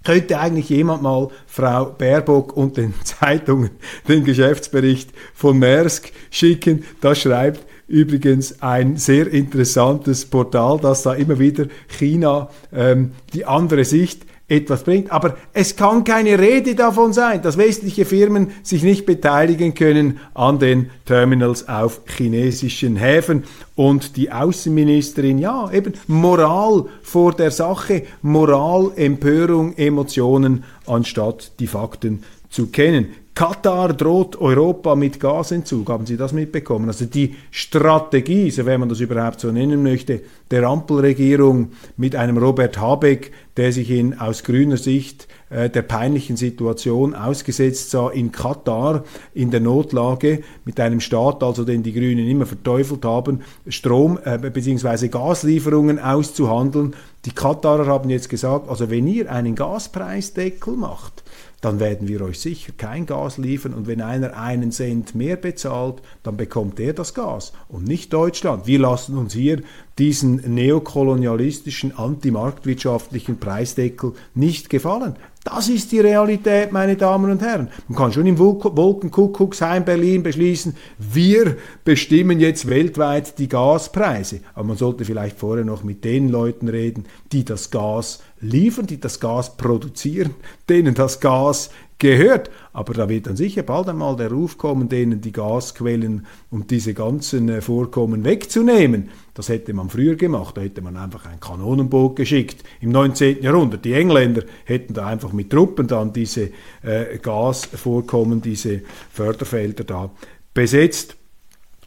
könnte 0.04 0.38
eigentlich 0.38 0.68
jemand 0.68 1.02
mal 1.02 1.28
Frau 1.46 1.86
Baerbock 1.86 2.56
und 2.56 2.76
den 2.76 2.94
Zeitungen 3.04 3.70
den 4.06 4.24
Geschäftsbericht 4.24 5.10
von 5.34 5.58
Maersk 5.58 6.12
schicken. 6.30 6.84
Das 7.00 7.20
schreibt 7.20 7.66
übrigens 7.88 8.62
ein 8.62 8.96
sehr 8.96 9.26
interessantes 9.26 10.24
Portal, 10.24 10.78
das 10.80 11.02
da 11.02 11.14
immer 11.14 11.38
wieder 11.38 11.66
China 11.88 12.48
ähm, 12.72 13.12
die 13.32 13.44
andere 13.44 13.84
Sicht 13.84 14.22
etwas 14.48 14.84
bringt. 14.84 15.10
Aber 15.10 15.36
es 15.52 15.76
kann 15.76 16.04
keine 16.04 16.38
Rede 16.38 16.74
davon 16.74 17.12
sein, 17.12 17.40
dass 17.42 17.56
westliche 17.56 18.04
Firmen 18.04 18.52
sich 18.62 18.82
nicht 18.82 19.06
beteiligen 19.06 19.74
können 19.74 20.20
an 20.34 20.58
den 20.58 20.90
Terminals 21.06 21.68
auf 21.68 22.02
chinesischen 22.06 22.96
Häfen. 22.96 23.44
Und 23.74 24.16
die 24.16 24.30
Außenministerin, 24.30 25.38
ja, 25.38 25.70
eben 25.72 25.94
Moral 26.06 26.86
vor 27.02 27.32
der 27.32 27.50
Sache, 27.50 28.04
Moral, 28.22 28.92
Empörung, 28.96 29.76
Emotionen, 29.76 30.64
anstatt 30.86 31.52
die 31.58 31.66
Fakten 31.66 32.22
zu 32.50 32.66
kennen. 32.66 33.08
Katar 33.34 33.94
droht 33.94 34.40
Europa 34.40 34.94
mit 34.94 35.18
Gasentzug. 35.18 35.88
Haben 35.88 36.06
Sie 36.06 36.16
das 36.16 36.32
mitbekommen? 36.32 36.86
Also 36.86 37.04
die 37.04 37.34
Strategie, 37.50 38.48
so 38.52 38.64
wenn 38.64 38.78
man 38.78 38.88
das 38.88 39.00
überhaupt 39.00 39.40
so 39.40 39.50
nennen 39.50 39.82
möchte, 39.82 40.20
der 40.52 40.62
Ampelregierung 40.62 41.72
mit 41.96 42.14
einem 42.14 42.38
Robert 42.38 42.78
Habeck, 42.78 43.32
der 43.56 43.72
sich 43.72 43.90
in 43.90 44.20
aus 44.20 44.44
grüner 44.44 44.76
Sicht 44.76 45.26
äh, 45.50 45.68
der 45.68 45.82
peinlichen 45.82 46.36
Situation 46.36 47.16
ausgesetzt 47.16 47.90
sah 47.90 48.08
in 48.10 48.30
Katar 48.30 49.02
in 49.34 49.50
der 49.50 49.60
Notlage 49.60 50.44
mit 50.64 50.78
einem 50.78 51.00
Staat, 51.00 51.42
also 51.42 51.64
den 51.64 51.82
die 51.82 51.92
Grünen 51.92 52.28
immer 52.28 52.46
verteufelt 52.46 53.04
haben, 53.04 53.40
Strom 53.66 54.16
äh, 54.24 54.38
bzw. 54.38 55.08
Gaslieferungen 55.08 55.98
auszuhandeln. 55.98 56.94
Die 57.24 57.32
Katarer 57.32 57.86
haben 57.86 58.10
jetzt 58.10 58.28
gesagt, 58.28 58.68
also 58.68 58.90
wenn 58.90 59.08
ihr 59.08 59.32
einen 59.32 59.56
Gaspreisdeckel 59.56 60.76
macht, 60.76 61.24
dann 61.64 61.80
werden 61.80 62.08
wir 62.08 62.20
euch 62.20 62.40
sicher 62.40 62.72
kein 62.76 63.06
Gas 63.06 63.38
liefern 63.38 63.72
und 63.72 63.86
wenn 63.86 64.02
einer 64.02 64.36
einen 64.36 64.70
Cent 64.70 65.14
mehr 65.14 65.36
bezahlt, 65.36 66.02
dann 66.22 66.36
bekommt 66.36 66.78
er 66.78 66.92
das 66.92 67.14
Gas 67.14 67.52
und 67.68 67.86
nicht 67.86 68.12
Deutschland. 68.12 68.66
Wir 68.66 68.78
lassen 68.78 69.16
uns 69.16 69.32
hier 69.32 69.62
diesen 69.98 70.36
neokolonialistischen, 70.54 71.96
antimarktwirtschaftlichen 71.96 73.38
Preisdeckel 73.38 74.12
nicht 74.34 74.70
gefallen. 74.70 75.16
Das 75.44 75.68
ist 75.68 75.92
die 75.92 76.00
Realität, 76.00 76.72
meine 76.72 76.96
Damen 76.96 77.30
und 77.30 77.42
Herren. 77.42 77.68
Man 77.86 77.98
kann 77.98 78.12
schon 78.14 78.26
im 78.26 78.38
Wolkenkuckucksheim 78.38 79.84
Berlin 79.84 80.22
beschließen, 80.22 80.74
wir 80.98 81.58
bestimmen 81.84 82.40
jetzt 82.40 82.66
weltweit 82.66 83.38
die 83.38 83.48
Gaspreise. 83.48 84.40
Aber 84.54 84.68
man 84.68 84.78
sollte 84.78 85.04
vielleicht 85.04 85.38
vorher 85.38 85.66
noch 85.66 85.84
mit 85.84 86.02
den 86.02 86.30
Leuten 86.30 86.68
reden, 86.68 87.04
die 87.32 87.44
das 87.44 87.70
Gas 87.70 88.22
liefern, 88.40 88.86
die 88.86 88.98
das 88.98 89.20
Gas 89.20 89.58
produzieren, 89.58 90.34
denen 90.70 90.94
das 90.94 91.20
Gas 91.20 91.68
gehört. 91.98 92.50
Aber 92.72 92.94
da 92.94 93.08
wird 93.08 93.26
dann 93.26 93.36
sicher 93.36 93.62
bald 93.62 93.88
einmal 93.88 94.16
der 94.16 94.30
Ruf 94.30 94.58
kommen, 94.58 94.88
denen 94.88 95.20
die 95.20 95.32
Gasquellen 95.32 96.26
und 96.50 96.70
diese 96.70 96.94
ganzen 96.94 97.48
äh, 97.48 97.60
Vorkommen 97.60 98.24
wegzunehmen. 98.24 99.10
Das 99.34 99.48
hätte 99.48 99.72
man 99.72 99.90
früher 99.90 100.16
gemacht. 100.16 100.56
Da 100.56 100.60
hätte 100.60 100.82
man 100.82 100.96
einfach 100.96 101.26
ein 101.26 101.40
Kanonenboot 101.40 102.16
geschickt. 102.16 102.64
Im 102.80 102.90
19. 102.90 103.42
Jahrhundert. 103.42 103.84
Die 103.84 103.92
Engländer 103.92 104.42
hätten 104.64 104.94
da 104.94 105.06
einfach 105.06 105.32
mit 105.32 105.50
Truppen 105.50 105.86
dann 105.86 106.12
diese 106.12 106.50
äh, 106.82 107.18
Gasvorkommen, 107.20 108.42
diese 108.42 108.82
Förderfelder 109.10 109.84
da 109.84 110.10
besetzt. 110.52 111.16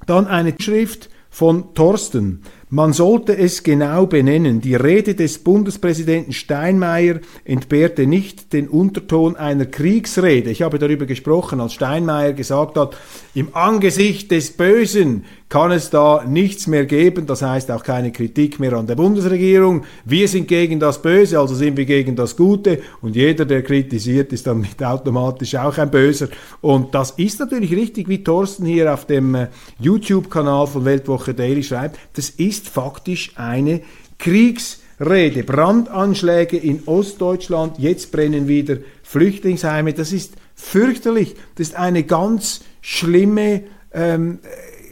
Dann 0.05 0.27
eine 0.27 0.53
Schrift 0.59 1.09
von 1.29 1.73
Thorsten. 1.73 2.41
Man 2.69 2.91
sollte 2.91 3.37
es 3.37 3.63
genau 3.63 4.07
benennen. 4.07 4.59
Die 4.59 4.75
Rede 4.75 5.15
des 5.15 5.37
Bundespräsidenten 5.37 6.33
Steinmeier 6.33 7.21
entbehrte 7.45 8.05
nicht 8.05 8.51
den 8.51 8.67
Unterton 8.67 9.37
einer 9.37 9.65
Kriegsrede. 9.65 10.49
Ich 10.49 10.63
habe 10.63 10.77
darüber 10.77 11.05
gesprochen, 11.05 11.61
als 11.61 11.73
Steinmeier 11.73 12.33
gesagt 12.33 12.75
hat, 12.75 12.97
im 13.33 13.55
Angesicht 13.55 14.31
des 14.31 14.51
Bösen 14.51 15.23
kann 15.49 15.71
es 15.71 15.89
da 15.89 16.23
nichts 16.27 16.67
mehr 16.67 16.85
geben. 16.85 17.25
Das 17.25 17.41
heißt 17.41 17.71
auch 17.71 17.83
keine 17.83 18.11
Kritik 18.11 18.59
mehr 18.59 18.73
an 18.73 18.87
der 18.87 18.95
Bundesregierung. 18.95 19.85
Wir 20.03 20.27
sind 20.27 20.47
gegen 20.47 20.79
das 20.79 21.01
Böse, 21.01 21.39
also 21.39 21.55
sind 21.55 21.77
wir 21.77 21.85
gegen 21.85 22.15
das 22.15 22.35
Gute. 22.35 22.81
Und 23.01 23.15
jeder, 23.15 23.45
der 23.45 23.63
kritisiert, 23.63 24.33
ist 24.33 24.47
dann 24.47 24.61
nicht 24.61 24.83
automatisch 24.83 25.55
auch 25.55 25.77
ein 25.77 25.89
Böser. 25.89 26.27
Und 26.59 26.93
das 26.93 27.11
ist 27.11 27.39
natürlich 27.39 27.71
richtig, 27.71 28.09
wie 28.09 28.23
Thorsten 28.23 28.65
hier 28.65 28.93
auf 28.93 29.05
dem 29.05 29.35
äh, 29.35 29.47
YouTube-Kanal 29.79 30.67
von 30.67 30.83
Weltwoche 30.83 31.33
Daily 31.33 31.63
schreibt. 31.63 31.97
Das 32.13 32.29
ist 32.29 32.67
faktisch 32.67 33.31
eine 33.35 33.81
Kriegsrede. 34.19 35.43
Brandanschläge 35.43 36.57
in 36.57 36.83
Ostdeutschland, 36.87 37.79
jetzt 37.79 38.11
brennen 38.11 38.49
wieder 38.49 38.77
Flüchtlingsheime. 39.03 39.93
Das 39.93 40.11
ist 40.11 40.33
fürchterlich. 40.55 41.35
Das 41.55 41.69
ist 41.69 41.75
eine 41.77 42.03
ganz 42.03 42.61
schlimme, 42.81 43.63
ähm, 43.93 44.39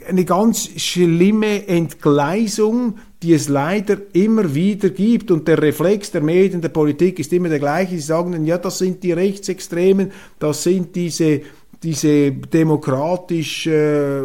eine 0.08 0.26
ganz 0.26 0.70
schlimme 0.80 1.68
Entgleisung, 1.68 2.96
die 3.24 3.34
es 3.34 3.50
leider 3.50 3.98
immer 4.14 4.54
wieder 4.54 4.90
gibt. 4.90 5.32
Und 5.32 5.48
der 5.48 5.62
Reflex 5.62 6.12
der 6.12 6.22
Medien, 6.22 6.62
der 6.62 6.70
Politik 6.70 7.20
ist 7.20 7.34
immer 7.34 7.50
der 7.50 7.60
gleiche. 7.60 7.96
Sie 7.96 8.02
sagen 8.02 8.32
dann, 8.32 8.46
ja, 8.46 8.58
das 8.58 8.78
sind 8.78 9.04
die 9.04 9.12
Rechtsextremen, 9.12 10.12
das 10.40 10.64
sind 10.64 10.96
diese 10.96 11.42
diese 11.84 12.32
demokratisch 12.32 13.68
äh, 13.68 14.22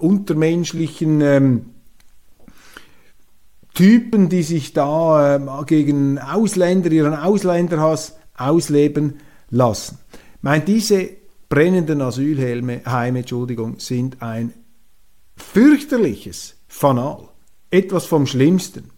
untermenschlichen 0.00 1.20
ähm, 1.20 1.66
Typen, 3.72 4.28
die 4.28 4.42
sich 4.42 4.72
da 4.72 5.36
äh, 5.36 5.64
gegen 5.66 6.18
Ausländer, 6.18 6.90
ihren 6.90 7.14
Ausländerhass 7.14 8.16
ausleben 8.36 9.20
lassen. 9.50 9.98
Ich 10.12 10.42
meine, 10.42 10.64
diese 10.64 11.10
brennenden 11.48 12.02
Asylheime 12.02 13.18
Entschuldigung, 13.18 13.78
sind 13.78 14.20
ein 14.20 14.52
fürchterliches 15.38 16.56
Fanal, 16.68 17.28
etwas 17.70 18.06
vom 18.06 18.26
Schlimmsten. 18.26 18.90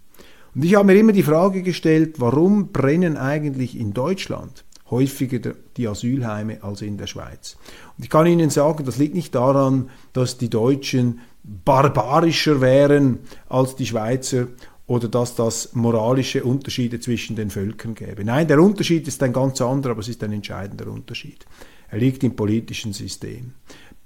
Und 0.55 0.65
ich 0.65 0.75
habe 0.75 0.87
mir 0.87 0.99
immer 0.99 1.13
die 1.13 1.23
Frage 1.23 1.63
gestellt, 1.63 2.17
warum 2.19 2.73
brennen 2.73 3.17
eigentlich 3.17 3.79
in 3.79 3.93
Deutschland 3.93 4.65
häufiger 4.91 5.55
die 5.77 5.87
Asylheime 5.87 6.63
als 6.65 6.83
in 6.83 6.99
der 6.99 7.07
Schweiz? 7.07 7.57
Und 7.97 8.05
ich 8.05 8.11
kann 8.11 8.27
Ihnen 8.27 8.51
sagen, 8.51 8.85
das 8.85 8.99
liegt 8.99 9.15
nicht 9.15 9.35
daran, 9.35 9.91
dass 10.13 10.39
die 10.39 10.51
Deutschen 10.51 11.21
barbarischer 11.45 12.61
wären 12.61 13.21
als 13.49 13.77
die 13.77 13.87
Schweizer 13.87 14.49
oder 14.87 15.09
dass 15.09 15.37
das 15.37 15.75
moralische 15.75 16.43
Unterschiede 16.43 16.99
zwischen 16.99 17.37
den 17.37 17.51
Völkern 17.51 17.95
gäbe. 17.95 18.25
Nein, 18.25 18.49
der 18.49 18.61
Unterschied 18.61 19.07
ist 19.07 19.23
ein 19.23 19.33
ganz 19.33 19.61
anderer, 19.61 19.93
aber 19.93 20.01
es 20.01 20.09
ist 20.09 20.25
ein 20.25 20.33
entscheidender 20.33 20.89
Unterschied. 20.89 21.47
Er 21.91 21.99
liegt 21.99 22.25
im 22.25 22.35
politischen 22.35 22.93
System. 22.93 23.53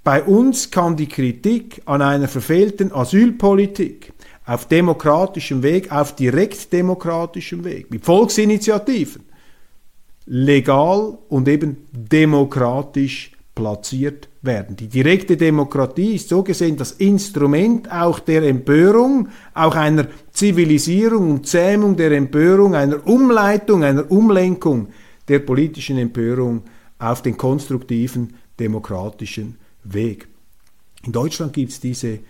Bei 0.04 0.22
uns 0.22 0.70
kann 0.70 0.96
die 0.96 1.08
Kritik 1.08 1.80
an 1.86 2.02
einer 2.02 2.28
verfehlten 2.28 2.92
Asylpolitik 2.92 4.12
auf 4.44 4.68
demokratischem 4.68 5.62
Weg, 5.62 5.90
auf 5.90 6.14
direktdemokratischem 6.14 7.64
Weg, 7.64 7.90
mit 7.90 8.04
Volksinitiativen, 8.04 9.22
legal 10.26 11.16
und 11.30 11.48
eben 11.48 11.86
demokratisch 11.90 13.32
platziert 13.54 14.28
werden. 14.42 14.76
Die 14.76 14.88
direkte 14.88 15.38
Demokratie 15.38 16.16
ist 16.16 16.28
so 16.28 16.42
gesehen 16.42 16.76
das 16.76 16.92
Instrument 16.92 17.90
auch 17.90 18.18
der 18.18 18.42
Empörung, 18.42 19.28
auch 19.54 19.74
einer 19.74 20.08
Zivilisierung 20.32 21.30
und 21.30 21.46
Zähmung 21.46 21.96
der 21.96 22.10
Empörung, 22.10 22.74
einer 22.74 23.06
Umleitung, 23.06 23.82
einer 23.82 24.10
Umlenkung 24.10 24.88
der 25.28 25.38
politischen 25.38 25.96
Empörung 25.96 26.64
auf 26.98 27.22
den 27.22 27.38
konstruktiven 27.38 28.34
demokratischen 28.58 29.56
Weg. 29.84 30.28
In 31.04 31.12
Deutschland 31.12 31.52
gibt 31.52 31.72
es 31.72 31.80
diese 31.80 32.20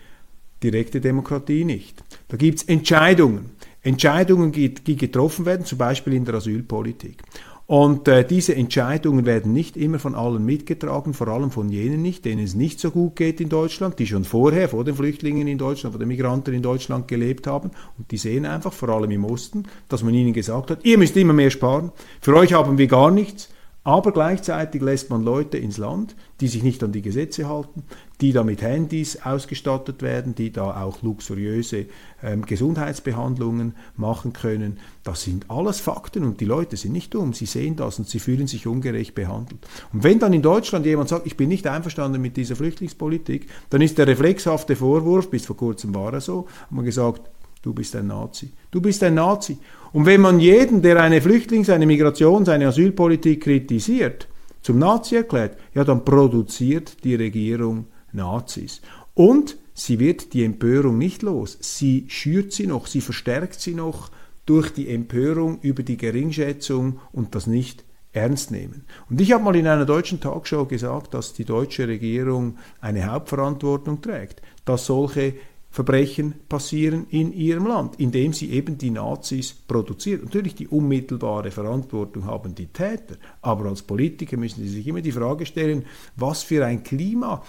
direkte 0.62 1.00
Demokratie 1.00 1.64
nicht. 1.64 2.02
Da 2.28 2.36
gibt 2.36 2.58
es 2.58 2.64
Entscheidungen. 2.64 3.50
Entscheidungen, 3.82 4.50
die 4.52 4.96
getroffen 4.96 5.44
werden, 5.44 5.66
zum 5.66 5.78
Beispiel 5.78 6.14
in 6.14 6.24
der 6.24 6.36
Asylpolitik. 6.36 7.22
Und 7.66 8.08
äh, 8.08 8.26
diese 8.26 8.54
Entscheidungen 8.54 9.24
werden 9.24 9.54
nicht 9.54 9.78
immer 9.78 9.98
von 9.98 10.14
allen 10.14 10.44
mitgetragen, 10.44 11.14
vor 11.14 11.28
allem 11.28 11.50
von 11.50 11.70
jenen 11.70 12.02
nicht, 12.02 12.26
denen 12.26 12.44
es 12.44 12.54
nicht 12.54 12.78
so 12.78 12.90
gut 12.90 13.16
geht 13.16 13.40
in 13.40 13.48
Deutschland, 13.48 13.98
die 13.98 14.06
schon 14.06 14.24
vorher, 14.24 14.68
vor 14.68 14.84
den 14.84 14.94
Flüchtlingen 14.94 15.48
in 15.48 15.56
Deutschland, 15.56 15.94
vor 15.94 15.98
den 15.98 16.08
Migranten 16.08 16.52
in 16.52 16.62
Deutschland 16.62 17.08
gelebt 17.08 17.46
haben. 17.46 17.70
Und 17.96 18.10
die 18.10 18.18
sehen 18.18 18.44
einfach, 18.44 18.72
vor 18.72 18.90
allem 18.90 19.10
im 19.10 19.24
Osten, 19.24 19.64
dass 19.88 20.02
man 20.02 20.12
ihnen 20.12 20.34
gesagt 20.34 20.70
hat, 20.70 20.84
ihr 20.84 20.98
müsst 20.98 21.16
immer 21.16 21.32
mehr 21.32 21.50
sparen, 21.50 21.90
für 22.20 22.36
euch 22.36 22.52
haben 22.52 22.76
wir 22.76 22.86
gar 22.86 23.10
nichts. 23.10 23.48
Aber 23.86 24.12
gleichzeitig 24.12 24.80
lässt 24.80 25.10
man 25.10 25.22
Leute 25.22 25.58
ins 25.58 25.76
Land, 25.76 26.16
die 26.40 26.48
sich 26.48 26.62
nicht 26.62 26.82
an 26.82 26.92
die 26.92 27.02
Gesetze 27.02 27.50
halten, 27.50 27.84
die 28.22 28.32
da 28.32 28.42
mit 28.42 28.62
Handys 28.62 29.22
ausgestattet 29.22 30.00
werden, 30.00 30.34
die 30.34 30.50
da 30.50 30.82
auch 30.82 31.02
luxuriöse 31.02 31.86
ähm, 32.22 32.46
Gesundheitsbehandlungen 32.46 33.74
machen 33.98 34.32
können. 34.32 34.78
Das 35.02 35.22
sind 35.22 35.50
alles 35.50 35.80
Fakten 35.80 36.24
und 36.24 36.40
die 36.40 36.46
Leute 36.46 36.78
sind 36.78 36.92
nicht 36.92 37.12
dumm, 37.12 37.34
sie 37.34 37.44
sehen 37.44 37.76
das 37.76 37.98
und 37.98 38.08
sie 38.08 38.20
fühlen 38.20 38.46
sich 38.46 38.66
ungerecht 38.66 39.14
behandelt. 39.14 39.60
Und 39.92 40.02
wenn 40.02 40.18
dann 40.18 40.32
in 40.32 40.42
Deutschland 40.42 40.86
jemand 40.86 41.10
sagt, 41.10 41.26
ich 41.26 41.36
bin 41.36 41.50
nicht 41.50 41.66
einverstanden 41.66 42.22
mit 42.22 42.38
dieser 42.38 42.56
Flüchtlingspolitik, 42.56 43.48
dann 43.68 43.82
ist 43.82 43.98
der 43.98 44.06
reflexhafte 44.06 44.76
Vorwurf, 44.76 45.28
bis 45.28 45.44
vor 45.44 45.58
kurzem 45.58 45.94
war 45.94 46.14
er 46.14 46.22
so, 46.22 46.46
hat 46.62 46.72
man 46.72 46.86
gesagt, 46.86 47.30
du 47.64 47.72
bist 47.72 47.96
ein 47.96 48.06
Nazi. 48.06 48.52
Du 48.70 48.80
bist 48.80 49.02
ein 49.02 49.14
Nazi. 49.14 49.58
Und 49.92 50.06
wenn 50.06 50.20
man 50.20 50.38
jeden, 50.38 50.82
der 50.82 51.00
eine 51.00 51.20
Flüchtlings-, 51.20 51.70
eine 51.70 51.86
Migrations-, 51.86 52.48
eine 52.48 52.68
Asylpolitik 52.68 53.42
kritisiert, 53.42 54.28
zum 54.60 54.78
Nazi 54.78 55.16
erklärt, 55.16 55.56
ja, 55.74 55.84
dann 55.84 56.04
produziert 56.04 57.04
die 57.04 57.14
Regierung 57.14 57.86
Nazis. 58.12 58.82
Und 59.14 59.56
sie 59.72 59.98
wird 59.98 60.34
die 60.34 60.44
Empörung 60.44 60.98
nicht 60.98 61.22
los. 61.22 61.58
Sie 61.60 62.04
schürt 62.08 62.52
sie 62.52 62.66
noch, 62.66 62.86
sie 62.86 63.00
verstärkt 63.00 63.60
sie 63.60 63.74
noch 63.74 64.10
durch 64.46 64.70
die 64.70 64.90
Empörung 64.90 65.58
über 65.62 65.82
die 65.82 65.96
Geringschätzung 65.96 67.00
und 67.12 67.34
das 67.34 67.46
nicht 67.46 67.84
ernst 68.12 68.50
nehmen. 68.50 68.84
Und 69.10 69.20
ich 69.20 69.32
habe 69.32 69.42
mal 69.42 69.56
in 69.56 69.66
einer 69.66 69.86
deutschen 69.86 70.20
Talkshow 70.20 70.66
gesagt, 70.66 71.14
dass 71.14 71.32
die 71.32 71.44
deutsche 71.44 71.88
Regierung 71.88 72.58
eine 72.80 73.10
Hauptverantwortung 73.10 74.02
trägt, 74.02 74.42
dass 74.64 74.86
solche 74.86 75.34
Verbrechen 75.74 76.34
passieren 76.48 77.08
in 77.10 77.32
ihrem 77.32 77.66
Land, 77.66 77.96
indem 77.98 78.32
sie 78.32 78.50
eben 78.52 78.78
die 78.78 78.92
Nazis 78.92 79.52
produzieren. 79.52 80.20
Natürlich 80.22 80.54
die 80.54 80.68
unmittelbare 80.68 81.50
Verantwortung 81.50 82.26
haben 82.26 82.54
die 82.54 82.68
Täter, 82.68 83.16
aber 83.42 83.64
als 83.64 83.82
Politiker 83.82 84.36
müssen 84.36 84.62
sie 84.62 84.68
sich 84.68 84.86
immer 84.86 85.00
die 85.00 85.10
Frage 85.10 85.44
stellen, 85.44 85.84
was 86.14 86.44
für 86.44 86.64
ein 86.64 86.84
Klima 86.84 87.42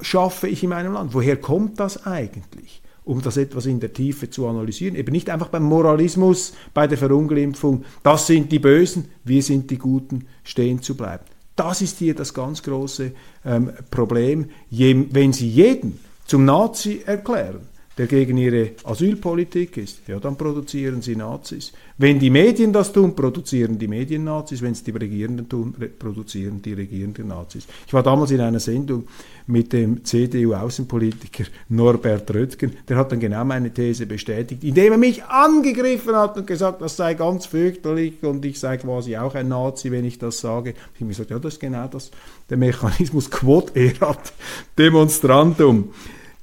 schaffe 0.00 0.48
ich 0.48 0.64
in 0.64 0.70
meinem 0.70 0.92
Land? 0.92 1.14
Woher 1.14 1.36
kommt 1.36 1.78
das 1.78 2.04
eigentlich? 2.04 2.82
um 3.02 3.22
das 3.22 3.38
etwas 3.38 3.66
in 3.66 3.80
der 3.80 3.92
Tiefe 3.92 4.28
zu 4.28 4.46
analysieren. 4.46 4.94
Eben 4.94 5.10
nicht 5.10 5.30
einfach 5.30 5.48
beim 5.48 5.64
Moralismus, 5.64 6.52
bei 6.74 6.86
der 6.86 6.98
Verunglimpfung, 6.98 7.84
das 8.02 8.26
sind 8.26 8.52
die 8.52 8.58
Bösen, 8.58 9.06
wir 9.24 9.42
sind 9.42 9.70
die 9.70 9.78
Guten, 9.78 10.26
stehen 10.44 10.82
zu 10.82 10.96
bleiben. 10.96 11.24
Das 11.56 11.80
ist 11.80 11.98
hier 11.98 12.14
das 12.14 12.34
ganz 12.34 12.62
große 12.62 13.12
ähm, 13.44 13.72
Problem. 13.90 14.50
Je, 14.68 15.06
wenn 15.10 15.32
Sie 15.32 15.48
jeden 15.48 15.98
zum 16.30 16.44
Nazi 16.44 17.02
erklären, 17.04 17.66
der 17.98 18.06
gegen 18.06 18.36
ihre 18.36 18.70
Asylpolitik 18.84 19.76
ist, 19.78 20.02
ja, 20.06 20.20
dann 20.20 20.36
produzieren 20.36 21.02
sie 21.02 21.16
Nazis. 21.16 21.72
Wenn 21.98 22.20
die 22.20 22.30
Medien 22.30 22.72
das 22.72 22.92
tun, 22.92 23.16
produzieren 23.16 23.76
die 23.80 23.88
Medien 23.88 24.22
Nazis. 24.22 24.62
Wenn 24.62 24.70
es 24.70 24.84
die 24.84 24.92
Regierenden 24.92 25.48
tun, 25.48 25.74
produzieren 25.98 26.62
die 26.62 26.74
Regierenden 26.74 27.26
Nazis. 27.26 27.66
Ich 27.84 27.92
war 27.92 28.04
damals 28.04 28.30
in 28.30 28.40
einer 28.40 28.60
Sendung 28.60 29.08
mit 29.48 29.72
dem 29.72 30.04
CDU-Außenpolitiker 30.04 31.46
Norbert 31.70 32.32
Röttgen. 32.32 32.76
Der 32.88 32.96
hat 32.96 33.10
dann 33.10 33.18
genau 33.18 33.44
meine 33.44 33.74
These 33.74 34.06
bestätigt, 34.06 34.62
indem 34.62 34.92
er 34.92 34.98
mich 34.98 35.24
angegriffen 35.24 36.14
hat 36.14 36.36
und 36.38 36.46
gesagt, 36.46 36.80
das 36.80 36.96
sei 36.96 37.14
ganz 37.14 37.46
fürchterlich 37.46 38.22
und 38.22 38.44
ich 38.44 38.60
sei 38.60 38.76
quasi 38.76 39.16
auch 39.16 39.34
ein 39.34 39.48
Nazi, 39.48 39.90
wenn 39.90 40.04
ich 40.04 40.16
das 40.16 40.38
sage. 40.38 40.74
Ich 40.94 41.00
habe 41.00 41.08
gesagt, 41.08 41.30
ja, 41.30 41.40
das 41.40 41.54
ist 41.54 41.60
genau 41.60 41.88
das, 41.88 42.12
der 42.48 42.56
Mechanismus 42.56 43.30
Quod 43.32 43.74
erat 43.74 44.32
demonstrandum. 44.78 45.90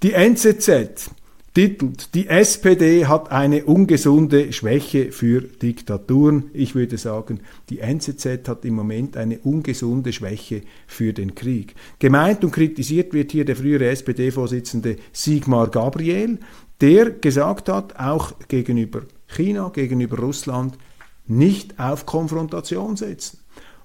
Die 0.04 0.14
NZZ 0.14 1.10
titelt, 1.56 2.14
die 2.14 2.28
SPD 2.28 3.08
hat 3.08 3.32
eine 3.32 3.66
ungesunde 3.66 4.54
Schwäche 4.54 5.12
für 5.12 5.42
Diktaturen. 5.42 6.52
Ich 6.54 6.76
würde 6.76 7.00
sagen, 7.00 7.40
die 7.72 7.80
NZZ 7.80 8.48
hat 8.48 8.64
im 8.64 8.76
Moment 8.76 9.18
eine 9.18 9.40
ungesunde 9.40 10.14
Schwäche 10.14 10.62
für 10.86 11.14
den 11.14 11.34
Krieg. 11.34 11.74
Gemeint 11.98 12.44
und 12.44 12.52
kritisiert 12.52 13.12
wird 13.14 13.32
hier 13.32 13.44
der 13.44 13.56
frühere 13.56 13.88
SPD-Vorsitzende 13.88 14.98
Sigmar 15.12 15.70
Gabriel, 15.70 16.38
der 16.80 17.10
gesagt 17.10 17.68
hat, 17.68 18.00
auch 18.00 18.34
gegenüber 18.48 19.02
China, 19.26 19.70
gegenüber 19.70 20.20
Russland, 20.20 20.78
nicht 21.26 21.80
auf 21.80 22.06
Konfrontation 22.06 22.98
setzen. 22.98 23.40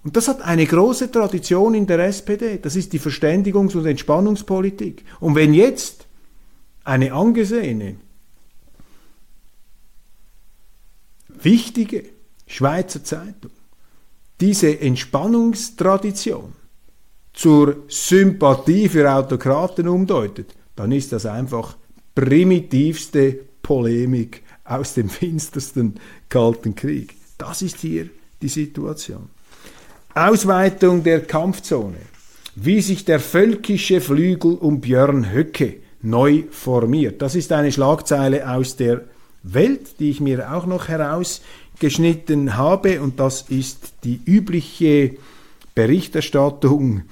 Und 0.05 0.17
das 0.17 0.29
hat 0.29 0.43
eine 0.43 0.67
große 0.67 1.11
Tradition 1.11 1.75
in 1.75 1.87
der 1.87 2.01
SPD. 2.01 2.59
Das 2.61 2.77
ist 2.77 2.93
die 2.93 3.01
Verständigungs- 3.01 3.77
und 3.77 3.87
Entspannungspolitik. 3.87 5.05
Und 5.21 5.37
wenn 5.37 5.55
jetzt 5.55 6.02
eine 6.85 7.13
angesehene, 7.13 7.97
wichtige 11.29 12.05
Schweizer 12.47 13.03
Zeitung 13.05 13.51
diese 14.43 14.81
Entspannungstradition 14.81 16.53
zur 17.33 17.77
Sympathie 17.87 18.89
für 18.89 19.11
Autokraten 19.11 19.87
umdeutet, 19.87 20.55
dann 20.75 20.91
ist 20.91 21.13
das 21.13 21.27
einfach 21.27 21.77
primitivste 22.15 23.39
Polemik 23.63 24.43
aus 24.65 24.95
dem 24.95 25.09
finstersten 25.11 25.95
Kalten 26.29 26.75
Krieg. 26.75 27.15
Das 27.39 27.63
ist 27.63 27.79
hier 27.79 28.11
die 28.43 28.49
Situation. 28.49 29.31
Ausweitung 30.13 31.05
der 31.05 31.21
Kampfzone. 31.21 31.99
Wie 32.57 32.83
sich 32.83 33.05
der 33.05 33.21
völkische 33.21 34.01
Flügel 34.01 34.55
um 34.55 34.81
Björn 34.81 35.33
Höcke 35.33 35.82
neu 36.03 36.45
formiert. 36.51 37.23
Das 37.23 37.35
ist 37.35 37.53
eine 37.53 37.73
Schlagzeile 37.73 38.51
aus 38.51 38.77
der 38.77 39.03
Welt, 39.43 39.99
die 39.99 40.11
ich 40.11 40.21
mir 40.21 40.53
auch 40.53 40.67
noch 40.67 40.89
herausgeschnitten 40.89 42.57
habe. 42.57 43.01
Und 43.01 43.19
das 43.21 43.43
ist 43.43 43.95
die 44.05 44.21
übliche 44.25 45.17
Berichterstattung, 45.75 47.03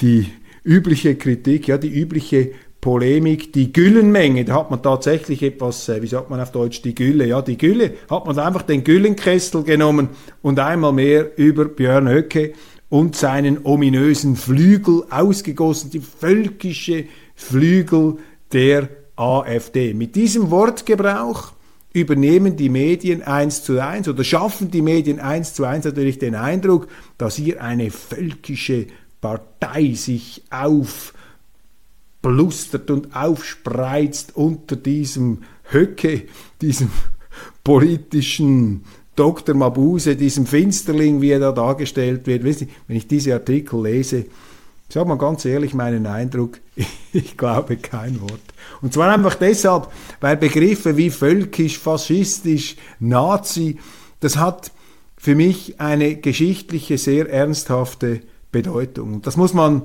die 0.00 0.26
übliche 0.64 1.16
Kritik, 1.16 1.68
ja, 1.68 1.78
die 1.78 1.92
übliche 1.92 2.52
Polemik, 2.80 3.52
die 3.52 3.72
Güllenmenge, 3.72 4.44
da 4.44 4.54
hat 4.54 4.70
man 4.70 4.80
tatsächlich 4.80 5.42
etwas, 5.42 5.88
äh, 5.88 6.02
wie 6.02 6.06
sagt 6.06 6.30
man 6.30 6.40
auf 6.40 6.52
Deutsch, 6.52 6.82
die 6.82 6.94
Gülle, 6.94 7.26
ja, 7.26 7.42
die 7.42 7.58
Gülle, 7.58 7.94
hat 8.08 8.26
man 8.26 8.38
einfach 8.38 8.62
den 8.62 8.84
Güllenkessel 8.84 9.64
genommen 9.64 10.10
und 10.40 10.60
einmal 10.60 10.92
mehr 10.92 11.36
über 11.36 11.64
Björn 11.64 12.08
Höcke 12.08 12.52
und 12.88 13.16
seinen 13.16 13.64
ominösen 13.64 14.36
Flügel 14.36 15.04
ausgegossen, 15.10 15.90
die 15.90 16.00
völkische 16.00 17.06
Flügel 17.34 18.18
der 18.52 18.88
AfD. 19.16 19.94
Mit 19.94 20.14
diesem 20.14 20.50
Wortgebrauch 20.50 21.52
übernehmen 21.92 22.56
die 22.56 22.68
Medien 22.68 23.22
eins 23.22 23.62
zu 23.64 23.82
eins 23.82 24.06
oder 24.08 24.22
schaffen 24.22 24.70
die 24.70 24.82
Medien 24.82 25.18
eins 25.18 25.54
zu 25.54 25.64
eins 25.64 25.86
natürlich 25.86 26.18
den 26.18 26.34
Eindruck, 26.34 26.88
dass 27.16 27.36
hier 27.36 27.62
eine 27.62 27.90
völkische 27.90 28.88
Partei 29.22 29.94
sich 29.94 30.42
aufblustert 32.20 32.90
und 32.90 33.16
aufspreizt 33.16 34.36
unter 34.36 34.76
diesem 34.76 35.42
Höcke, 35.70 36.24
diesem 36.60 36.90
politischen 37.64 38.84
Dr. 39.16 39.54
Mabuse, 39.54 40.16
diesem 40.16 40.44
Finsterling, 40.44 41.22
wie 41.22 41.30
er 41.30 41.40
da 41.40 41.52
dargestellt 41.52 42.26
wird. 42.26 42.44
Wenn 42.44 42.96
ich 42.96 43.08
diese 43.08 43.32
Artikel 43.32 43.82
lese, 43.82 44.26
ich 44.88 44.94
sage 44.94 45.08
mal 45.08 45.18
ganz 45.18 45.44
ehrlich 45.44 45.74
meinen 45.74 46.06
Eindruck, 46.06 46.60
ich 47.12 47.36
glaube 47.36 47.76
kein 47.76 48.20
Wort. 48.20 48.40
Und 48.82 48.92
zwar 48.92 49.12
einfach 49.12 49.34
deshalb, 49.34 49.88
weil 50.20 50.36
Begriffe 50.36 50.96
wie 50.96 51.10
völkisch, 51.10 51.78
faschistisch, 51.78 52.76
Nazi, 53.00 53.78
das 54.20 54.36
hat 54.36 54.70
für 55.16 55.34
mich 55.34 55.80
eine 55.80 56.16
geschichtliche, 56.16 56.98
sehr 56.98 57.28
ernsthafte 57.28 58.20
Bedeutung. 58.52 59.14
Und 59.14 59.26
das 59.26 59.36
muss 59.36 59.54
man, 59.54 59.82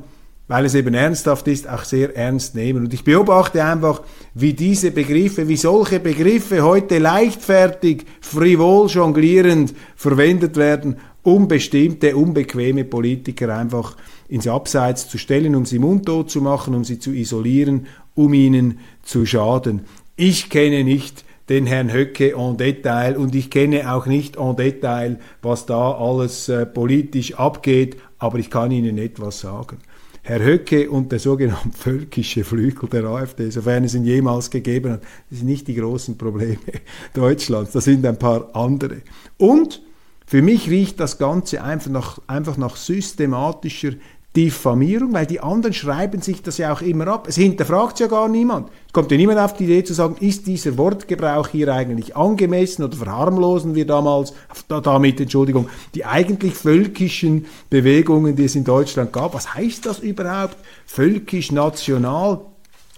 weil 0.48 0.66
es 0.66 0.76
eben 0.76 0.94
ernsthaft 0.94 1.48
ist, 1.48 1.68
auch 1.68 1.84
sehr 1.84 2.16
ernst 2.16 2.54
nehmen. 2.54 2.84
Und 2.86 2.94
ich 2.94 3.04
beobachte 3.04 3.64
einfach, 3.64 4.02
wie 4.34 4.54
diese 4.54 4.92
Begriffe, 4.92 5.48
wie 5.48 5.58
solche 5.58 6.00
Begriffe 6.00 6.62
heute 6.62 7.00
leichtfertig, 7.00 8.06
frivol, 8.20 8.88
jonglierend 8.88 9.74
verwendet 9.96 10.58
werden, 10.58 10.98
um 11.24 11.48
bestimmte, 11.48 12.16
unbequeme 12.16 12.84
Politiker 12.84 13.56
einfach 13.56 13.96
ins 14.28 14.48
Abseits 14.48 15.08
zu 15.08 15.18
stellen, 15.18 15.56
um 15.56 15.66
sie 15.66 15.80
mundtot 15.80 16.32
zu 16.32 16.42
machen, 16.42 16.74
um 16.74 16.84
sie 16.84 17.00
zu 17.00 17.12
isolieren, 17.12 17.88
um 18.16 18.34
ihnen 18.34 18.80
zu 19.04 19.26
schaden. 19.26 19.82
Ich 20.16 20.50
kenne 20.50 20.84
nicht 20.84 21.26
den 21.50 21.66
Herrn 21.66 21.92
Höcke 21.92 22.34
en 22.34 22.58
Detail 22.58 23.18
und 23.18 23.36
ich 23.36 23.50
kenne 23.50 23.92
auch 23.94 24.06
nicht 24.06 24.38
en 24.38 24.56
Detail, 24.56 25.20
was 25.42 25.66
da 25.66 25.92
alles 25.92 26.48
äh, 26.50 26.66
politisch 26.66 27.36
abgeht, 27.36 27.98
aber 28.20 28.40
ich 28.40 28.50
kann 28.50 28.72
Ihnen 28.72 28.98
etwas 28.98 29.42
sagen. 29.42 29.80
Herr 30.24 30.44
Höcke 30.44 30.90
und 30.90 31.12
der 31.12 31.20
sogenannte 31.20 31.72
völkische 31.78 32.44
Flügel 32.44 32.88
der 32.90 33.06
AfD, 33.06 33.50
sofern 33.50 33.84
es 33.84 33.96
ihn 33.96 34.06
jemals 34.06 34.50
gegeben 34.50 34.94
hat, 34.94 35.02
das 35.30 35.40
sind 35.40 35.48
nicht 35.48 35.68
die 35.68 35.76
großen 35.76 36.18
Probleme 36.18 36.58
Deutschlands, 37.14 37.72
das 37.72 37.86
sind 37.86 38.06
ein 38.06 38.18
paar 38.18 38.56
andere. 38.56 39.02
Und 39.38 39.82
für 40.32 40.42
mich 40.42 40.70
riecht 40.70 40.98
das 41.02 41.18
Ganze 41.18 41.62
einfach 41.62 41.92
nach, 41.92 42.20
einfach 42.26 42.56
nach 42.56 42.78
systematischer 42.78 43.92
Diffamierung, 44.34 45.12
weil 45.12 45.26
die 45.26 45.42
anderen 45.42 45.74
schreiben 45.74 46.22
sich 46.22 46.42
das 46.42 46.58
ja 46.58 46.72
auch 46.72 46.82
immer 46.82 47.08
ab. 47.10 47.28
Es 47.28 47.36
hinterfragt 47.36 48.00
ja 48.00 48.08
gar 48.08 48.30
niemand. 48.30 48.70
Es 48.88 48.94
kommt 48.94 49.12
ja 49.12 49.18
niemand 49.18 49.40
auf 49.40 49.58
die 49.58 49.66
Idee 49.66 49.84
zu 49.84 49.94
sagen, 49.94 50.16
ist 50.22 50.48
dieser 50.48 50.78
Wortgebrauch 50.78 51.50
hier 51.50 51.68
eigentlich 51.74 52.16
angemessen 52.16 52.86
oder 52.86 52.96
verharmlosen 52.96 53.76
wir 53.76 53.86
damals 53.86 54.32
damit, 54.70 55.20
Entschuldigung, 55.20 55.68
die 55.96 56.06
eigentlich 56.06 56.54
völkischen 56.54 57.46
Bewegungen, 57.70 58.38
die 58.38 58.46
es 58.46 58.56
in 58.56 58.64
Deutschland 58.64 59.12
gab. 59.12 59.34
Was 59.34 59.54
heißt 59.54 59.86
das 59.86 60.00
überhaupt? 60.00 60.56
Völkisch, 60.86 61.52
national? 61.52 62.40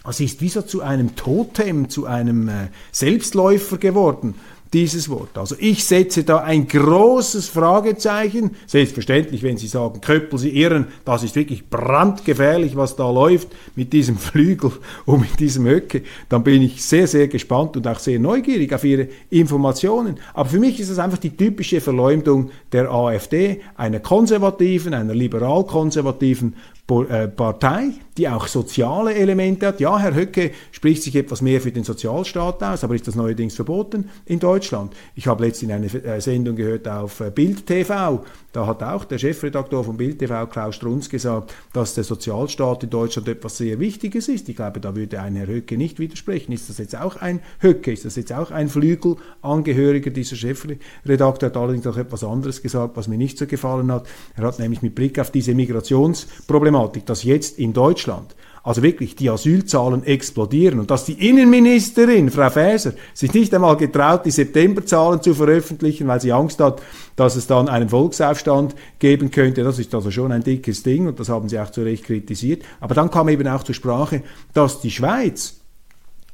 Es 0.08 0.20
ist 0.20 0.40
wie 0.42 0.50
so 0.50 0.62
zu 0.62 0.82
einem 0.82 1.16
Totem, 1.16 1.90
zu 1.90 2.06
einem 2.06 2.48
äh, 2.48 2.68
Selbstläufer 2.92 3.78
geworden 3.80 4.36
dieses 4.74 5.08
Wort. 5.10 5.38
Also 5.38 5.56
ich 5.60 5.86
setze 5.86 6.24
da 6.24 6.40
ein 6.40 6.68
großes 6.68 7.48
Fragezeichen. 7.48 8.52
Selbstverständlich, 8.66 9.44
wenn 9.44 9.58
Sie 9.58 9.68
sagen, 9.68 10.02
Köppel, 10.02 10.40
Sie 10.40 10.50
irren, 10.50 10.88
das 11.06 11.24
ist 11.24 11.36
wirklich 11.36 11.70
brandgefährlich, 11.70 12.76
was 12.76 12.96
da 12.96 13.10
läuft 13.10 13.50
mit 13.76 13.94
diesem 13.94 14.18
Flügel 14.24 14.72
und 15.06 15.22
mit 15.22 15.40
diesem 15.40 15.66
Höcke, 15.66 16.02
dann 16.30 16.44
bin 16.44 16.62
ich 16.64 16.84
sehr, 16.84 17.08
sehr 17.08 17.28
gespannt 17.28 17.78
und 17.78 17.88
auch 17.88 18.00
sehr 18.00 18.20
neugierig 18.20 18.74
auf 18.74 18.84
Ihre 18.84 19.10
Informationen. 19.30 20.18
Aber 20.34 20.50
für 20.50 20.60
mich 20.60 20.80
ist 20.80 20.90
das 20.90 21.00
einfach 21.00 21.20
die 21.20 21.38
typische 21.38 21.80
Verleumdung 21.80 22.50
der 22.72 22.92
AfD, 22.92 23.62
einer 23.78 24.00
konservativen, 24.00 24.94
einer 24.94 25.14
liberal-konservativen 25.14 26.56
Partei, 26.86 27.92
die 28.18 28.28
auch 28.28 28.48
soziale 28.48 29.14
Elemente 29.16 29.68
hat. 29.68 29.80
Ja, 29.80 29.98
Herr 29.98 30.14
Höcke 30.14 30.52
spricht 30.72 31.04
sich 31.04 31.16
etwas 31.16 31.42
mehr 31.42 31.62
für 31.62 31.72
den 31.72 31.86
Sozialstaat 31.86 32.62
aus, 32.62 32.84
aber 32.84 32.96
ist 32.96 33.08
das 33.08 33.16
neuerdings 33.16 33.56
verboten 33.56 34.10
in 34.26 34.40
Deutschland? 34.40 34.94
Ich 35.16 35.28
habe 35.28 35.46
letztens 35.46 35.72
eine 35.72 35.86
äh, 35.86 36.20
Sendung 36.20 36.58
gehört 36.58 36.86
auf 36.90 37.22
äh, 37.22 37.32
Bild 37.32 37.66
TV, 37.66 38.26
da 38.52 38.68
hat 38.68 38.84
auch 38.84 39.06
der 39.06 39.18
Chefredaktor 39.18 39.84
von 39.86 39.98
Bild 39.98 40.20
TV, 40.20 40.46
Klaus 40.48 40.76
Strunz, 40.76 41.10
gesagt, 41.10 41.56
dass 41.72 41.96
der 41.96 42.04
Sozialstaat 42.04 42.84
in 42.84 42.90
Deutschland 42.90 43.28
etwas 43.30 43.58
sehr 43.58 43.80
Wichtiges 43.80 44.28
ist. 44.28 44.50
Ich 44.50 44.56
glaube, 44.56 44.80
da 44.80 44.96
würde 44.96 45.22
ein 45.22 45.36
Herr 45.38 45.48
Höcke 45.48 45.78
nicht 45.78 46.00
widersprechen. 46.00 46.52
Ist 46.52 46.70
das 46.70 46.80
jetzt 46.80 46.96
auch 46.96 47.16
ein 47.16 47.40
Höcke? 47.62 47.94
Ist 47.94 48.06
das 48.06 48.16
jetzt 48.18 48.34
auch 48.34 48.52
ein 48.52 48.68
Flügelangehöriger 48.68 50.12
dieser 50.12 50.36
Chefredakteur? 50.36 51.48
hat 51.48 51.58
allerdings 51.58 51.88
auch 51.88 51.98
etwas 51.98 52.24
anderes 52.24 52.62
gesagt, 52.62 52.96
was 52.96 53.08
mir 53.08 53.18
nicht 53.18 53.38
so 53.38 53.48
gefallen 53.48 53.92
hat. 53.92 54.06
Er 54.36 54.44
hat 54.44 54.60
nämlich 54.60 54.82
mit 54.82 54.94
Blick 54.94 55.18
auf 55.18 55.32
diese 55.32 55.56
Migrationsproblematik, 55.56 56.73
dass 57.06 57.24
jetzt 57.24 57.60
in 57.60 57.74
Deutschland 57.74 58.36
also 58.64 58.82
wirklich 58.82 59.18
die 59.18 59.30
Asylzahlen 59.30 60.06
explodieren 60.06 60.80
und 60.80 60.90
dass 60.90 61.04
die 61.04 61.30
Innenministerin, 61.30 62.32
Frau 62.32 62.50
Faeser, 62.50 62.94
sich 63.14 63.34
nicht 63.34 63.54
einmal 63.54 63.76
getraut, 63.76 64.26
die 64.26 64.32
Septemberzahlen 64.32 65.22
zu 65.22 65.34
veröffentlichen, 65.34 66.08
weil 66.08 66.22
sie 66.22 66.32
Angst 66.32 66.62
hat, 66.62 66.82
dass 67.18 67.36
es 67.36 67.46
dann 67.46 67.68
einen 67.68 67.90
Volksaufstand 67.90 68.74
geben 69.00 69.32
könnte. 69.32 69.64
Das 69.64 69.80
ist 69.80 69.94
also 69.94 70.12
schon 70.12 70.32
ein 70.32 70.44
dickes 70.44 70.82
Ding 70.82 71.08
und 71.08 71.20
das 71.20 71.28
haben 71.28 71.50
sie 71.50 71.60
auch 71.60 71.72
zu 71.72 71.82
Recht 71.82 72.06
kritisiert. 72.06 72.64
Aber 72.80 72.96
dann 72.96 73.12
kam 73.12 73.28
eben 73.28 73.48
auch 73.50 73.64
zur 73.64 73.76
Sprache, 73.76 74.24
dass 74.54 74.80
die 74.80 74.92
Schweiz 74.92 75.60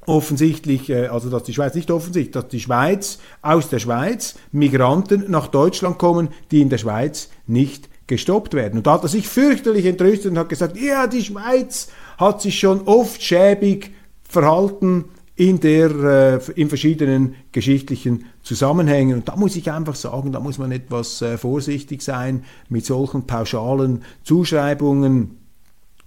offensichtlich, 0.05 0.89
äh, 0.91 1.07
also 1.07 1.31
dass 1.31 1.43
die 1.43 1.53
Schweiz 1.53 1.73
nicht 1.73 1.89
offensichtlich, 1.89 2.31
dass 2.31 2.47
die 2.47 2.59
Schweiz 2.59 3.17
aus 3.41 3.69
der 3.69 3.79
Schweiz 3.79 4.35
Migranten 4.51 5.25
nach 5.29 5.47
Deutschland 5.47 5.97
kommen, 5.97 6.29
die 6.51 6.61
in 6.61 6.69
der 6.69 6.77
Schweiz 6.77 7.29
nicht 7.47 7.88
gestoppt 8.09 8.53
werden. 8.53 8.79
Und 8.79 8.87
da 8.87 8.93
hat 8.93 9.03
er 9.03 9.07
sich 9.07 9.27
fürchterlich 9.27 9.85
entrüstet 9.85 10.31
und 10.31 10.37
hat 10.37 10.49
gesagt, 10.49 10.77
ja, 10.77 11.07
die 11.07 11.23
Schweiz 11.23 11.87
hat 12.17 12.41
sich 12.41 12.59
schon 12.59 12.81
oft 12.81 13.23
schäbig 13.23 13.91
verhalten 14.23 15.05
in, 15.35 15.61
der, 15.61 15.89
äh, 15.91 16.51
in 16.55 16.67
verschiedenen 16.67 17.35
geschichtlichen 17.53 18.25
Zusammenhängen. 18.43 19.19
Und 19.19 19.29
da 19.29 19.37
muss 19.37 19.55
ich 19.55 19.71
einfach 19.71 19.95
sagen, 19.95 20.33
da 20.33 20.41
muss 20.41 20.57
man 20.57 20.73
etwas 20.73 21.21
äh, 21.21 21.37
vorsichtig 21.37 22.01
sein 22.01 22.43
mit 22.67 22.85
solchen 22.85 23.25
pauschalen 23.25 24.03
Zuschreibungen 24.23 25.37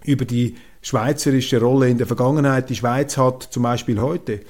über 0.04 0.26
die 0.26 0.56
schweizerische 0.82 1.60
Rolle 1.60 1.88
in 1.88 1.96
der 1.96 2.06
Vergangenheit. 2.06 2.68
Die 2.68 2.74
Schweiz 2.74 3.16
hat 3.16 3.44
zum 3.44 3.62
Beispiel 3.62 4.00
heute 4.00 4.40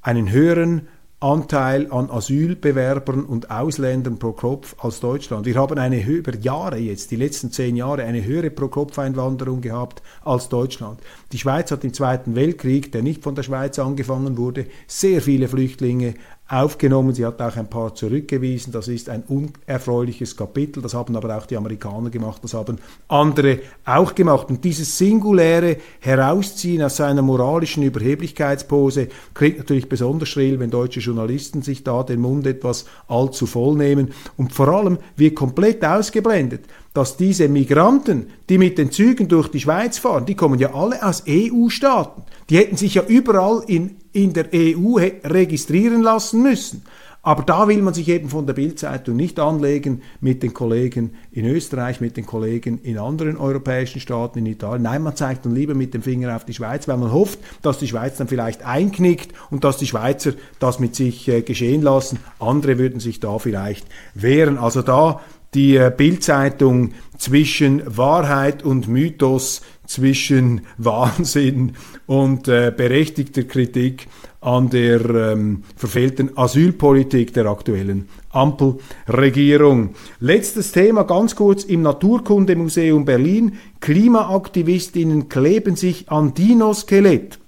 einen 0.00 0.30
höheren 0.30 0.88
Anteil 1.22 1.92
an 1.92 2.10
Asylbewerbern 2.10 3.26
und 3.26 3.50
Ausländern 3.50 4.18
pro 4.18 4.32
Kopf 4.32 4.74
als 4.78 5.00
Deutschland. 5.00 5.44
Wir 5.44 5.56
haben 5.56 5.78
eine 5.78 6.02
über 6.02 6.34
Jahre 6.34 6.78
jetzt, 6.78 7.10
die 7.10 7.16
letzten 7.16 7.52
zehn 7.52 7.76
Jahre, 7.76 8.04
eine 8.04 8.24
höhere 8.24 8.48
Pro-Kopf-Einwanderung 8.48 9.60
gehabt 9.60 10.00
als 10.24 10.48
Deutschland. 10.48 10.98
Die 11.32 11.38
Schweiz 11.38 11.70
hat 11.70 11.84
im 11.84 11.92
Zweiten 11.92 12.36
Weltkrieg, 12.36 12.90
der 12.92 13.02
nicht 13.02 13.22
von 13.22 13.34
der 13.34 13.42
Schweiz 13.42 13.78
angefangen 13.78 14.38
wurde, 14.38 14.64
sehr 14.86 15.20
viele 15.20 15.48
Flüchtlinge 15.48 16.14
aufgenommen. 16.50 17.14
Sie 17.14 17.24
hat 17.24 17.40
auch 17.40 17.56
ein 17.56 17.70
paar 17.70 17.94
zurückgewiesen. 17.94 18.72
Das 18.72 18.88
ist 18.88 19.08
ein 19.08 19.22
unerfreuliches 19.22 20.36
Kapitel. 20.36 20.82
Das 20.82 20.94
haben 20.94 21.16
aber 21.16 21.36
auch 21.36 21.46
die 21.46 21.56
Amerikaner 21.56 22.10
gemacht. 22.10 22.42
Das 22.42 22.54
haben 22.54 22.78
andere 23.08 23.60
auch 23.84 24.14
gemacht. 24.14 24.48
Und 24.50 24.64
dieses 24.64 24.98
singuläre 24.98 25.76
Herausziehen 26.00 26.82
aus 26.82 26.96
seiner 26.96 27.22
moralischen 27.22 27.84
Überheblichkeitspose 27.84 29.08
klingt 29.32 29.58
natürlich 29.58 29.88
besonders 29.88 30.28
schrill, 30.28 30.58
wenn 30.58 30.70
deutsche 30.70 31.00
Journalisten 31.00 31.62
sich 31.62 31.84
da 31.84 32.02
den 32.02 32.20
Mund 32.20 32.46
etwas 32.46 32.84
allzu 33.06 33.46
voll 33.46 33.76
nehmen. 33.76 34.12
Und 34.36 34.52
vor 34.52 34.68
allem 34.68 34.98
wird 35.16 35.36
komplett 35.36 35.84
ausgeblendet, 35.84 36.64
dass 36.92 37.16
diese 37.16 37.48
Migranten, 37.48 38.26
die 38.48 38.58
mit 38.58 38.78
den 38.78 38.90
Zügen 38.90 39.28
durch 39.28 39.48
die 39.48 39.60
Schweiz 39.60 39.98
fahren, 39.98 40.26
die 40.26 40.34
kommen 40.34 40.58
ja 40.58 40.74
alle 40.74 41.04
aus 41.04 41.24
EU-Staaten. 41.28 42.22
Die 42.48 42.56
hätten 42.56 42.76
sich 42.76 42.94
ja 42.94 43.02
überall 43.06 43.62
in, 43.66 43.96
in 44.12 44.32
der 44.32 44.48
EU 44.52 44.96
registrieren 45.24 46.02
lassen 46.02 46.42
müssen. 46.42 46.82
Aber 47.22 47.42
da 47.42 47.68
will 47.68 47.82
man 47.82 47.92
sich 47.92 48.08
eben 48.08 48.30
von 48.30 48.46
der 48.46 48.54
Bildzeitung 48.54 49.14
nicht 49.14 49.38
anlegen 49.38 50.00
mit 50.22 50.42
den 50.42 50.54
Kollegen 50.54 51.12
in 51.30 51.44
Österreich, 51.44 52.00
mit 52.00 52.16
den 52.16 52.24
Kollegen 52.24 52.80
in 52.82 52.96
anderen 52.96 53.36
europäischen 53.36 54.00
Staaten, 54.00 54.38
in 54.38 54.46
Italien. 54.46 54.84
Nein, 54.84 55.02
man 55.02 55.14
zeigt 55.14 55.44
dann 55.44 55.54
lieber 55.54 55.74
mit 55.74 55.92
dem 55.92 56.00
Finger 56.00 56.34
auf 56.34 56.46
die 56.46 56.54
Schweiz, 56.54 56.88
weil 56.88 56.96
man 56.96 57.12
hofft, 57.12 57.38
dass 57.60 57.78
die 57.78 57.88
Schweiz 57.88 58.16
dann 58.16 58.26
vielleicht 58.26 58.64
einknickt 58.64 59.34
und 59.50 59.64
dass 59.64 59.76
die 59.76 59.86
Schweizer 59.86 60.32
das 60.60 60.80
mit 60.80 60.96
sich 60.96 61.28
äh, 61.28 61.42
geschehen 61.42 61.82
lassen. 61.82 62.18
Andere 62.38 62.78
würden 62.78 63.00
sich 63.00 63.20
da 63.20 63.38
vielleicht 63.38 63.86
wehren. 64.14 64.56
Also 64.56 64.80
da 64.80 65.20
die 65.54 65.76
äh, 65.76 65.92
Bildzeitung 65.94 66.92
zwischen 67.18 67.82
Wahrheit 67.84 68.62
und 68.62 68.88
Mythos, 68.88 69.62
zwischen 69.86 70.62
Wahnsinn 70.78 71.72
und 72.06 72.48
äh, 72.48 72.72
berechtigter 72.74 73.42
Kritik 73.42 74.06
an 74.40 74.70
der 74.70 75.04
ähm, 75.10 75.64
verfehlten 75.76 76.36
Asylpolitik 76.36 77.34
der 77.34 77.46
aktuellen 77.46 78.08
Ampelregierung. 78.30 79.94
Letztes 80.18 80.72
Thema 80.72 81.02
ganz 81.02 81.34
kurz 81.34 81.64
im 81.64 81.82
Naturkundemuseum 81.82 83.04
Berlin. 83.04 83.58
Klimaaktivistinnen 83.80 85.28
kleben 85.28 85.76
sich 85.76 86.08
an 86.10 86.32
Dinoskelett. 86.32 87.39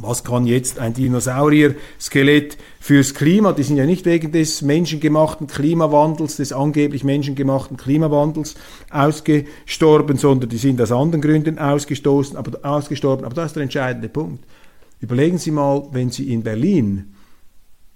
Was 0.00 0.22
kann 0.22 0.46
jetzt 0.46 0.78
ein 0.78 0.94
Dinosaurier-Skelett 0.94 2.56
fürs 2.78 3.14
Klima? 3.14 3.52
Die 3.52 3.64
sind 3.64 3.76
ja 3.76 3.84
nicht 3.84 4.06
wegen 4.06 4.30
des 4.30 4.62
menschengemachten 4.62 5.48
Klimawandels, 5.48 6.36
des 6.36 6.52
angeblich 6.52 7.02
menschengemachten 7.02 7.76
Klimawandels 7.76 8.54
ausgestorben, 8.90 10.16
sondern 10.16 10.50
die 10.50 10.56
sind 10.56 10.80
aus 10.80 10.92
anderen 10.92 11.20
Gründen 11.20 11.58
ausgestoßen, 11.58 12.36
aber, 12.36 12.64
ausgestorben. 12.64 13.24
Aber 13.24 13.34
das 13.34 13.46
ist 13.46 13.56
der 13.56 13.64
entscheidende 13.64 14.08
Punkt. 14.08 14.44
Überlegen 15.00 15.38
Sie 15.38 15.50
mal, 15.50 15.88
wenn 15.90 16.10
Sie 16.10 16.32
in 16.32 16.44
Berlin 16.44 17.14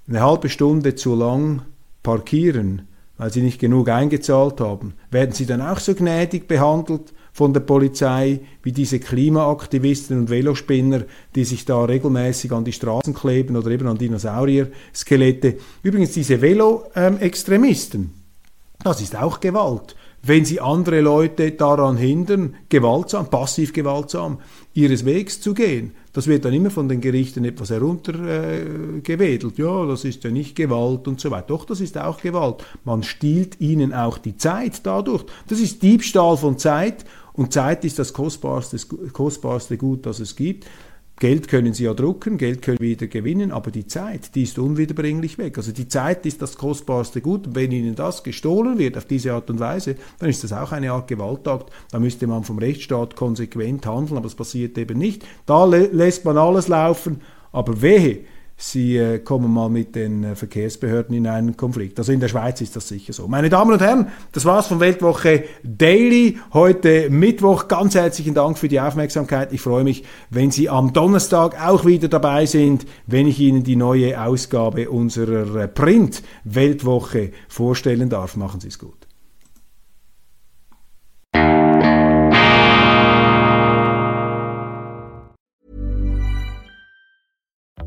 eine 0.08 0.22
halbe 0.22 0.48
Stunde 0.48 0.96
zu 0.96 1.14
lang 1.14 1.62
parkieren, 2.02 2.88
weil 3.16 3.32
Sie 3.32 3.42
nicht 3.42 3.60
genug 3.60 3.88
eingezahlt 3.88 4.60
haben, 4.60 4.94
werden 5.12 5.32
Sie 5.32 5.46
dann 5.46 5.62
auch 5.62 5.78
so 5.78 5.94
gnädig 5.94 6.48
behandelt 6.48 7.12
von 7.32 7.52
der 7.54 7.60
Polizei, 7.60 8.40
wie 8.62 8.72
diese 8.72 9.00
Klimaaktivisten 9.00 10.18
und 10.18 10.30
Velospinner, 10.30 11.04
die 11.34 11.44
sich 11.44 11.64
da 11.64 11.84
regelmäßig 11.84 12.52
an 12.52 12.64
die 12.64 12.72
Straßen 12.72 13.14
kleben 13.14 13.56
oder 13.56 13.70
eben 13.70 13.88
an 13.88 13.98
Dinosaurier-Skelette. 13.98 15.56
Übrigens 15.82 16.12
diese 16.12 16.40
Velo-Extremisten, 16.42 18.12
das 18.84 19.00
ist 19.00 19.16
auch 19.16 19.40
Gewalt. 19.40 19.96
Wenn 20.24 20.44
sie 20.44 20.60
andere 20.60 21.00
Leute 21.00 21.50
daran 21.50 21.96
hindern, 21.96 22.54
gewaltsam, 22.68 23.28
passiv 23.28 23.72
gewaltsam, 23.72 24.38
ihres 24.72 25.04
Wegs 25.04 25.40
zu 25.40 25.52
gehen, 25.52 25.94
das 26.12 26.28
wird 26.28 26.44
dann 26.44 26.52
immer 26.52 26.70
von 26.70 26.88
den 26.88 27.00
Gerichten 27.00 27.44
etwas 27.44 27.70
heruntergewedelt. 27.70 29.58
Äh, 29.58 29.62
ja, 29.62 29.86
das 29.86 30.04
ist 30.04 30.22
ja 30.22 30.30
nicht 30.30 30.54
Gewalt 30.54 31.08
und 31.08 31.20
so 31.20 31.32
weiter. 31.32 31.46
Doch, 31.48 31.64
das 31.64 31.80
ist 31.80 31.98
auch 31.98 32.20
Gewalt. 32.20 32.64
Man 32.84 33.02
stiehlt 33.02 33.60
ihnen 33.60 33.92
auch 33.92 34.18
die 34.18 34.36
Zeit 34.36 34.86
dadurch. 34.86 35.24
Das 35.48 35.58
ist 35.58 35.82
Diebstahl 35.82 36.36
von 36.36 36.56
Zeit 36.56 37.04
und 37.34 37.52
Zeit 37.52 37.84
ist 37.84 37.98
das 37.98 38.12
kostbarste, 38.12 38.78
kostbarste 39.12 39.76
Gut, 39.76 40.06
das 40.06 40.20
es 40.20 40.36
gibt. 40.36 40.66
Geld 41.18 41.46
können 41.46 41.72
Sie 41.72 41.84
ja 41.84 41.94
drucken, 41.94 42.36
Geld 42.36 42.62
können 42.62 42.78
Sie 42.78 42.84
wieder 42.84 43.06
gewinnen, 43.06 43.52
aber 43.52 43.70
die 43.70 43.86
Zeit, 43.86 44.34
die 44.34 44.42
ist 44.42 44.58
unwiederbringlich 44.58 45.38
weg. 45.38 45.56
Also 45.56 45.70
die 45.70 45.86
Zeit 45.86 46.26
ist 46.26 46.42
das 46.42 46.56
kostbarste 46.56 47.20
Gut. 47.20 47.46
Und 47.46 47.54
wenn 47.54 47.70
Ihnen 47.70 47.94
das 47.94 48.24
gestohlen 48.24 48.78
wird 48.78 48.96
auf 48.96 49.04
diese 49.04 49.32
Art 49.32 49.48
und 49.48 49.60
Weise, 49.60 49.94
dann 50.18 50.30
ist 50.30 50.42
das 50.42 50.52
auch 50.52 50.72
eine 50.72 50.90
Art 50.90 51.06
Gewaltakt. 51.06 51.70
Da 51.92 52.00
müsste 52.00 52.26
man 52.26 52.42
vom 52.44 52.58
Rechtsstaat 52.58 53.14
konsequent 53.14 53.86
handeln, 53.86 54.16
aber 54.16 54.26
es 54.26 54.34
passiert 54.34 54.76
eben 54.78 54.98
nicht. 54.98 55.24
Da 55.46 55.64
lässt 55.64 56.24
man 56.24 56.38
alles 56.38 56.66
laufen, 56.66 57.20
aber 57.52 57.82
wehe, 57.82 58.24
sie 58.62 58.96
äh, 58.96 59.18
kommen 59.18 59.52
mal 59.52 59.68
mit 59.68 59.94
den 59.94 60.24
äh, 60.24 60.34
Verkehrsbehörden 60.36 61.14
in 61.14 61.26
einen 61.26 61.56
Konflikt. 61.56 61.98
Also 61.98 62.12
in 62.12 62.20
der 62.20 62.28
Schweiz 62.28 62.60
ist 62.60 62.76
das 62.76 62.88
sicher 62.88 63.12
so. 63.12 63.26
Meine 63.28 63.48
Damen 63.48 63.72
und 63.72 63.80
Herren, 63.80 64.08
das 64.32 64.44
war's 64.44 64.68
von 64.68 64.80
Weltwoche 64.80 65.44
Daily. 65.62 66.38
Heute 66.52 67.10
Mittwoch. 67.10 67.68
Ganz 67.68 67.94
herzlichen 67.94 68.34
Dank 68.34 68.58
für 68.58 68.68
die 68.68 68.80
Aufmerksamkeit. 68.80 69.52
Ich 69.52 69.60
freue 69.60 69.84
mich, 69.84 70.04
wenn 70.30 70.50
Sie 70.50 70.68
am 70.68 70.92
Donnerstag 70.92 71.60
auch 71.60 71.84
wieder 71.84 72.08
dabei 72.08 72.46
sind, 72.46 72.86
wenn 73.06 73.26
ich 73.26 73.40
Ihnen 73.40 73.64
die 73.64 73.76
neue 73.76 74.20
Ausgabe 74.20 74.90
unserer 74.90 75.56
äh, 75.56 75.68
Print 75.68 76.22
Weltwoche 76.44 77.32
vorstellen 77.48 78.08
darf. 78.08 78.36
Machen 78.36 78.60
Sie 78.60 78.68
es 78.68 78.78
gut. 78.78 79.01